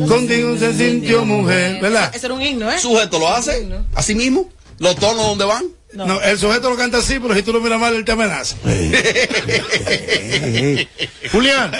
Contigo 0.07 0.57
se 0.57 0.77
sintió 0.77 1.25
mujer, 1.25 1.81
¿verdad? 1.81 2.11
Ese 2.13 2.27
era 2.27 2.35
un 2.35 2.41
himno, 2.41 2.71
¿eh? 2.71 2.77
¿Sujeto 2.79 3.17
lo 3.17 3.29
hace? 3.33 3.67
¿Así 3.95 4.13
mismo? 4.13 4.49
¿Los 4.77 4.95
tonos 4.95 5.25
dónde 5.25 5.45
van? 5.45 5.65
No. 5.93 6.21
el 6.21 6.37
sujeto 6.39 6.69
lo 6.69 6.77
canta 6.77 6.99
así, 6.99 7.19
pero 7.19 7.35
si 7.35 7.43
tú 7.43 7.51
lo 7.53 7.59
miras 7.61 7.79
mal, 7.79 7.93
él 7.93 8.05
te 8.05 8.13
amenaza. 8.13 8.55
Julián, 11.31 11.71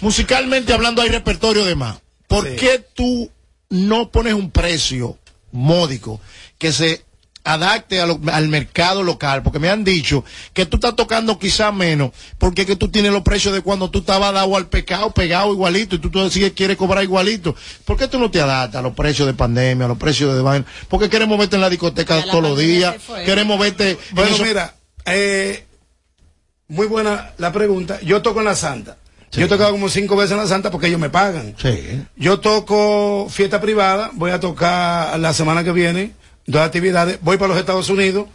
musicalmente 0.00 0.72
hablando 0.72 1.02
hay 1.02 1.08
repertorio 1.10 1.64
de 1.64 1.74
más. 1.74 1.98
¿Por 2.26 2.56
qué 2.56 2.84
tú 2.94 3.30
no 3.68 4.10
pones 4.10 4.34
un 4.34 4.50
precio 4.50 5.18
módico 5.50 6.20
que 6.58 6.72
se 6.72 7.04
adapte 7.44 8.00
a 8.00 8.06
lo- 8.06 8.20
al 8.32 8.48
mercado 8.48 9.02
local? 9.02 9.42
Porque 9.42 9.58
me 9.58 9.68
han 9.68 9.84
dicho 9.84 10.24
que 10.52 10.66
tú 10.66 10.76
estás 10.76 10.94
tocando 10.96 11.38
quizá 11.38 11.72
menos, 11.72 12.12
porque 12.38 12.62
es 12.62 12.66
que 12.66 12.76
tú 12.76 12.88
tienes 12.88 13.12
los 13.12 13.22
precios 13.22 13.52
de 13.54 13.60
cuando 13.62 13.90
tú 13.90 14.00
estabas 14.00 14.32
dado 14.32 14.56
al 14.56 14.68
pecado, 14.68 15.10
pegado 15.10 15.52
igualito, 15.52 15.96
y 15.96 15.98
tú 15.98 16.10
todavía 16.10 16.50
quieres 16.54 16.76
cobrar 16.76 17.02
igualito. 17.04 17.54
¿Por 17.84 17.96
qué 17.96 18.08
tú 18.08 18.18
no 18.18 18.30
te 18.30 18.40
adaptas 18.40 18.78
a 18.78 18.82
los 18.82 18.94
precios 18.94 19.26
de 19.26 19.34
pandemia, 19.34 19.86
a 19.86 19.88
los 19.88 19.98
precios 19.98 20.34
de 20.34 20.42
vaina? 20.42 20.64
Porque 20.88 21.08
queremos 21.08 21.38
verte 21.38 21.56
en 21.56 21.62
la 21.62 21.70
discoteca 21.70 22.22
todos 22.24 22.42
los 22.42 22.58
días, 22.58 22.94
queremos 23.24 23.58
verte... 23.58 23.90
en 23.90 23.98
Bueno, 24.12 24.36
mira, 24.44 24.74
eh, 25.06 25.66
muy 26.68 26.86
buena 26.86 27.32
la 27.38 27.52
pregunta. 27.52 28.00
Yo 28.02 28.22
toco 28.22 28.38
en 28.40 28.46
la 28.46 28.54
Santa. 28.56 28.96
Yo 29.32 29.46
he 29.46 29.48
tocado 29.48 29.70
como 29.72 29.88
cinco 29.88 30.14
veces 30.14 30.32
en 30.32 30.38
la 30.38 30.46
Santa 30.46 30.70
porque 30.70 30.88
ellos 30.88 31.00
me 31.00 31.08
pagan. 31.08 31.54
Sí. 31.60 32.02
Yo 32.16 32.40
toco 32.40 33.28
fiesta 33.30 33.60
privada, 33.62 34.10
voy 34.12 34.30
a 34.30 34.38
tocar 34.40 35.18
la 35.18 35.32
semana 35.32 35.64
que 35.64 35.72
viene, 35.72 36.12
dos 36.46 36.62
actividades, 36.62 37.18
voy 37.22 37.36
para 37.36 37.48
los 37.48 37.58
Estados 37.58 37.88
Unidos, 37.88 38.26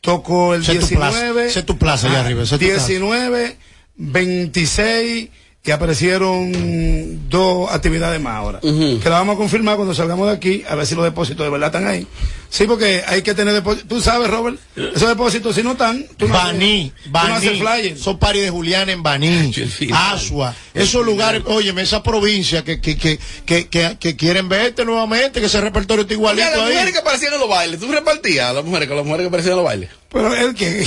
toco 0.00 0.54
el 0.54 0.62
Esa 0.62 0.72
es 0.72 0.80
tu 0.88 0.94
plaza, 0.94 1.18
19, 1.18 1.46
es 1.46 1.66
tu 1.66 1.78
plaza 1.78 2.08
allá 2.08 2.20
arriba, 2.20 2.42
esa 2.42 2.56
es 2.56 2.60
tu 2.60 2.66
plaza. 2.66 2.86
19, 2.88 3.56
26 3.96 5.30
y 5.66 5.70
aparecieron 5.72 7.28
dos 7.28 7.70
actividades 7.72 8.20
más 8.20 8.36
ahora. 8.36 8.60
Que 8.60 9.00
la 9.04 9.10
vamos 9.18 9.34
a 9.34 9.38
confirmar 9.38 9.76
cuando 9.76 9.94
salgamos 9.94 10.28
de 10.28 10.34
aquí, 10.34 10.64
a 10.68 10.74
ver 10.74 10.86
si 10.86 10.94
los 10.94 11.04
depósitos 11.04 11.44
de 11.44 11.50
verdad 11.50 11.68
están 11.74 11.86
ahí. 11.86 12.06
Sí, 12.48 12.64
porque 12.66 13.02
hay 13.06 13.22
que 13.22 13.34
tener 13.34 13.52
depósitos. 13.52 13.88
Tú 13.88 14.00
sabes, 14.00 14.30
Robert, 14.30 14.58
esos 14.76 15.08
depósitos 15.08 15.54
si 15.56 15.62
no 15.64 15.72
están, 15.72 16.06
tú 16.16 16.28
no 16.28 16.34
Baní, 16.34 16.92
haces- 16.94 17.02
tú 17.02 17.10
no 17.28 17.34
haces 17.34 17.58
Baní, 17.62 17.80
flyer. 17.82 17.98
son 17.98 18.18
paris 18.18 18.42
de 18.42 18.50
Julián 18.50 18.88
en 18.88 19.02
Baní, 19.02 19.52
Asua, 19.92 20.54
esos 20.72 21.04
lugares, 21.04 21.42
oye, 21.46 21.74
esa 21.82 22.02
provincia 22.02 22.62
que, 22.62 22.80
que, 22.80 22.96
que, 22.96 23.18
que, 23.44 23.66
que, 23.68 23.96
que 23.98 24.16
quieren 24.16 24.48
verte 24.48 24.84
nuevamente, 24.84 25.40
que 25.40 25.46
ese 25.46 25.60
repertorio 25.60 26.02
está 26.02 26.14
Oye, 26.14 26.20
igualito 26.20 26.46
las 26.50 26.58
ahí. 26.60 26.72
mujeres 26.72 26.92
que 26.92 26.98
aparecían 27.00 27.34
en 27.34 27.40
los 27.40 27.48
bailes, 27.48 27.80
¿tú 27.80 27.90
repartías 27.90 28.50
a 28.50 28.52
las 28.52 28.64
mujeres 28.64 28.86
con 28.88 28.96
las 28.96 29.04
mujeres 29.04 29.24
que 29.24 29.28
aparecían 29.28 29.52
en 29.52 29.56
los 29.56 29.64
bailes? 29.66 29.90
Pero 30.12 30.34
él 30.34 30.54
que, 30.54 30.86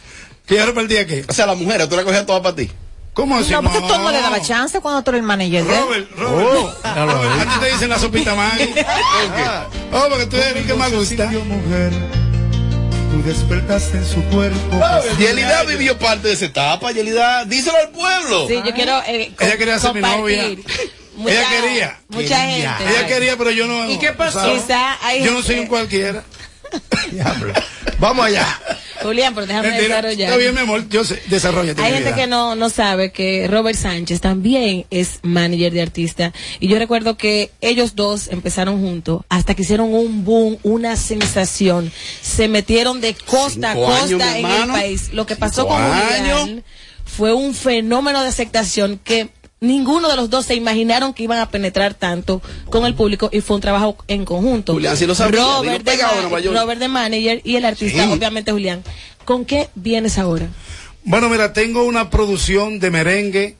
que 0.46 0.54
yo 0.56 0.64
repartía 0.66 1.06
qué? 1.06 1.24
O 1.28 1.32
sea, 1.32 1.46
las 1.46 1.56
mujeres, 1.58 1.88
tú 1.88 1.96
las 1.96 2.04
cogías 2.04 2.24
todas 2.24 2.42
para 2.42 2.54
ti. 2.54 2.70
¿Cómo 3.14 3.36
así? 3.36 3.50
No, 3.52 3.62
porque 3.62 3.80
tú 3.80 3.88
no 3.88 4.10
le 4.10 4.20
daba 4.20 4.40
chance 4.40 4.80
cuando 4.80 5.02
tú 5.02 5.10
eres 5.10 5.20
el 5.20 5.26
manager 5.26 5.60
él. 5.60 5.66
Robert, 5.66 6.10
Robert, 6.16 6.48
Robert, 6.96 7.40
a 7.40 7.54
ti 7.54 7.60
te 7.60 7.72
dicen 7.72 7.88
la 7.88 7.98
sopita 7.98 8.34
Maggi. 8.34 8.66
¿Por 8.66 8.74
qué? 8.74 9.44
Oh, 9.92 10.06
porque 10.08 10.26
tú 10.26 10.36
eres 10.36 10.56
el 10.56 10.66
que 10.66 10.74
más 10.74 10.92
gusta. 10.92 11.26
mujer, 11.26 11.92
tú 13.10 13.22
despertaste 13.24 13.98
en 13.98 14.06
su 14.06 14.22
cuerpo. 14.26 14.80
Yelida 15.18 15.64
vivió 15.64 15.98
parte 15.98 16.28
de 16.28 16.34
esa 16.34 16.46
etapa, 16.46 16.92
Yelida, 16.92 17.44
díselo 17.44 17.76
al 17.78 17.90
pueblo. 17.90 18.46
Sí, 18.46 18.60
yo 18.64 18.72
quiero 18.72 19.02
eh, 19.06 19.32
Ella 19.40 19.58
quería 19.58 19.78
ser 19.78 19.94
mi 19.94 20.00
novia. 20.00 20.44
Mucha- 21.16 21.32
Ella 21.34 21.48
quería. 21.50 22.00
Mucha 22.08 22.46
Quería. 22.46 22.74
gente. 22.76 22.92
Ella 22.98 23.06
quería, 23.06 23.36
pero 23.36 23.50
yo 23.50 23.66
no. 23.66 23.90
¿Y 23.90 23.98
qué 23.98 24.12
pasó? 24.12 24.40
Quizá 24.54 24.96
hay 25.04 25.22
Yo 25.24 25.32
no 25.32 25.42
soy 25.42 25.58
un 25.58 25.66
cualquiera. 25.66 26.22
Vamos 27.98 28.26
allá. 28.26 28.58
Julián, 29.02 29.34
pero 29.34 29.46
déjame 29.46 29.68
Mentira. 29.68 29.88
desarrollar. 29.96 30.28
Está 30.28 30.36
bien, 30.36 30.54
mi 30.54 30.60
amor. 30.60 30.88
Yo 30.88 31.04
sé. 31.04 31.22
Desarrollate. 31.28 31.80
Hay 31.82 31.92
gente 31.92 32.10
vida. 32.10 32.16
que 32.16 32.26
no, 32.26 32.54
no 32.54 32.68
sabe 32.68 33.12
que 33.12 33.46
Robert 33.48 33.76
Sánchez 33.78 34.20
también 34.20 34.86
es 34.90 35.20
manager 35.22 35.72
de 35.72 35.82
artista. 35.82 36.32
Y 36.60 36.68
yo 36.68 36.78
recuerdo 36.78 37.16
que 37.16 37.50
ellos 37.60 37.94
dos 37.94 38.28
empezaron 38.28 38.80
juntos 38.80 39.22
hasta 39.28 39.54
que 39.54 39.62
hicieron 39.62 39.94
un 39.94 40.24
boom, 40.24 40.58
una 40.62 40.96
sensación. 40.96 41.90
Se 42.20 42.48
metieron 42.48 43.00
de 43.00 43.14
costa 43.14 43.70
a 43.70 43.74
Cinco 43.74 43.86
costa 43.86 44.38
en 44.38 44.44
hermano. 44.44 44.74
el 44.76 44.80
país. 44.82 45.10
Lo 45.12 45.24
que 45.26 45.36
pasó 45.36 45.62
Cinco 45.62 45.74
con 45.74 45.82
años. 45.82 46.40
Julián 46.40 46.64
fue 47.04 47.32
un 47.32 47.54
fenómeno 47.54 48.22
de 48.22 48.28
aceptación 48.28 49.00
que 49.02 49.30
ninguno 49.60 50.08
de 50.08 50.16
los 50.16 50.30
dos 50.30 50.46
se 50.46 50.54
imaginaron 50.54 51.12
que 51.14 51.22
iban 51.22 51.38
a 51.38 51.50
penetrar 51.50 51.94
tanto 51.94 52.40
con 52.70 52.86
el 52.86 52.94
público 52.94 53.28
y 53.32 53.40
fue 53.40 53.56
un 53.56 53.62
trabajo 53.62 53.96
en 54.08 54.24
conjunto. 54.24 54.72
Julián 54.72 54.96
sí 54.96 55.06
lo 55.06 55.14
sabía, 55.14 55.40
Robert, 55.40 55.84
de. 55.84 56.50
Robert 56.50 56.82
manager 56.88 57.40
y 57.44 57.56
el 57.56 57.64
artista, 57.64 58.04
Sí. 58.04 58.10
obviamente 58.12 58.52
Julián. 58.52 58.82
¿Con 59.24 59.44
qué 59.44 59.68
vienes 59.74 60.18
ahora? 60.18 60.48
Bueno, 61.04 61.28
mira, 61.28 61.52
tengo 61.52 61.84
una 61.84 62.10
producción 62.10 62.78
de 62.80 62.90
merengue 62.90 63.56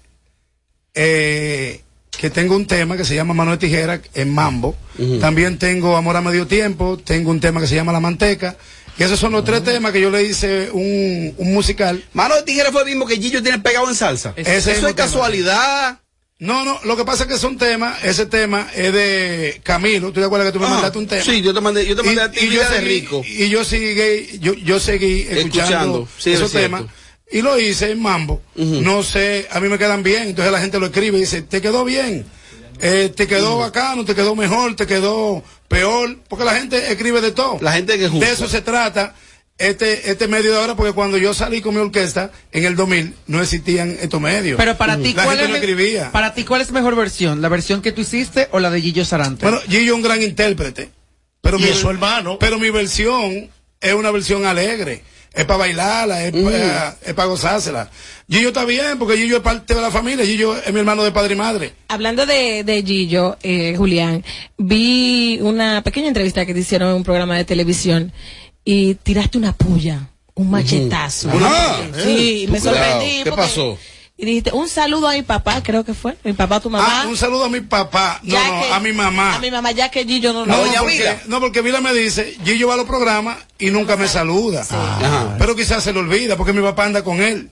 eh, 0.95 1.83
que 2.11 2.31
tengo 2.31 2.57
un 2.57 2.67
tema 2.67 2.97
que 2.97 3.05
se 3.05 3.15
llama 3.15 3.33
Mano 3.35 3.53
de 3.53 3.57
Tijera 3.59 4.01
en 4.15 4.35
Mambo. 4.35 4.77
También 5.21 5.59
tengo 5.59 5.97
Amor 5.97 6.17
a 6.17 6.21
Medio 6.21 6.47
Tiempo, 6.47 6.99
tengo 7.03 7.31
un 7.31 7.41
tema 7.41 7.61
que 7.61 7.67
se 7.67 7.75
llama 7.75 7.93
La 7.93 8.01
Manteca. 8.01 8.57
Y 9.01 9.05
esos 9.05 9.19
son 9.19 9.33
los 9.33 9.45
tres 9.45 9.65
temas 9.65 9.93
que 9.93 10.01
yo 10.01 10.11
le 10.11 10.23
hice 10.25 10.71
un, 10.71 11.35
un 11.39 11.55
musical. 11.55 12.05
Mano 12.13 12.35
de 12.37 12.43
tijera 12.43 12.71
fue 12.71 12.83
el 12.83 12.89
mismo 12.89 13.07
que 13.07 13.17
Gillo 13.17 13.43
tiene 13.43 13.59
pegado 13.59 13.89
en 13.89 13.95
salsa. 13.95 14.35
Ese 14.37 14.57
Eso 14.59 14.71
es 14.71 14.77
tema. 14.81 14.95
casualidad. 14.95 15.99
No, 16.39 16.65
no, 16.65 16.79
lo 16.85 16.97
que 16.97 17.05
pasa 17.05 17.25
es 17.25 17.29
que 17.31 17.39
son 17.39 17.59
temas, 17.59 18.03
ese 18.05 18.25
tema 18.27 18.69
es 18.75 18.93
de 18.95 19.61
Camilo, 19.63 20.09
¿tú 20.13 20.21
te 20.21 20.25
acuerdas 20.27 20.49
que 20.49 20.53
tú 20.53 20.61
me 20.61 20.67
Ah, 20.67 20.71
mandaste 20.71 20.99
un 20.99 21.07
tema? 21.07 21.23
sí, 21.23 21.43
yo 21.43 21.53
te 21.53 21.61
mandé- 21.61 21.85
yo 21.87 21.95
te 21.97 22.03
mandé 22.03 22.23
a 22.23 22.31
ti 22.31 22.47
Vida 22.47 22.69
de 22.69 22.77
seguí, 22.77 22.89
Rico. 23.01 23.23
Y 23.27 23.49
yo 23.51 23.63
seguí, 23.65 24.39
yo, 24.39 24.55
yo 24.55 24.81
seguí 24.81 25.21
escuchando, 25.23 25.39
Escuchando, 25.41 26.09
sí, 26.19 26.33
esos 26.33 26.55
es 26.55 26.63
temas. 26.63 26.85
Y 27.33 27.43
lo 27.43 27.59
hice 27.59 27.91
en 27.93 28.01
Mambo. 28.03 28.43
No 28.55 29.03
sé, 29.03 29.49
a 29.51 29.61
mí 29.61 29.69
me 29.69 29.79
quedan 29.79 30.03
bien. 30.03 30.29
Entonces 30.29 30.51
la 30.53 30.61
gente 30.61 30.79
lo 30.79 30.87
escribe 30.87 31.17
y 31.19 31.21
dice, 31.23 31.43
¿te 31.43 31.61
quedó 31.63 31.85
bien? 31.85 32.25
Eh, 32.81 33.13
¿Te 33.15 33.27
quedó 33.27 33.59
bacano? 33.59 34.05
¿Te 34.07 34.15
quedó 34.15 34.35
mejor? 34.35 34.75
¿Te 34.77 34.87
quedó 34.87 35.43
peor? 35.71 36.19
Porque 36.29 36.45
la 36.45 36.57
gente 36.57 36.91
escribe 36.91 37.21
de 37.21 37.31
todo. 37.31 37.59
La 37.63 37.73
gente 37.73 37.97
que 37.99 38.09
juzga. 38.09 38.27
De 38.27 38.33
eso 38.33 38.49
se 38.49 38.61
trata 38.61 39.15
este, 39.57 40.11
este 40.11 40.27
medio 40.27 40.51
de 40.53 40.59
ahora, 40.59 40.75
porque 40.75 40.93
cuando 40.93 41.17
yo 41.17 41.33
salí 41.33 41.61
con 41.61 41.75
mi 41.75 41.81
orquesta 41.81 42.33
en 42.51 42.65
el 42.65 42.75
2000, 42.77 43.15
no 43.29 43.41
existían 43.41 43.97
estos 44.01 44.21
medios. 44.21 44.57
Pero 44.59 44.77
para 44.77 44.97
ti, 44.99 45.13
la 45.15 45.25
¿cuál 45.25 45.39
gente 45.39 45.43
es, 45.45 45.49
no 45.49 45.53
me- 45.53 45.59
escribía. 45.59 46.11
para 46.13 46.35
ti, 46.35 46.45
¿cuál 46.45 46.61
es 46.63 46.73
mejor 46.73 46.97
versión? 46.97 47.41
¿La 47.41 47.49
versión 47.49 47.81
que 47.83 47.93
tú 47.93 48.01
hiciste 48.01 48.49
o 48.51 48.59
la 48.59 48.71
de 48.71 48.81
Gillo 48.81 49.05
Sarante? 49.05 49.45
Bueno, 49.47 49.61
Gillo 49.69 49.93
es 49.93 49.97
un 49.97 50.03
gran 50.03 50.21
intérprete. 50.23 50.91
Pero 51.43 51.59
Y 51.59 51.63
mi, 51.63 51.69
es 51.69 51.77
su 51.79 51.89
hermano. 51.89 52.39
Pero 52.39 52.59
mi 52.59 52.71
versión 52.71 53.49
es 53.81 53.95
una 53.95 54.11
versión 54.11 54.45
alegre. 54.45 55.03
Es 55.33 55.45
para 55.45 55.59
bailarla, 55.59 56.25
es 56.25 57.15
para 57.15 57.27
gozársela. 57.29 57.89
Gillo 58.29 58.49
está 58.49 58.65
bien, 58.65 58.99
porque 58.99 59.17
Gillo 59.17 59.37
es 59.37 59.43
parte 59.43 59.75
de 59.75 59.81
la 59.81 59.91
familia. 59.91 60.25
Gillo 60.25 60.57
es 60.57 60.73
mi 60.73 60.81
hermano 60.81 61.05
de 61.05 61.13
padre 61.13 61.35
y 61.35 61.37
madre. 61.37 61.73
Hablando 61.89 62.27
de, 62.27 62.65
de 62.65 62.83
Gillo, 62.83 63.37
eh, 63.43 63.75
Julián, 63.77 64.25
vi 64.59 65.39
una 65.41 65.83
pequeña 65.83 66.09
entrevista 66.09 66.45
que 66.47 66.55
te 66.55 66.61
hicieron 66.61 66.91
en 66.91 66.97
un 66.97 67.05
programa 67.05 67.37
de 67.37 67.45
televisión 67.45 68.13
y 68.65 68.95
tiraste 68.97 69.39
una 69.39 69.53
puya, 69.53 70.11
un 70.35 70.51
machetazo. 70.51 71.31
Ajá. 71.31 71.79
Sí, 72.05 72.47
me 72.51 72.59
Cuidado. 72.61 72.77
sorprendí. 72.79 73.23
¿Qué 73.25 73.33
pasó? 73.33 73.79
Y 74.23 74.27
dijiste, 74.27 74.53
un 74.53 74.69
saludo 74.69 75.09
a 75.09 75.13
mi 75.15 75.23
papá, 75.23 75.63
creo 75.63 75.83
que 75.83 75.95
fue. 75.95 76.15
Mi 76.25 76.35
papá, 76.35 76.61
tu 76.61 76.69
mamá. 76.69 76.87
Ah, 76.87 77.07
un 77.09 77.17
saludo 77.17 77.45
a 77.47 77.49
mi 77.49 77.61
papá. 77.61 78.21
No, 78.23 78.35
Ya 78.35 78.49
no, 78.49 78.61
que- 78.61 78.73
a 78.75 78.79
mi 78.81 78.93
mamá. 78.93 79.37
A 79.37 79.39
mi 79.39 79.51
mamá, 79.51 79.71
ya 79.73 79.89
que 79.91 80.05
Gillo 80.05 80.35
no 80.35 80.45
No, 80.45 80.57
no- 80.67 80.73
porque, 80.81 81.17
no, 81.27 81.41
porque 81.41 81.63
Vila 81.63 81.81
me 81.81 81.95
dice, 81.95 82.37
Gillo 82.45 82.69
va 82.69 82.75
a 82.75 82.77
los 82.77 82.85
programas 82.87 83.39
y 83.59 83.71
nunca 83.71 83.97
me 83.97 84.07
saluda. 84.09 84.67
Pero 85.39 85.57
quizás 85.57 85.83
se 85.83 85.95
le 85.95 86.01
olvida 86.01 86.37
porque 86.37 86.53
mi 86.53 86.61
papá 86.61 86.85
anda 86.85 87.03
con 87.03 87.23
él. 87.23 87.49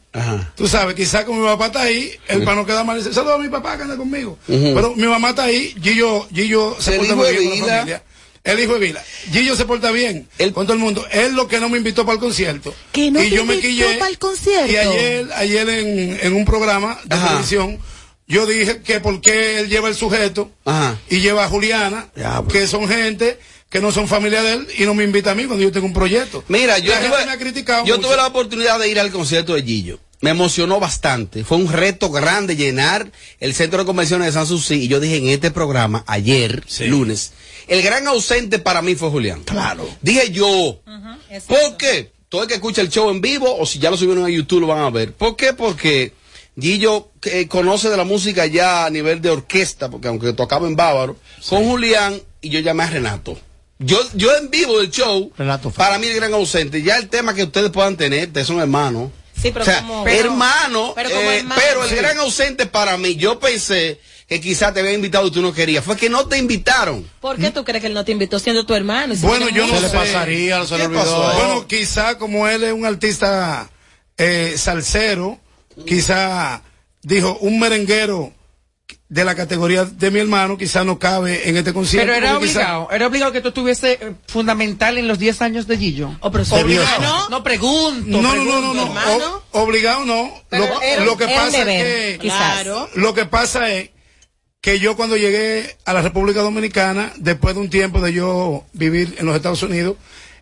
Tú 0.57 0.69
sabes, 0.69 0.95
quizás 0.95 1.25
como 1.25 1.41
mi 1.41 1.47
papá 1.47 1.67
está 1.67 1.83
ahí, 1.83 2.13
el 2.29 2.45
para 2.45 2.57
no 2.57 2.67
quedar 2.67 2.85
mal 2.85 2.99
dice, 2.99 3.15
saludos 3.15 3.37
a 3.37 3.43
mi 3.43 3.49
papá 3.49 3.77
que 3.79 3.85
anda 3.85 3.97
conmigo. 3.97 4.39
Ujú. 4.47 4.73
Pero 4.75 4.95
mi 4.95 5.07
mamá 5.07 5.31
está 5.31 5.45
ahí, 5.45 5.75
Gillo, 5.83 6.29
Gillo 6.35 6.77
se 6.79 6.93
El 6.97 6.99
porta 6.99 7.15
muy 7.15 7.31
bien 7.31 7.37
con 7.37 7.49
la 7.49 7.55
Vila. 7.65 7.77
familia. 7.79 8.03
El 8.45 8.61
hijo 8.61 8.75
de 8.75 8.79
Vila. 8.81 9.05
Gillo 9.33 9.55
se 9.57 9.65
porta 9.65 9.91
bien 9.91 10.29
con 10.55 10.67
todo 10.67 10.73
el 10.75 10.79
mundo. 10.79 11.07
Él 11.11 11.35
lo 11.35 11.49
que 11.49 11.61
no 11.61 11.69
me 11.69 11.79
invitó 11.79 12.05
para 12.05 12.15
el 12.15 12.21
concierto. 12.21 12.75
Que 12.93 13.11
no 13.11 13.23
y 13.23 13.29
te 13.31 13.37
yo 13.37 13.45
me 13.45 13.55
invitó 13.55 13.69
quillé. 13.69 13.95
para 13.99 14.11
el 14.11 14.19
concierto. 14.19 14.73
Y 14.73 14.77
ayer, 14.77 15.29
ayer 15.35 15.69
en, 15.69 16.19
en 16.23 16.33
un 16.35 16.45
programa 16.45 16.99
de 17.05 17.17
televisión, 17.17 17.79
yo 18.27 18.47
dije 18.47 18.83
que 18.83 19.01
por 19.01 19.21
qué 19.21 19.61
él 19.61 19.69
lleva 19.69 19.89
el 19.89 19.95
sujeto 19.95 20.51
y 21.09 21.21
lleva 21.21 21.45
a 21.45 21.49
Juliana, 21.49 22.09
que 22.51 22.67
son 22.67 22.89
gente 22.89 23.39
que 23.71 23.81
no 23.81 23.93
son 23.93 24.09
familia 24.09 24.43
de 24.43 24.55
él 24.55 24.69
y 24.79 24.85
no 24.85 24.95
me 24.95 25.05
invita 25.05 25.33
a 25.33 25.35
mí 25.35 25.45
cuando 25.45 25.63
yo 25.63 25.71
tengo 25.71 25.87
un 25.87 25.93
proyecto. 25.93 26.43
Mira, 26.49 26.79
yo 26.79 26.91
La 26.91 27.01
gente 27.01 27.17
tuve, 27.17 27.27
me 27.27 27.33
ha 27.33 27.39
criticado 27.39 27.85
yo 27.85 27.97
mucho. 27.97 28.09
tuve 28.09 28.17
la 28.17 28.27
oportunidad 28.27 28.79
de 28.79 28.89
ir 28.89 28.99
al 28.99 29.11
concierto 29.11 29.55
de 29.55 29.63
Gillo. 29.63 29.99
Me 30.21 30.31
emocionó 30.31 30.81
bastante. 30.81 31.45
Fue 31.45 31.59
un 31.59 31.73
reto 31.73 32.11
grande 32.11 32.57
llenar 32.57 33.11
el 33.39 33.55
centro 33.55 33.79
de 33.79 33.85
convenciones 33.85 34.27
de 34.27 34.33
San 34.33 34.47
Susi. 34.47 34.75
Y 34.75 34.89
yo 34.89 34.99
dije 34.99 35.17
en 35.17 35.29
este 35.29 35.51
programa, 35.51 36.03
ayer, 36.07 36.65
lunes, 36.81 37.33
el 37.69 37.83
gran 37.83 38.07
ausente 38.09 38.59
para 38.59 38.83
mí 38.83 38.95
fue 38.97 39.11
Julián. 39.11 39.43
Claro. 39.45 39.89
Dije 40.03 40.31
yo. 40.33 40.81
¿Por 41.47 41.77
qué? 41.77 42.11
Todo 42.29 42.43
el 42.43 42.49
que 42.49 42.55
escucha 42.55 42.83
el 42.83 42.91
show 42.91 43.11
en 43.11 43.21
vivo, 43.21 43.57
o 43.59 43.65
si 43.65 43.79
ya 43.79 43.91
lo 43.91 43.97
subieron 43.97 44.25
a 44.25 44.29
YouTube, 44.29 44.61
lo 44.61 44.67
van 44.67 44.81
a 44.81 44.91
ver. 44.91 45.13
¿Por 45.15 45.37
qué? 45.37 45.55
Porque 45.55 46.13
Gillo 46.61 47.11
eh, 47.23 47.47
conoce 47.47 47.89
de 47.89 47.97
la 47.97 48.05
música 48.05 48.45
ya 48.47 48.85
a 48.85 48.91
nivel 48.91 49.23
de 49.23 49.31
orquesta, 49.31 49.89
porque 49.89 50.09
aunque 50.09 50.33
tocaba 50.33 50.67
en 50.67 50.77
bávaro, 50.77 51.17
con 51.49 51.65
Julián 51.65 52.21
y 52.41 52.51
yo 52.51 52.61
llamé 52.61 52.85
a 52.85 52.91
Renato. 52.91 53.39
Yo, 53.79 54.01
yo 54.15 54.37
en 54.37 54.51
vivo 54.51 54.79
del 54.79 54.91
show, 54.91 55.33
para 55.77 55.99
mí 55.99 56.09
el 56.09 56.17
gran 56.17 56.35
ausente, 56.35 56.83
ya 56.83 56.97
el 56.97 57.09
tema 57.09 57.33
que 57.33 57.45
ustedes 57.45 57.71
puedan 57.71 57.97
tener, 57.97 58.27
ustedes 58.27 58.47
son 58.47 58.61
hermanos. 58.61 59.11
Sí, 59.41 59.51
pero 59.53 59.63
o 59.63 59.65
sea, 59.65 59.81
como- 59.81 60.07
hermano, 60.07 60.93
pero 60.95 61.11
como 61.11 61.23
eh, 61.31 61.39
hermano. 61.39 61.61
pero 61.65 61.85
el 61.85 61.91
Sí. 61.91 61.97
gran 61.97 62.19
ausente 62.19 62.67
para 62.67 62.97
mí, 62.97 63.15
yo 63.17 63.39
pensé 63.39 64.01
que 64.29 64.41
quizás 64.41 64.75
te 64.75 64.81
habían 64.81 64.97
invitado 64.97 65.27
y 65.29 65.31
tú 65.31 65.41
no 65.41 65.55
querías, 65.55 65.85
fue 65.85 65.97
que 65.97 66.11
no 66.11 66.27
te 66.27 66.37
invitaron. 66.37 67.09
¿Por 67.21 67.39
qué 67.39 67.51
tú 67.51 67.65
crees 67.65 67.81
que 67.81 67.87
él 67.87 67.95
no 67.95 68.05
te 68.05 68.13
invitó 68.13 68.39
siendo 68.39 68.67
tu 68.67 68.75
hermano? 68.75 69.15
Y 69.15 69.17
si 69.17 69.25
Bueno, 69.27 69.49
yo 69.49 69.67
no 69.67 69.73
mucho- 69.75 69.87
sé. 69.89 69.93
¿Qué 69.93 70.89
pasó 70.89 71.29
ahí? 71.29 71.37
Bueno, 71.37 71.67
quizá 71.67 72.19
como 72.19 72.47
él 72.49 72.63
es 72.65 72.73
un 72.73 72.85
artista 72.85 73.71
eh, 74.19 74.55
salsero, 74.59 75.39
quizá 75.87 76.63
dijo 77.03 77.39
un 77.41 77.59
merenguero 77.61 78.33
de 79.11 79.25
la 79.25 79.35
categoría 79.35 79.85
de 79.87 80.11
mi 80.11 80.21
hermano, 80.21 80.59
quizá 80.59 80.85
no 80.85 80.99
cabe 80.99 81.49
en 81.49 81.57
este 81.57 81.73
concierto. 81.73 82.07
Pero 82.13 82.15
era 82.19 82.39
quizá- 82.39 82.39
obligado, 82.39 82.89
era 82.93 83.07
obligado 83.07 83.33
que 83.33 83.41
tú 83.41 83.49
estuviese 83.49 83.93
eh, 84.01 84.13
fundamental 84.27 84.99
en 84.99 85.09
los 85.09 85.19
10 85.19 85.41
años 85.41 85.67
de 85.67 85.79
Gillo. 85.79 86.17
Oh, 86.21 86.31
pero 86.31 86.45
Obligado. 86.51 87.01
No, 87.01 87.29
no 87.31 87.43
pregunto. 87.43 88.05
No, 88.07 88.21
no, 88.23 88.45
no, 88.45 88.61
no, 88.61 88.75
no. 88.75 89.43
O- 89.53 89.63
obligado 89.63 90.05
no. 90.05 90.31
Pero 90.51 90.67
Lo, 90.67 90.83
era- 90.83 91.05
lo 91.07 91.17
que 91.17 91.27
pasa 91.27 91.59
deber, 91.65 91.87
es 91.87 92.13
que 92.15 92.19
quizás. 92.19 92.67
lo 92.95 93.15
que 93.15 93.25
pasa 93.25 93.71
es 93.71 93.91
que 94.61 94.79
yo 94.79 94.95
cuando 94.97 95.17
llegué 95.17 95.77
a 95.87 95.95
la 95.95 96.03
República 96.03 96.41
Dominicana, 96.43 97.13
después 97.17 97.55
de 97.55 97.61
un 97.63 97.71
tiempo 97.71 98.01
de 98.03 98.13
yo 98.13 98.65
vivir 98.75 99.15
en 99.19 99.25
los 99.25 99.37
Estados 99.37 99.63
Unidos, 99.63 99.97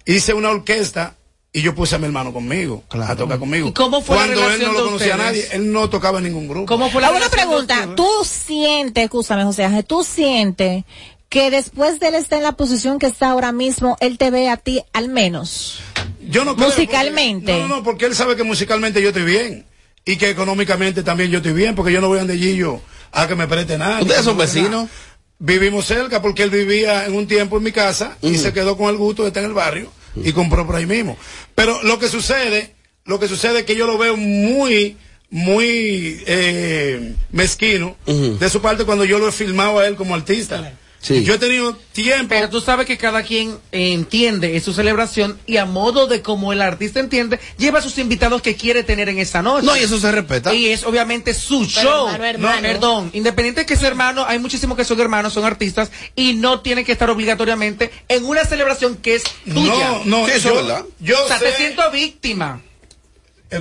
hice 0.07 0.35
una 0.35 0.49
orquesta 0.51 1.15
y 1.57 1.63
yo 1.63 1.75
puse 1.75 1.95
a 1.95 1.99
mi 1.99 2.05
hermano 2.05 2.35
conmigo, 2.35 2.85
a 2.91 3.17
tocar 3.17 3.39
conmigo. 3.39 3.69
¿Y 3.69 3.73
cómo 3.73 4.03
fue 4.03 4.15
la 4.15 4.27
Cuando 4.27 4.51
él 4.51 4.61
no 4.63 4.73
lo 4.75 4.85
conocía 4.85 5.15
a 5.15 5.17
nadie, 5.17 5.49
él 5.53 5.73
no 5.73 5.89
tocaba 5.89 6.19
en 6.19 6.25
ningún 6.25 6.49
grupo. 6.49 6.67
¿Cómo 6.67 6.91
fue 6.91 7.01
la 7.01 7.07
Ahora 7.07 7.21
una 7.21 7.31
pregunta, 7.31 7.89
¿tú 7.97 8.07
sientes, 8.25 9.05
escúchame 9.05 9.43
José 9.43 9.65
Ángel, 9.65 9.83
tú 9.87 10.05
sientes 10.05 10.85
que 11.31 11.51
después 11.51 11.99
de 11.99 12.09
él 12.09 12.15
estar 12.17 12.37
en 12.37 12.43
la 12.43 12.53
posición 12.53 12.99
que 12.99 13.07
está 13.07 13.31
ahora 13.31 13.53
mismo, 13.53 13.97
él 14.01 14.19
te 14.19 14.31
ve 14.31 14.51
a 14.51 14.59
ti 14.59 14.83
al 14.93 15.09
menos? 15.09 15.81
Yo 16.29 16.45
no 16.45 16.57
creo, 16.57 16.69
Musicalmente. 16.69 17.47
porque- 17.47 17.63
no, 17.63 17.69
no, 17.69 17.77
no, 17.77 17.83
porque 17.83 18.05
él 18.05 18.15
sabe 18.15 18.37
que 18.37 18.43
musicalmente 18.43 19.01
yo 19.01 19.09
estoy 19.09 19.25
bien. 19.25 19.65
Y 20.05 20.17
que 20.17 20.29
económicamente 20.29 21.03
también 21.03 21.31
yo 21.31 21.39
estoy 21.39 21.55
bien, 21.55 21.75
porque 21.75 21.91
yo 21.91 22.03
no 22.03 22.09
voy 22.09 22.19
a 22.19 22.27
Gillo 22.27 22.83
a 23.13 23.27
que 23.27 23.35
me 23.35 23.49
preste 23.49 23.79
nada. 23.79 24.03
¿Ustedes 24.03 24.27
son 24.27 24.37
vecinos? 24.37 24.91
Vivimos 25.39 25.87
cerca 25.87 26.21
porque 26.21 26.43
él 26.43 26.51
vivía 26.51 27.07
en 27.07 27.15
un 27.15 27.27
tiempo 27.27 27.57
en 27.57 27.63
mi 27.63 27.73
casa 27.73 28.19
y 28.21 28.37
se 28.37 28.53
quedó 28.53 28.77
con 28.77 28.91
el 28.91 28.99
gusto 28.99 29.23
de 29.23 29.29
estar 29.29 29.43
en 29.43 29.49
el 29.49 29.55
barrio 29.55 29.91
y 30.25 30.33
compró 30.33 30.67
por 30.67 30.77
ahí 30.77 30.87
mismo. 30.87 31.17
Pero 31.55 31.83
lo 31.83 31.99
que 31.99 32.09
sucede, 32.09 32.75
lo 33.05 33.19
que 33.19 33.29
sucede 33.29 33.61
es 33.61 33.65
que 33.67 33.77
yo 33.77 33.87
lo 33.87 33.99
veo 33.99 34.17
muy, 34.17 34.97
muy 35.31 36.23
eh, 36.27 37.15
mezquino 37.33 37.97
de 38.07 38.51
su 38.51 38.61
parte 38.61 38.85
cuando 38.85 39.05
yo 39.05 39.19
lo 39.19 39.29
he 39.29 39.33
filmado 39.33 39.79
a 39.79 39.87
él 39.87 39.97
como 39.97 40.15
artista. 40.15 40.73
Yo 41.09 41.35
he 41.35 41.39
tenido 41.39 41.75
tiempo. 41.93 42.27
Pero 42.29 42.49
tú 42.51 42.61
sabes 42.61 42.87
que 42.87 42.97
cada 42.99 43.23
quien 43.23 43.59
entiende 43.73 44.57
es 44.57 44.65
su 44.65 44.73
celebración 44.73 45.39
y 45.47 45.57
a 45.59 45.65
modo 45.65 46.07
de 46.07 46.23
como 46.23 46.53
el 46.53 46.61
artista 46.63 47.01
entiende, 47.01 47.39
lleva 47.59 47.79
a 47.79 47.83
sus 47.83 47.99
invitados 47.99 48.43
que 48.43 48.57
quiere 48.57 48.83
tener 48.83 49.09
en 49.09 49.19
esa 49.19 49.43
noche. 49.43 49.67
No, 49.67 49.77
y 49.77 49.81
eso 49.81 49.99
se 49.99 50.11
respeta. 50.13 50.53
Y 50.55 50.69
es 50.69 50.85
obviamente 50.85 51.35
su 51.35 51.61
Pero 51.61 51.69
show. 51.89 52.09
hermano, 52.09 52.25
hermano. 52.25 52.57
No, 52.57 52.63
perdón. 52.63 53.11
Independiente 53.13 53.61
de 53.63 53.67
que 53.67 53.77
sea 53.77 53.89
hermano, 53.89 54.25
hay 54.27 54.39
muchísimos 54.39 54.77
que 54.77 54.85
son 54.85 55.01
hermanos, 55.01 55.33
son 55.33 55.45
artistas 55.45 55.91
y 56.15 56.35
no 56.35 56.61
tienen 56.61 56.85
que 56.85 56.93
estar 56.93 57.09
obligatoriamente 57.11 57.91
en 58.09 58.25
una 58.25 58.45
celebración 58.45 58.97
que 58.97 59.17
es 59.17 59.25
tuya. 59.45 60.01
No, 60.05 60.21
no, 60.23 60.27
Sí, 60.27 60.33
eso 60.37 60.49
yo, 60.51 60.61
es 60.61 60.67
verdad. 60.67 60.85
yo 61.01 61.25
o 61.25 61.29
sea, 61.29 61.39
sé- 61.39 61.47
te 61.47 61.57
siento 61.57 61.91
víctima. 61.91 62.61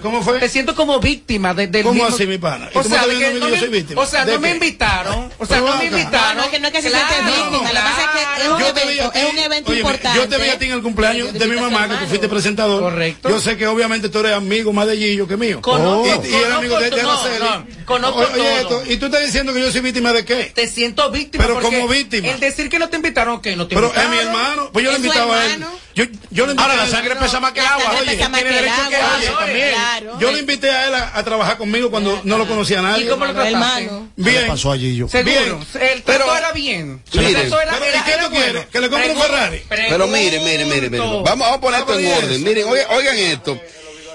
¿Cómo 0.01 0.23
fue? 0.23 0.39
Te 0.39 0.49
siento 0.49 0.73
como 0.73 0.99
víctima 0.99 1.53
de, 1.53 1.67
del 1.67 1.83
¿Cómo 1.83 2.03
mismo- 2.03 2.15
así, 2.15 2.25
mi 2.25 2.39
pana? 2.39 2.69
¿Y 2.73 2.77
O 2.77 2.83
sea, 2.83 3.05
me 3.05 3.19
que 3.19 3.33
no 3.39 3.49
me- 3.49 3.59
soy 3.59 3.69
víctima? 3.69 4.01
O 4.01 4.05
sea, 4.07 4.25
¿De 4.25 4.33
no 4.33 4.39
me 4.39 4.49
invitaron. 4.51 5.31
O 5.37 5.45
sea, 5.45 5.61
no 5.61 5.75
me 5.77 5.85
invitaron. 5.85 6.37
No, 6.37 6.45
no, 6.45 6.49
que 6.51 6.59
no 6.59 6.67
es 6.67 6.73
que 6.73 6.81
se 6.81 6.89
Claro, 6.89 7.07
siente 7.07 7.31
víctima. 7.31 7.57
Lo 7.61 7.69
que 7.69 7.75
pasa 7.75 8.01
es 8.01 8.09
que 8.09 8.41
es 8.43 8.49
un 8.49 8.61
evento, 8.61 8.81
ti- 9.11 9.19
es 9.19 9.31
un 9.31 9.37
evento 9.39 9.71
óyeme, 9.71 9.89
importante. 9.89 10.19
Yo 10.19 10.27
te 10.27 10.37
vi 10.43 10.49
a 10.49 10.57
ti 10.59 10.65
en 10.65 10.71
el 10.71 10.81
cumpleaños 10.81 11.33
de 11.33 11.45
mi 11.45 11.55
mamá, 11.61 11.87
que 11.87 11.95
tú 11.97 12.05
fuiste 12.07 12.27
presentador. 12.27 12.81
Correcto. 12.81 13.29
Yo 13.29 13.39
sé 13.39 13.57
que 13.57 13.67
obviamente 13.67 14.09
tú 14.09 14.19
eres 14.19 14.33
amigo 14.33 14.73
más 14.73 14.87
de 14.87 14.97
Gillo 14.97 15.27
que 15.27 15.37
mío. 15.37 15.61
Conozco- 15.61 16.05
y, 16.25 16.29
y 16.29 16.33
eres 16.33 16.41
conozco 16.45 16.57
amigo 16.57 16.79
de, 16.79 16.89
de 16.89 17.01
Araceli. 17.01 17.45
conozco 17.85 18.19
Oye, 18.21 18.27
todo. 18.33 18.81
esto, 18.81 18.91
y 18.91 18.97
tú 18.97 19.05
estás 19.05 19.21
diciendo 19.23 19.53
que 19.53 19.61
yo 19.61 19.71
soy 19.71 19.81
víctima 19.81 20.13
de 20.13 20.25
qué? 20.25 20.51
Te 20.55 20.67
siento 20.67 21.11
víctima. 21.11 21.43
Pero 21.45 21.61
como 21.61 21.87
víctima. 21.87 22.29
El 22.29 22.39
decir 22.39 22.69
que 22.69 22.79
no 22.79 22.89
te 22.89 22.95
invitaron, 22.95 23.35
ok, 23.35 23.47
no 23.55 23.67
te 23.67 23.75
Pero 23.75 23.93
es 23.95 24.03
invitaron. 24.03 24.11
mi 24.11 24.17
hermano. 24.17 24.69
Pues 24.73 24.83
yo 24.83 24.91
su 24.91 24.97
invitaba 24.97 25.39
a 25.41 25.45
él. 25.45 25.63
Yo, 25.95 26.03
yo 26.29 26.45
le 26.45 26.51
invité 26.51 26.61
Ahora, 26.69 26.73
a 26.83 26.85
la 26.85 26.91
sangre 26.91 27.15
pesa 27.15 27.39
más 27.39 27.53
que 27.53 27.61
el 27.61 27.65
agua. 27.65 27.83
sangre 27.85 28.01
Oye, 28.01 28.11
pesa 28.17 28.29
más 28.29 28.41
tiene 28.41 28.53
que 28.53 28.59
el 28.59 28.65
derecho 28.65 28.89
Claro, 28.89 29.37
también. 29.39 29.69
claro. 29.69 30.19
Yo 30.19 30.31
le 30.31 30.39
invité 30.39 30.69
a 30.69 30.87
él 30.89 30.93
a, 30.95 31.17
a 31.17 31.23
trabajar 31.23 31.57
conmigo 31.57 31.89
cuando 31.89 32.19
no 32.25 32.37
lo 32.37 32.45
conocía 32.47 32.79
a 32.79 32.81
nadie. 32.81 33.05
¿Y 33.05 33.07
cómo 33.07 33.25
lo 33.25 33.31
trataste? 33.33 33.53
Hermano. 33.53 34.09
¿Qué 34.17 34.21
le 34.23 34.31
Bien. 34.31 34.47
pasó 34.47 34.71
a 34.73 34.77
Gillo? 34.77 35.07
Seguro. 35.07 35.31
Bien. 35.33 35.91
El 35.93 36.03
trato 36.03 36.37
era 36.37 36.51
bien. 36.51 37.01
Miren. 37.13 37.27
El 37.27 37.33
trato 37.49 37.61
era, 37.61 37.71
Pero, 37.79 37.97
¿y 37.97 38.01
qué 38.03 38.11
tú 38.25 38.29
quieres? 38.31 38.65
¿Que 38.67 38.81
le 38.81 38.89
compre 38.89 39.11
un 39.11 39.21
Ferrari? 39.21 39.61
Pero 39.69 40.07
mire, 40.07 40.39
mire, 40.39 40.65
mire, 40.65 40.65
mire. 40.65 40.89
pregunto. 40.89 41.23
Vamos, 41.23 41.47
a 41.49 41.61
poner 41.61 41.79
esto 41.79 41.97
en 41.97 42.07
orden. 42.11 42.43
Miren, 42.43 42.65
oigan, 42.67 42.87
oigan 42.91 43.17
esto. 43.17 43.61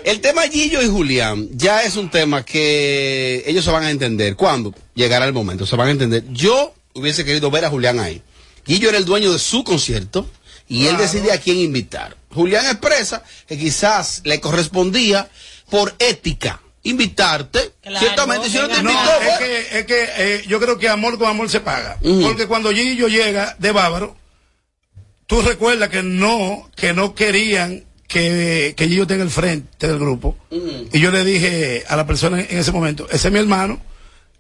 El 0.05 0.21
tema 0.21 0.43
Gillo 0.49 0.83
y 0.83 0.89
Julián 0.89 1.49
ya 1.53 1.83
es 1.83 1.97
un 1.97 2.11
tema 2.11 2.45
que 2.45 3.43
ellos 3.47 3.65
se 3.65 3.71
van 3.71 3.85
a 3.85 3.91
entender. 3.91 4.37
¿Cuándo? 4.37 4.75
Llegará 4.95 5.25
el 5.25 5.33
momento, 5.33 5.65
se 5.65 5.77
van 5.77 5.89
a 5.89 5.91
entender. 5.93 6.25
Yo 6.31 6.75
hubiese 6.93 7.25
querido 7.25 7.51
ver 7.51 7.65
a 7.65 7.71
Julián 7.71 7.99
ahí. 8.01 8.21
Gillo 8.67 8.91
era 8.91 8.99
el 8.99 9.05
dueño 9.07 9.33
de 9.33 9.39
su 9.39 9.65
concierto 9.65 10.29
y 10.71 10.87
él 10.87 10.97
decide 10.97 11.33
a 11.33 11.39
quién 11.39 11.59
invitar. 11.59 12.17
Julián 12.33 12.65
expresa 12.67 13.23
que 13.47 13.59
quizás 13.59 14.23
le 14.25 14.41
correspondía 14.41 15.29
por 15.69 15.95
ética 15.99 16.61
invitarte. 16.83 17.73
Claro, 17.83 17.99
Ciertamente, 17.99 18.49
si 18.49 18.57
no 18.57 18.69
te 18.69 18.83
No, 18.83 18.91
invitó, 18.91 19.11
es 19.21 19.25
bueno. 19.25 19.39
que, 19.39 19.79
es 19.81 19.85
que 19.87 20.09
eh, 20.17 20.45
yo 20.49 20.59
creo 20.61 20.79
que 20.79 20.89
amor 20.89 21.19
con 21.19 21.29
amor 21.29 21.51
se 21.51 21.61
paga. 21.61 21.99
Porque 22.23 22.47
cuando 22.47 22.71
Gillo 22.73 23.09
llega 23.09 23.55
de 23.59 23.73
Bávaro, 23.73 24.17
tú 25.27 25.43
recuerdas 25.43 25.89
que 25.91 26.03
no, 26.03 26.71
que 26.77 26.93
no 26.93 27.15
querían 27.15 27.85
que, 28.09 28.75
que 28.77 28.89
Gillo 28.89 29.07
tenga 29.07 29.23
el 29.25 29.31
frente 29.31 29.87
del 29.89 29.99
grupo. 29.99 30.37
Y 30.51 30.99
yo 31.01 31.11
le 31.11 31.25
dije 31.25 31.85
a 31.89 31.97
la 31.97 32.07
persona 32.07 32.41
en 32.41 32.59
ese 32.59 32.73
momento, 32.73 33.07
ese 33.11 33.29
es 33.29 33.33
mi 33.33 33.39
hermano 33.41 33.81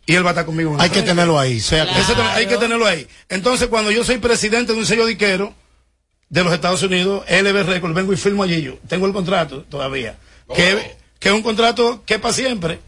y 0.07 0.15
él 0.15 0.25
va 0.25 0.31
a 0.31 0.33
estar 0.33 0.47
conmigo. 0.47 0.75
en 0.75 0.81
Hay 0.81 0.89
que 0.89 0.95
frente". 0.95 1.11
tenerlo 1.11 1.39
ahí, 1.39 1.61
sea 1.61 1.87
que- 1.87 2.23
hay 2.23 2.47
que 2.47 2.57
tenerlo 2.57 2.87
ahí. 2.87 3.07
Entonces, 3.29 3.69
cuando 3.69 3.91
yo 3.91 4.03
soy 4.05 4.19
presidente 4.19 4.73
de 4.73 4.79
un 4.79 4.87
sello 4.87 5.07
diquero 5.07 5.55
de 6.31 6.45
los 6.45 6.53
Estados 6.55 6.83
Unidos, 6.83 7.25
LB 7.29 7.67
Records, 7.67 7.95
vengo 7.95 8.13
y 8.13 8.17
firmo 8.17 8.45
a 8.45 8.49
Gillo. 8.49 8.79
Tengo 8.89 9.07
el 9.07 9.13
contrato 9.13 9.63
todavía. 9.69 10.17
Que, 10.55 10.97
que 11.19 11.29
es 11.29 11.35
un 11.35 11.43
contrato 11.43 12.03
que 12.07 12.15
es 12.15 12.21
para 12.21 12.33
siempre. 12.35 12.79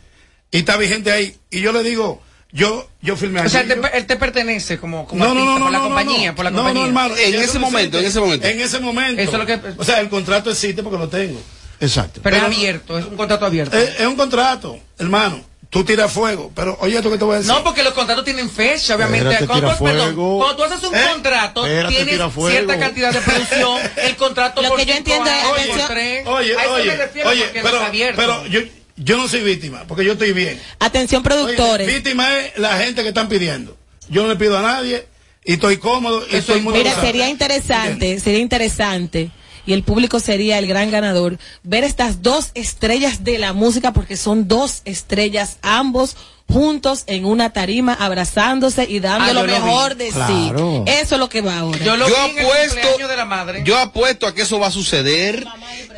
Y 0.51 0.59
está 0.59 0.77
vigente 0.77 1.11
ahí. 1.13 1.37
Y 1.51 1.61
yo 1.61 1.73
le 1.73 1.83
digo, 1.83 2.23
yo, 2.53 2.89
yo 3.01 3.17
firmé 3.17 3.41
a 3.41 3.45
O 3.45 3.49
sea, 3.49 3.61
él 3.63 3.69
te, 3.69 3.97
él 3.99 4.07
te 4.07 4.17
pertenece 4.17 4.79
como, 4.79 5.07
como 5.07 5.25
No, 5.25 5.35
no, 5.35 5.41
artista, 5.41 5.59
no, 5.59 5.59
no, 5.59 5.65
por 5.65 5.73
la 5.73 5.79
no, 5.79 5.85
compañía, 5.85 6.31
no. 6.31 6.37
por 6.37 6.45
la 6.45 6.51
No, 6.51 6.57
compañía. 6.59 6.81
no, 6.83 6.87
hermano. 6.89 7.17
En 7.17 7.35
ese 7.35 7.59
momento, 7.59 7.99
existe. 7.99 7.99
en 7.99 8.05
ese 8.07 8.21
momento. 8.21 8.47
En 8.47 8.61
ese 8.61 8.81
momento. 8.81 9.23
Eso 9.23 9.33
es 9.33 9.39
lo 9.39 9.47
que- 9.47 9.61
O 9.79 9.85
sea, 9.85 10.01
el 10.01 10.09
contrato 10.09 10.51
existe 10.51 10.83
porque 10.83 10.99
lo 10.99 11.09
tengo. 11.09 11.41
Exacto. 11.81 12.21
Pero, 12.23 12.37
pero- 12.37 12.49
es 12.49 12.57
abierto, 12.57 12.99
es 12.99 13.07
un 13.07 13.17
contrato 13.17 13.45
abierto. 13.47 13.77
Es, 13.77 13.99
es 14.01 14.07
un 14.07 14.17
contrato, 14.17 14.79
hermano. 14.99 15.41
Tú 15.73 15.85
tiras 15.85 16.13
fuego. 16.13 16.53
Pero 16.55 16.77
oye 16.83 16.97
esto 16.99 17.11
que 17.11 17.17
te 17.17 17.25
voy 17.25 17.37
a 17.37 17.39
decir. 17.39 17.51
No, 17.51 17.65
porque 17.65 17.83
los 17.83 17.95
contratos 17.95 18.27
tienen 18.27 18.51
fecha, 18.51 18.95
obviamente. 18.95 19.21
Espérate, 19.31 19.47
cuando, 19.47 19.69
tira 19.69 19.79
tú- 19.79 19.85
perdón, 19.85 20.15
cuando 20.39 20.57
tú 20.57 20.63
haces 20.65 20.83
un 20.87 20.95
Eh, 20.95 21.01
contrato, 21.13 21.65
espérate, 21.65 21.95
tienes 21.95 22.13
tira 22.15 22.29
fuego. 22.29 22.51
cierta 22.51 22.79
cantidad 22.79 23.11
de 23.13 23.21
producción, 23.23 23.81
el 23.97 24.17
contrato 24.17 24.61
Lo 24.61 24.69
por 24.69 24.79
que 24.79 24.85
yo 24.85 24.95
entiendo 24.95 25.31
es- 25.31 25.87
tres. 25.89 26.27
Oye, 26.27 26.55
a 26.59 26.63
eso 26.63 26.73
oye, 26.75 26.85
me 26.89 26.97
refiero 26.97 27.31
oye, 27.31 27.47
no 27.55 27.63
pero, 27.63 27.81
abierto. 27.81 28.21
pero 28.21 28.47
yo, 28.49 28.61
yo 28.97 29.17
no 29.17 29.27
soy 29.29 29.41
víctima, 29.43 29.85
porque 29.89 30.05
yo 30.05 30.13
estoy 30.13 30.33
bien. 30.35 30.61
Atención, 30.79 31.23
Oye, 31.25 31.35
productores. 31.35 31.87
víctima 31.87 32.39
es 32.39 32.59
la 32.59 32.77
gente 32.77 33.01
que 33.03 33.09
están 33.09 33.29
pidiendo. 33.31 33.75
Yo 34.11 34.25
no 34.25 34.29
le 34.29 34.37
pido 34.37 34.59
a 34.59 34.61
nadie 34.63 35.07
y 35.43 35.55
estoy 35.55 35.79
cómodo 35.79 36.23
y 36.31 36.37
el 36.37 36.63
mundo 36.63 36.79
Mira, 36.79 37.01
sería 37.01 37.31
interesante, 37.31 38.21
sería 38.21 38.41
interesante, 38.41 39.31
y 39.67 39.73
el 39.73 39.83
público 39.83 40.21
sería 40.21 40.59
el 40.59 40.67
gran 40.67 40.91
ganador, 40.91 41.39
ver 41.63 41.85
estas 41.85 42.23
dos 42.23 42.51
estrellas 42.55 43.25
de 43.25 43.39
la 43.39 43.53
música, 43.53 43.93
porque 43.93 44.17
son 44.17 44.49
dos 44.49 44.83
estrellas, 44.85 45.59
ambos 45.63 46.17
juntos 46.53 47.05
en 47.07 47.25
una 47.25 47.51
tarima, 47.55 47.95
abrazándose 47.95 48.85
y 48.87 48.99
dando 49.01 49.31
Ah, 49.31 49.33
lo 49.33 49.45
vi. 49.45 49.53
mejor 49.53 49.97
de 49.97 50.09
Claro. 50.09 50.85
sí. 50.87 50.93
Eso 51.01 51.15
es 51.15 51.19
lo 51.19 51.29
que 51.31 51.41
va 51.41 51.59
ahora. 51.61 51.79
Yo 51.83 51.97
lo 51.97 52.09
Yo 52.09 52.15
apuesto- 52.17 53.09
de 53.09 53.17
la 53.17 53.25
madre. 53.25 53.63
Yo 53.65 53.79
apuesto 53.79 54.27
a 54.27 54.35
que 54.35 54.43
eso 54.43 54.59
va 54.59 54.67
a 54.67 54.71
suceder. 54.71 55.47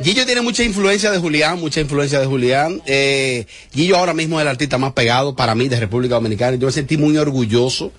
Gillo 0.01 0.25
tiene 0.25 0.41
mucha 0.41 0.63
influencia 0.63 1.11
de 1.11 1.17
Julián, 1.17 1.59
mucha 1.59 1.81
influencia 1.81 2.19
de 2.19 2.25
Julián. 2.25 2.81
Eh, 2.85 3.47
Gillo 3.73 3.97
ahora 3.97 4.13
mismo 4.13 4.39
es 4.39 4.43
el 4.43 4.47
artista 4.47 4.77
más 4.77 4.93
pegado 4.93 5.35
para 5.35 5.55
mí 5.55 5.67
de 5.67 5.79
República 5.79 6.15
Dominicana. 6.15 6.55
Yo 6.57 6.67
me 6.67 6.71
sentí 6.73 6.95
muy 6.97 7.17
orgulloso, 7.17 7.91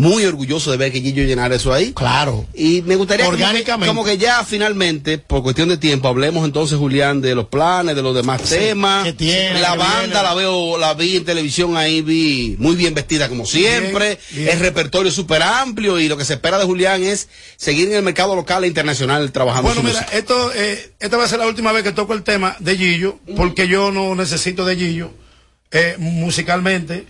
muy 0.00 0.24
orgulloso 0.24 0.70
de 0.70 0.76
ver 0.76 0.90
que 0.92 1.00
Gillo 1.00 1.22
llenara 1.24 1.54
eso 1.54 1.72
ahí. 1.72 1.92
Claro. 1.92 2.46
Y 2.54 2.82
me 2.82 2.96
gustaría 2.96 3.26
como 3.26 3.36
que- 3.36 3.42
Orgánicamente. 3.44 3.86
Como, 3.86 4.04
que, 4.04 4.18
ya 4.18 4.42
finalmente, 4.44 5.18
por 5.18 5.42
cuestión 5.42 5.68
de 5.68 5.76
tiempo, 5.76 6.08
hablemos 6.08 6.44
entonces, 6.44 6.78
Julián, 6.78 7.20
de 7.20 7.34
los 7.34 7.46
planes, 7.46 7.94
de 7.94 8.02
los 8.02 8.14
demás 8.14 8.42
temas. 8.42 9.04
que 9.04 9.12
tiene, 9.12 9.60
la 9.60 9.72
que 9.72 9.78
banda 9.78 10.00
viene. 10.06 10.22
la 10.22 10.34
veo, 10.34 10.78
la 10.78 10.94
vi 10.94 11.16
en 11.16 11.24
televisión 11.24 11.76
ahí, 11.76 12.02
vi 12.02 12.56
muy 12.58 12.76
bien 12.76 12.94
vestida 12.94 13.28
como 13.28 13.44
siempre. 13.46 14.18
Bien, 14.30 14.44
bien. 14.44 14.48
El 14.48 14.60
repertorio 14.60 15.12
súper 15.12 15.42
amplio 15.42 16.00
y 16.00 16.08
lo 16.08 16.16
que 16.16 16.24
se 16.24 16.34
espera 16.34 16.58
de 16.58 16.64
Julián 16.64 17.02
es 17.02 17.28
seguir 17.56 17.88
en 17.88 17.94
el 17.96 18.02
mercado 18.02 18.34
local 18.34 18.64
e 18.64 18.66
internacional 18.68 19.30
trabajando 19.32 19.68
Bueno, 19.68 19.82
mira, 19.82 20.00
música. 20.00 20.16
esto, 20.16 20.50
eh, 20.54 20.92
esta 20.98 21.16
va 21.16 21.24
a 21.24 21.28
ser 21.28 21.38
la 21.40 21.46
última 21.46 21.72
vez 21.72 21.82
que 21.84 21.92
toco 21.92 22.14
el 22.14 22.22
tema 22.22 22.56
de 22.58 22.76
Gillo, 22.76 23.18
porque 23.36 23.68
yo 23.68 23.90
no 23.92 24.14
necesito 24.14 24.64
de 24.64 24.76
Gillo 24.76 25.10
eh, 25.72 25.96
musicalmente. 25.98 27.06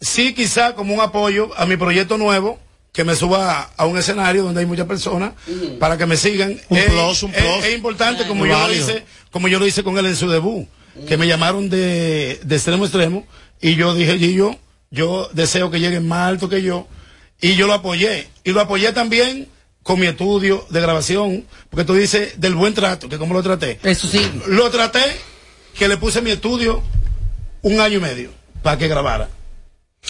Sí, 0.00 0.32
quizá 0.34 0.74
como 0.74 0.94
un 0.94 1.00
apoyo 1.00 1.50
a 1.56 1.66
mi 1.66 1.76
proyecto 1.76 2.16
nuevo, 2.16 2.58
que 2.92 3.04
me 3.04 3.14
suba 3.14 3.70
a 3.76 3.86
un 3.86 3.98
escenario 3.98 4.42
donde 4.42 4.60
hay 4.60 4.66
muchas 4.66 4.86
personas 4.86 5.32
para 5.78 5.96
que 5.96 6.06
me 6.06 6.16
sigan. 6.16 6.58
Un 6.68 6.78
es, 6.78 6.84
plus, 6.86 7.22
un 7.22 7.34
es- 7.34 7.36
plus. 7.42 7.64
es 7.64 7.74
importante 7.74 8.26
como 8.26 8.46
yo 8.46 8.58
lo 8.58 8.72
hice, 8.72 9.04
como 9.30 9.46
yo 9.48 9.58
lo 9.58 9.66
hice 9.66 9.82
con 9.84 9.96
él 9.98 10.06
en 10.06 10.16
su 10.16 10.28
debut, 10.28 10.66
que 11.06 11.16
me 11.16 11.26
llamaron 11.26 11.68
de, 11.70 12.40
de 12.42 12.54
extremo 12.56 12.84
a 12.84 12.86
extremo 12.86 13.26
y 13.60 13.76
yo 13.76 13.94
dije, 13.94 14.18
Gillo, 14.18 14.58
yo 14.90 15.28
deseo 15.32 15.70
que 15.70 15.78
lleguen 15.78 16.08
más 16.08 16.28
alto 16.28 16.48
que 16.48 16.62
yo 16.62 16.88
y 17.40 17.54
yo 17.54 17.66
lo 17.68 17.74
apoyé 17.74 18.26
y 18.42 18.50
lo 18.50 18.60
apoyé 18.60 18.92
también 18.92 19.48
con 19.82 20.00
mi 20.00 20.06
estudio 20.06 20.66
de 20.70 20.80
grabación, 20.80 21.44
porque 21.70 21.84
tú 21.84 21.94
dices 21.94 22.40
del 22.40 22.54
buen 22.54 22.74
trato, 22.74 23.08
que 23.08 23.18
cómo 23.18 23.34
lo 23.34 23.42
traté. 23.42 23.78
Eso 23.82 24.08
sí. 24.08 24.20
Lo 24.46 24.70
traté 24.70 25.00
que 25.78 25.88
le 25.88 25.96
puse 25.96 26.20
mi 26.22 26.30
estudio 26.32 26.82
un 27.62 27.80
año 27.80 27.98
y 27.98 28.00
medio 28.00 28.30
para 28.62 28.76
que 28.78 28.88
grabara. 28.88 29.28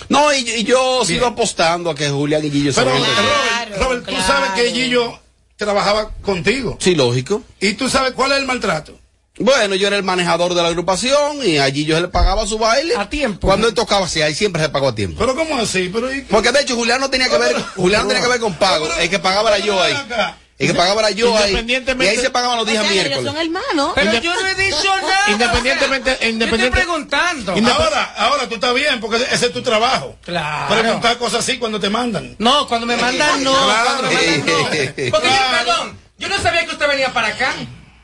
No, 0.09 0.32
y, 0.32 0.38
y 0.38 0.64
yo 0.64 1.05
sigo 1.05 1.26
apostando 1.26 1.91
a 1.91 1.95
que 1.95 2.09
Julián 2.09 2.45
y 2.45 2.51
Gillo 2.51 2.72
se 2.72 2.80
Pero 2.80 2.93
van 2.95 3.03
a 3.03 3.07
entender. 3.09 3.32
Robert, 3.78 3.82
Robert, 3.82 4.07
tú 4.07 4.22
sabes 4.26 4.51
que 4.53 4.72
Gillo 4.72 5.18
trabajaba 5.57 6.11
contigo. 6.22 6.76
Sí, 6.80 6.95
lógico. 6.95 7.43
¿Y 7.61 7.74
tú 7.74 7.88
sabes 7.91 8.12
cuál 8.12 8.32
es 8.32 8.38
el 8.38 8.47
maltrato? 8.47 8.99
Bueno, 9.38 9.74
yo 9.74 9.86
era 9.86 9.97
el 9.97 10.03
manejador 10.03 10.55
de 10.55 10.62
la 10.62 10.68
agrupación 10.68 11.38
y 11.47 11.59
allí 11.59 11.84
yo 11.86 11.95
se 11.97 12.03
le 12.03 12.09
pagaba 12.09 12.47
su 12.47 12.59
baile. 12.59 12.95
A 12.97 13.09
tiempo. 13.09 13.47
Cuando 13.47 13.68
él 13.68 13.74
tocaba, 13.74 14.07
sí, 14.09 14.20
ahí 14.20 14.34
siempre 14.34 14.61
se 14.62 14.68
pagó 14.68 14.88
a 14.88 14.95
tiempo. 14.95 15.16
Pero 15.18 15.34
¿cómo 15.34 15.57
así? 15.57 15.91
Pero 15.93 16.12
¿y- 16.14 16.22
Porque 16.22 16.53
de 16.53 16.61
hecho 16.61 16.76
Julián 16.76 17.01
no 17.01 17.09
tenía 17.09 17.28
que 17.30 17.38
ver, 17.38 17.57
Julián 17.76 18.03
no 18.03 18.09
tenía 18.09 18.22
que 18.22 18.28
ver 18.28 18.41
con 18.41 18.55
pago, 18.55 18.86
el 19.01 19.09
que 19.09 19.18
pagaba 19.18 19.55
era 19.57 19.64
yo 19.64 19.80
ahí. 19.80 19.95
El 20.61 20.67
que 20.69 20.75
pagaba 20.75 21.01
era 21.01 21.11
yo 21.11 21.37
ahí. 21.37 21.45
Y 21.45 21.49
Independientemente- 21.49 22.11
ahí 22.11 22.19
se 22.19 22.31
pagaban 22.31 22.59
los 22.59 22.67
días 22.67 22.83
O 22.85 22.87
sea, 22.87 22.93
ellos 22.93 23.05
miércoles. 23.07 23.33
son 23.33 23.41
hermanos. 23.41 23.93
Pero 23.95 24.21
yo 24.21 24.35
no 24.35 24.47
he 24.47 24.55
dicho 24.55 24.97
nada. 25.03 25.31
Independientemente, 25.31 26.13
o 26.13 26.17
sea, 26.19 26.29
independiente- 26.29 26.59
Yo 26.59 26.67
estoy 26.67 26.83
preguntando. 26.83 27.73
Ahora, 27.73 28.15
ahora 28.19 28.49
tú 28.49 28.55
estás 28.57 28.75
bien, 28.75 29.01
porque 29.01 29.17
ese 29.31 29.47
es 29.47 29.53
tu 29.53 29.63
trabajo. 29.63 30.17
Claro. 30.25 30.75
Preguntar 30.75 31.19
cosas 31.19 31.41
así 31.41 31.59
cuando 31.59 31.81
te 31.81 31.89
mandan. 31.91 32.37
No, 32.39 32.69
cuando 32.69 32.87
me 32.87 32.97
mandan 32.97 33.43
no. 33.43 33.53
Claro. 33.53 33.91
Cuando 34.03 34.11
me 34.11 34.39
mandan 34.39 34.47
no. 34.47 35.11
Porque 35.11 35.29
yo, 35.29 35.57
perdón, 35.59 35.99
yo 36.19 36.29
no 36.29 36.39
sabía 36.39 36.65
que 36.67 36.73
usted 36.73 36.89
venía 36.89 37.13
para 37.13 37.29
acá. 37.29 37.55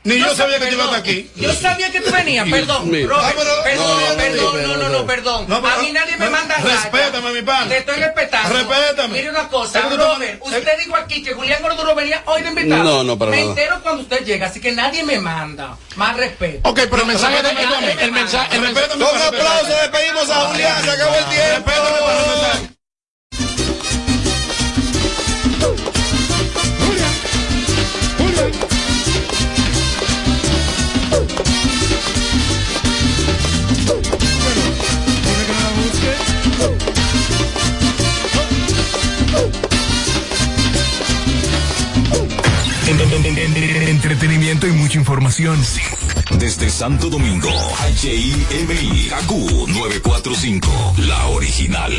Ni 0.07 0.19
yo 0.19 0.33
sabía 0.35 0.57
que 0.59 0.65
tú 0.67 0.69
perdón, 0.71 0.73
ibas 0.73 0.85
hasta 0.87 0.97
aquí. 0.97 1.29
Yo 1.35 1.53
sabía 1.53 1.91
que 1.91 2.01
tú 2.01 2.11
venías, 2.11 2.47
perdón. 2.51 2.89
Robert, 2.91 3.11
Ah, 3.13 3.33
pero- 3.37 3.63
perdón, 3.63 3.87
no, 3.87 3.97
no, 3.97 4.09
no, 4.09 4.15
perdón, 4.17 4.63
no, 4.63 4.77
no, 4.77 4.89
no, 4.89 5.05
perdón. 5.05 5.45
No, 5.49 5.61
pero- 5.61 5.73
a 5.73 5.77
mí 5.79 5.91
nadie 5.91 6.17
me 6.17 6.29
manda 6.29 6.55
raya. 6.55 6.69
respétame, 6.81 7.31
mi 7.33 7.41
pana. 7.41 7.67
Te 7.69 7.77
estoy 7.79 7.97
respetando. 7.99 8.53
Respétame. 8.55 9.13
Mire 9.13 9.29
una 9.29 9.47
cosa, 9.49 9.81
Robert, 9.89 10.41
te- 10.41 10.47
usted 10.57 10.77
dijo 10.79 10.95
aquí 10.95 11.21
que 11.23 11.33
Julián 11.33 11.61
Gorduro 11.61 11.93
venía 11.93 12.21
hoy 12.25 12.41
de 12.41 12.49
invitado. 12.49 12.83
No, 12.83 13.03
no, 13.03 13.17
para 13.17 13.31
Me 13.31 13.37
nada. 13.37 13.49
entero 13.49 13.79
cuando 13.83 14.03
usted 14.03 14.23
llega, 14.25 14.47
así 14.47 14.59
que 14.61 14.71
nadie 14.71 15.03
me 15.03 15.19
manda. 15.19 15.77
Más 15.97 16.15
respeto. 16.15 16.69
Ok, 16.69 16.79
pero 16.89 17.01
el 17.01 17.07
mensaje, 17.07 17.41
de, 17.43 17.49
el, 17.49 18.11
mensaje, 18.11 18.57
Con 18.57 19.21
aplauso 19.21 19.67
despedimos 19.81 20.29
a 20.29 20.35
Julián, 20.45 20.83
se 20.83 20.91
acabó 20.91 21.15
el 21.15 21.25
tiempo. 21.25 21.71
Respétame 21.71 21.99
para 21.99 22.76
Entretenimiento 43.97 44.67
y 44.67 44.71
mucha 44.73 44.99
información. 44.99 45.59
Desde 46.37 46.69
Santo 46.69 47.09
Domingo, 47.09 47.49
HIMI, 47.99 49.09
AQ 49.09 49.31
945, 49.69 50.93
la 50.99 51.25
original. 51.29 51.91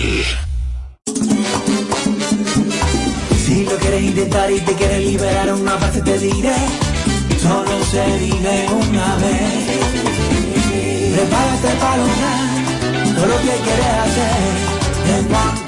Si 3.44 3.64
lo 3.64 3.76
quieres 3.78 4.02
intentar 4.04 4.48
y 4.48 4.60
te 4.60 4.74
quieres 4.74 5.06
liberar 5.06 5.52
una 5.52 5.74
vez 5.74 6.04
te 6.04 6.18
diré, 6.20 6.54
solo 7.42 7.84
se 7.90 8.06
vive 8.18 8.66
una 8.70 9.16
vez. 9.16 9.64
Prepárate 11.16 11.68
para 11.80 11.96
lograr 11.96 13.14
todo 13.16 13.26
lo 13.26 13.38
que 13.38 13.56
quieres 13.64 13.86
hacer. 14.04 15.18
En 15.18 15.34
one, 15.34 15.67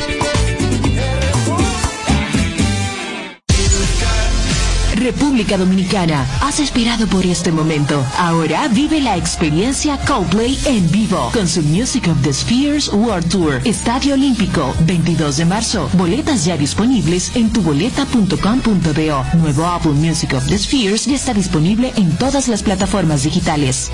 República 5.01 5.57
Dominicana, 5.57 6.25
has 6.41 6.59
esperado 6.59 7.07
por 7.07 7.25
este 7.25 7.51
momento. 7.51 8.05
Ahora 8.17 8.67
vive 8.67 9.01
la 9.01 9.17
experiencia 9.17 9.97
Coldplay 10.05 10.57
en 10.65 10.89
vivo 10.91 11.31
con 11.33 11.47
su 11.47 11.61
Music 11.63 12.07
of 12.07 12.21
the 12.21 12.31
Spheres 12.31 12.87
World 12.89 13.27
Tour. 13.29 13.61
Estadio 13.65 14.13
Olímpico, 14.13 14.73
22 14.81 15.37
de 15.37 15.45
marzo. 15.45 15.89
Boletas 15.93 16.45
ya 16.45 16.55
disponibles 16.55 17.35
en 17.35 17.51
tuboleta.com.do. 17.51 19.25
Nuevo 19.39 19.65
álbum 19.65 19.97
Music 19.99 20.33
of 20.33 20.47
the 20.47 20.57
Spheres 20.57 21.05
ya 21.05 21.15
está 21.15 21.33
disponible 21.33 21.91
en 21.95 22.15
todas 22.17 22.47
las 22.47 22.61
plataformas 22.61 23.23
digitales. 23.23 23.91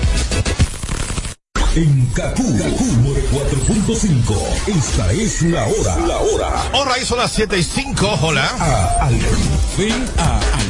En 1.74 2.06
Kaku, 2.06 2.42
Kaku 2.58 2.84
4.5. 3.30 4.34
Esta 4.66 5.12
es 5.12 5.42
la 5.42 5.66
hora. 5.66 5.96
La 6.06 6.18
hora. 6.18 6.62
Ahora 6.72 6.98
hizo 6.98 7.14
las 7.16 7.30
7 7.32 7.56
y 7.58 7.62
5, 7.62 8.18
hola. 8.22 8.48
A. 8.58 9.08
Ven 9.78 10.04
a 10.18 10.40
Altis. 10.54 10.67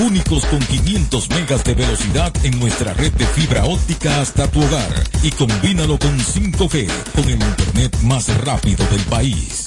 Únicos 0.00 0.46
con 0.46 0.60
500 0.60 1.28
megas 1.30 1.62
de 1.62 1.74
velocidad 1.74 2.32
en 2.42 2.58
nuestra 2.58 2.94
red 2.94 3.12
de 3.12 3.26
fibra 3.26 3.66
óptica 3.66 4.22
hasta 4.22 4.50
tu 4.50 4.62
hogar. 4.62 5.04
Y 5.22 5.30
combínalo 5.30 5.98
con 5.98 6.18
5G, 6.18 6.88
con 7.14 7.24
el 7.24 7.42
internet 7.42 7.94
más 8.02 8.34
rápido 8.42 8.86
del 8.86 9.02
país. 9.02 9.66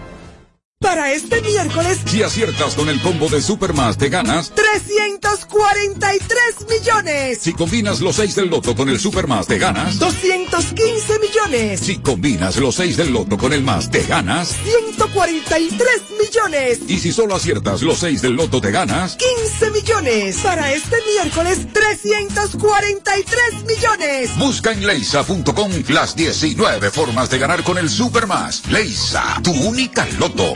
Para 0.81 1.13
este 1.13 1.41
miércoles, 1.41 1.99
Si 2.05 2.23
aciertas 2.23 2.73
con 2.73 2.89
el 2.89 2.99
combo 3.01 3.29
de 3.29 3.39
Supermas, 3.41 3.97
te 3.99 4.09
ganas. 4.09 4.51
343 4.55 6.39
millones. 6.67 7.37
Si 7.39 7.53
combinas 7.53 8.01
los 8.01 8.15
6 8.15 8.35
del 8.35 8.49
loto 8.49 8.75
con 8.75 8.89
el 8.89 8.99
Supermas, 8.99 9.45
te 9.45 9.59
ganas. 9.59 9.99
215 9.99 11.19
millones. 11.19 11.79
Si 11.81 11.99
combinas 11.99 12.57
los 12.57 12.75
6 12.75 12.97
del 12.97 13.13
loto 13.13 13.37
con 13.37 13.53
el 13.53 13.63
más, 13.63 13.91
te 13.91 14.01
ganas. 14.03 14.55
143 14.63 15.87
millones. 16.19 16.79
Y 16.87 16.97
si 16.97 17.11
solo 17.11 17.35
aciertas 17.35 17.83
los 17.83 17.99
6 17.99 18.23
del 18.23 18.33
loto, 18.33 18.59
te 18.59 18.71
ganas. 18.71 19.17
15 19.17 19.69
millones. 19.71 20.37
Para 20.37 20.73
este 20.73 20.97
miércoles, 21.13 21.59
343 21.73 23.63
millones. 23.67 24.35
Busca 24.39 24.71
en 24.71 24.87
leisa.com 24.87 25.71
las 25.89 26.15
19 26.15 26.89
formas 26.89 27.29
de 27.29 27.37
ganar 27.37 27.63
con 27.63 27.77
el 27.77 27.87
Supermas. 27.87 28.63
Leisa, 28.69 29.39
tu 29.43 29.51
única 29.51 30.07
loto, 30.17 30.55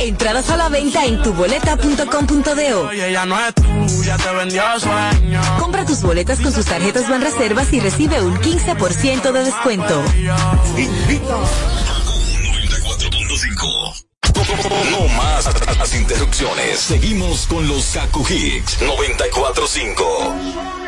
Entradas 0.00 0.48
a 0.50 0.56
la 0.56 0.68
venta 0.68 1.04
en 1.04 1.20
tuboleta.com.do. 1.22 2.88
Oye, 2.88 3.08
ella 3.08 3.26
no 3.26 3.36
es 3.40 3.54
tuya, 3.54 4.16
te 4.16 4.32
vendió 4.32 4.62
sueño. 4.78 5.40
Compra 5.58 5.84
tus 5.84 6.02
boletas 6.02 6.38
con 6.40 6.52
sus 6.52 6.66
tarjetas 6.66 7.08
Banreservas 7.08 7.72
y 7.72 7.80
recibe 7.80 8.22
un 8.22 8.36
15% 8.36 9.32
de 9.32 9.44
descuento. 9.44 10.04
No 14.90 15.08
más 15.16 15.48
las 15.78 15.94
interrupciones. 15.94 16.78
Seguimos 16.78 17.46
con 17.46 17.66
los 17.66 17.86
Kaku 17.86 18.24
Hicks 18.28 18.82
945. 18.82 20.87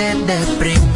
Él 0.00 0.24
te 0.24 0.89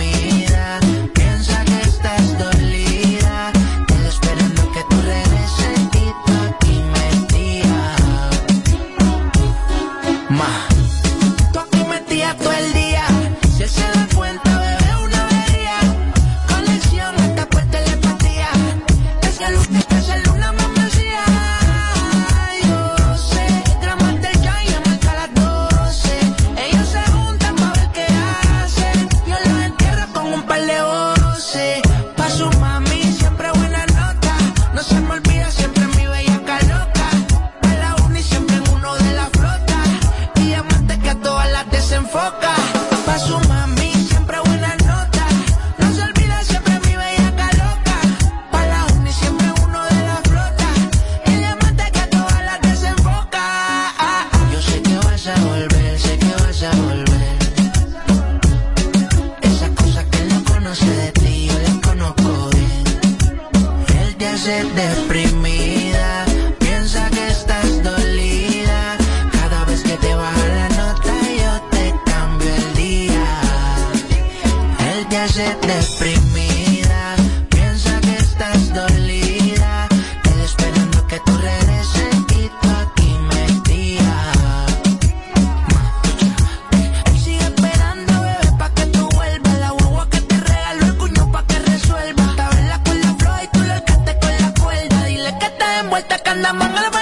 envuelta, 96.08 96.18
que 96.18 96.93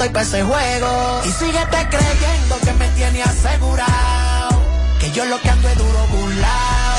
estoy 0.00 0.08
para 0.08 0.24
ese 0.24 0.42
juego. 0.42 1.20
Y 1.24 1.30
síguete 1.32 1.88
creyendo 1.90 2.58
que 2.64 2.72
me 2.72 2.88
tiene 2.88 3.22
asegurado. 3.22 4.62
Que 4.98 5.10
yo 5.12 5.24
lo 5.26 5.40
que 5.42 5.50
ando 5.50 5.68
es 5.68 5.76
duro 5.76 6.06
burlao. 6.08 6.98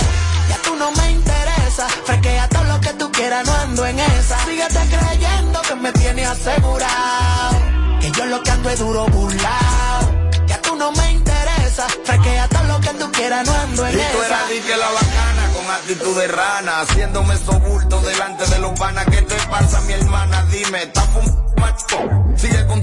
Ya 0.49 0.57
tú 0.63 0.75
no 0.75 0.91
me 0.91 1.11
interesa. 1.11 1.87
Fresquea 2.05 2.47
todo 2.49 2.63
lo 2.65 2.79
que 2.79 2.93
tú 2.93 3.11
quieras, 3.11 3.45
no 3.45 3.53
ando 3.55 3.85
en 3.87 3.99
esa. 3.99 4.37
Síguete 4.45 4.79
creyendo 4.95 5.61
que 5.63 5.75
me 5.75 5.91
tiene 5.93 6.25
asegurado. 6.25 7.57
Que 8.01 8.11
yo 8.11 8.25
lo 8.25 8.43
que 8.43 8.51
ando 8.51 8.69
es 8.69 8.79
duro 8.79 9.05
burlao. 9.07 10.29
Ya 10.45 10.61
tú 10.61 10.75
no 10.75 10.91
me 10.91 11.11
interesa. 11.11 11.87
Fresquea 12.05 12.47
todo 12.49 12.63
lo 12.65 12.81
que 12.81 12.89
tú 12.89 13.11
quieras, 13.11 13.47
no 13.47 13.53
ando 13.53 13.87
en 13.87 13.93
Y 13.93 13.97
tú 13.97 14.17
esa. 14.21 14.27
eras 14.27 14.49
di 14.49 14.59
que 14.59 14.77
la 14.77 14.89
bacana 14.91 15.49
con 15.55 15.71
actitud 15.71 16.19
de 16.19 16.27
rana, 16.27 16.81
haciéndome 16.81 17.33
esos 17.33 17.59
bultos 17.61 18.05
delante 18.05 18.45
de 18.45 18.59
los 18.59 18.79
panas. 18.79 19.05
¿Qué 19.09 19.23
te 19.23 19.35
pasa, 19.47 19.81
mi 19.81 19.93
hermana? 19.93 20.45
Dime, 20.51 20.83
¿estás 20.83 21.05
fumando? 21.05 21.40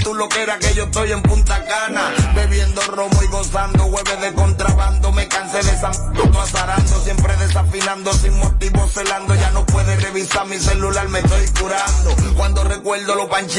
Con 0.09 0.16
tu 0.16 0.20
loquera 0.24 0.59
que 0.59 0.72
yo 0.72 0.84
estoy 0.84 1.12
en 1.12 1.20
Punta 1.20 1.62
Cana, 1.66 2.11
bebiendo 2.34 2.80
romo 2.80 3.22
y 3.22 3.26
gozando, 3.26 3.84
hueves 3.84 4.18
de 4.22 4.32
contrabando. 4.32 5.12
Me 5.12 5.28
cansé 5.28 5.59
de 5.62 5.70
m- 5.72 6.38
azarando, 6.40 6.98
siempre 7.04 7.36
desafinando, 7.36 8.11
sin 8.14 8.32
motivo 8.38 8.88
celando. 8.88 9.34
Ya 9.34 9.50
no 9.50 9.66
puedes 9.66 10.02
revisar 10.02 10.46
mi 10.46 10.59
celular, 10.59 11.06
me 11.11 11.18
estoy 11.18 11.46
curando. 11.61 12.16
Cuando 12.38 12.64
recuerdo 12.64 13.16
los 13.16 13.26
panchitos 13.28 13.59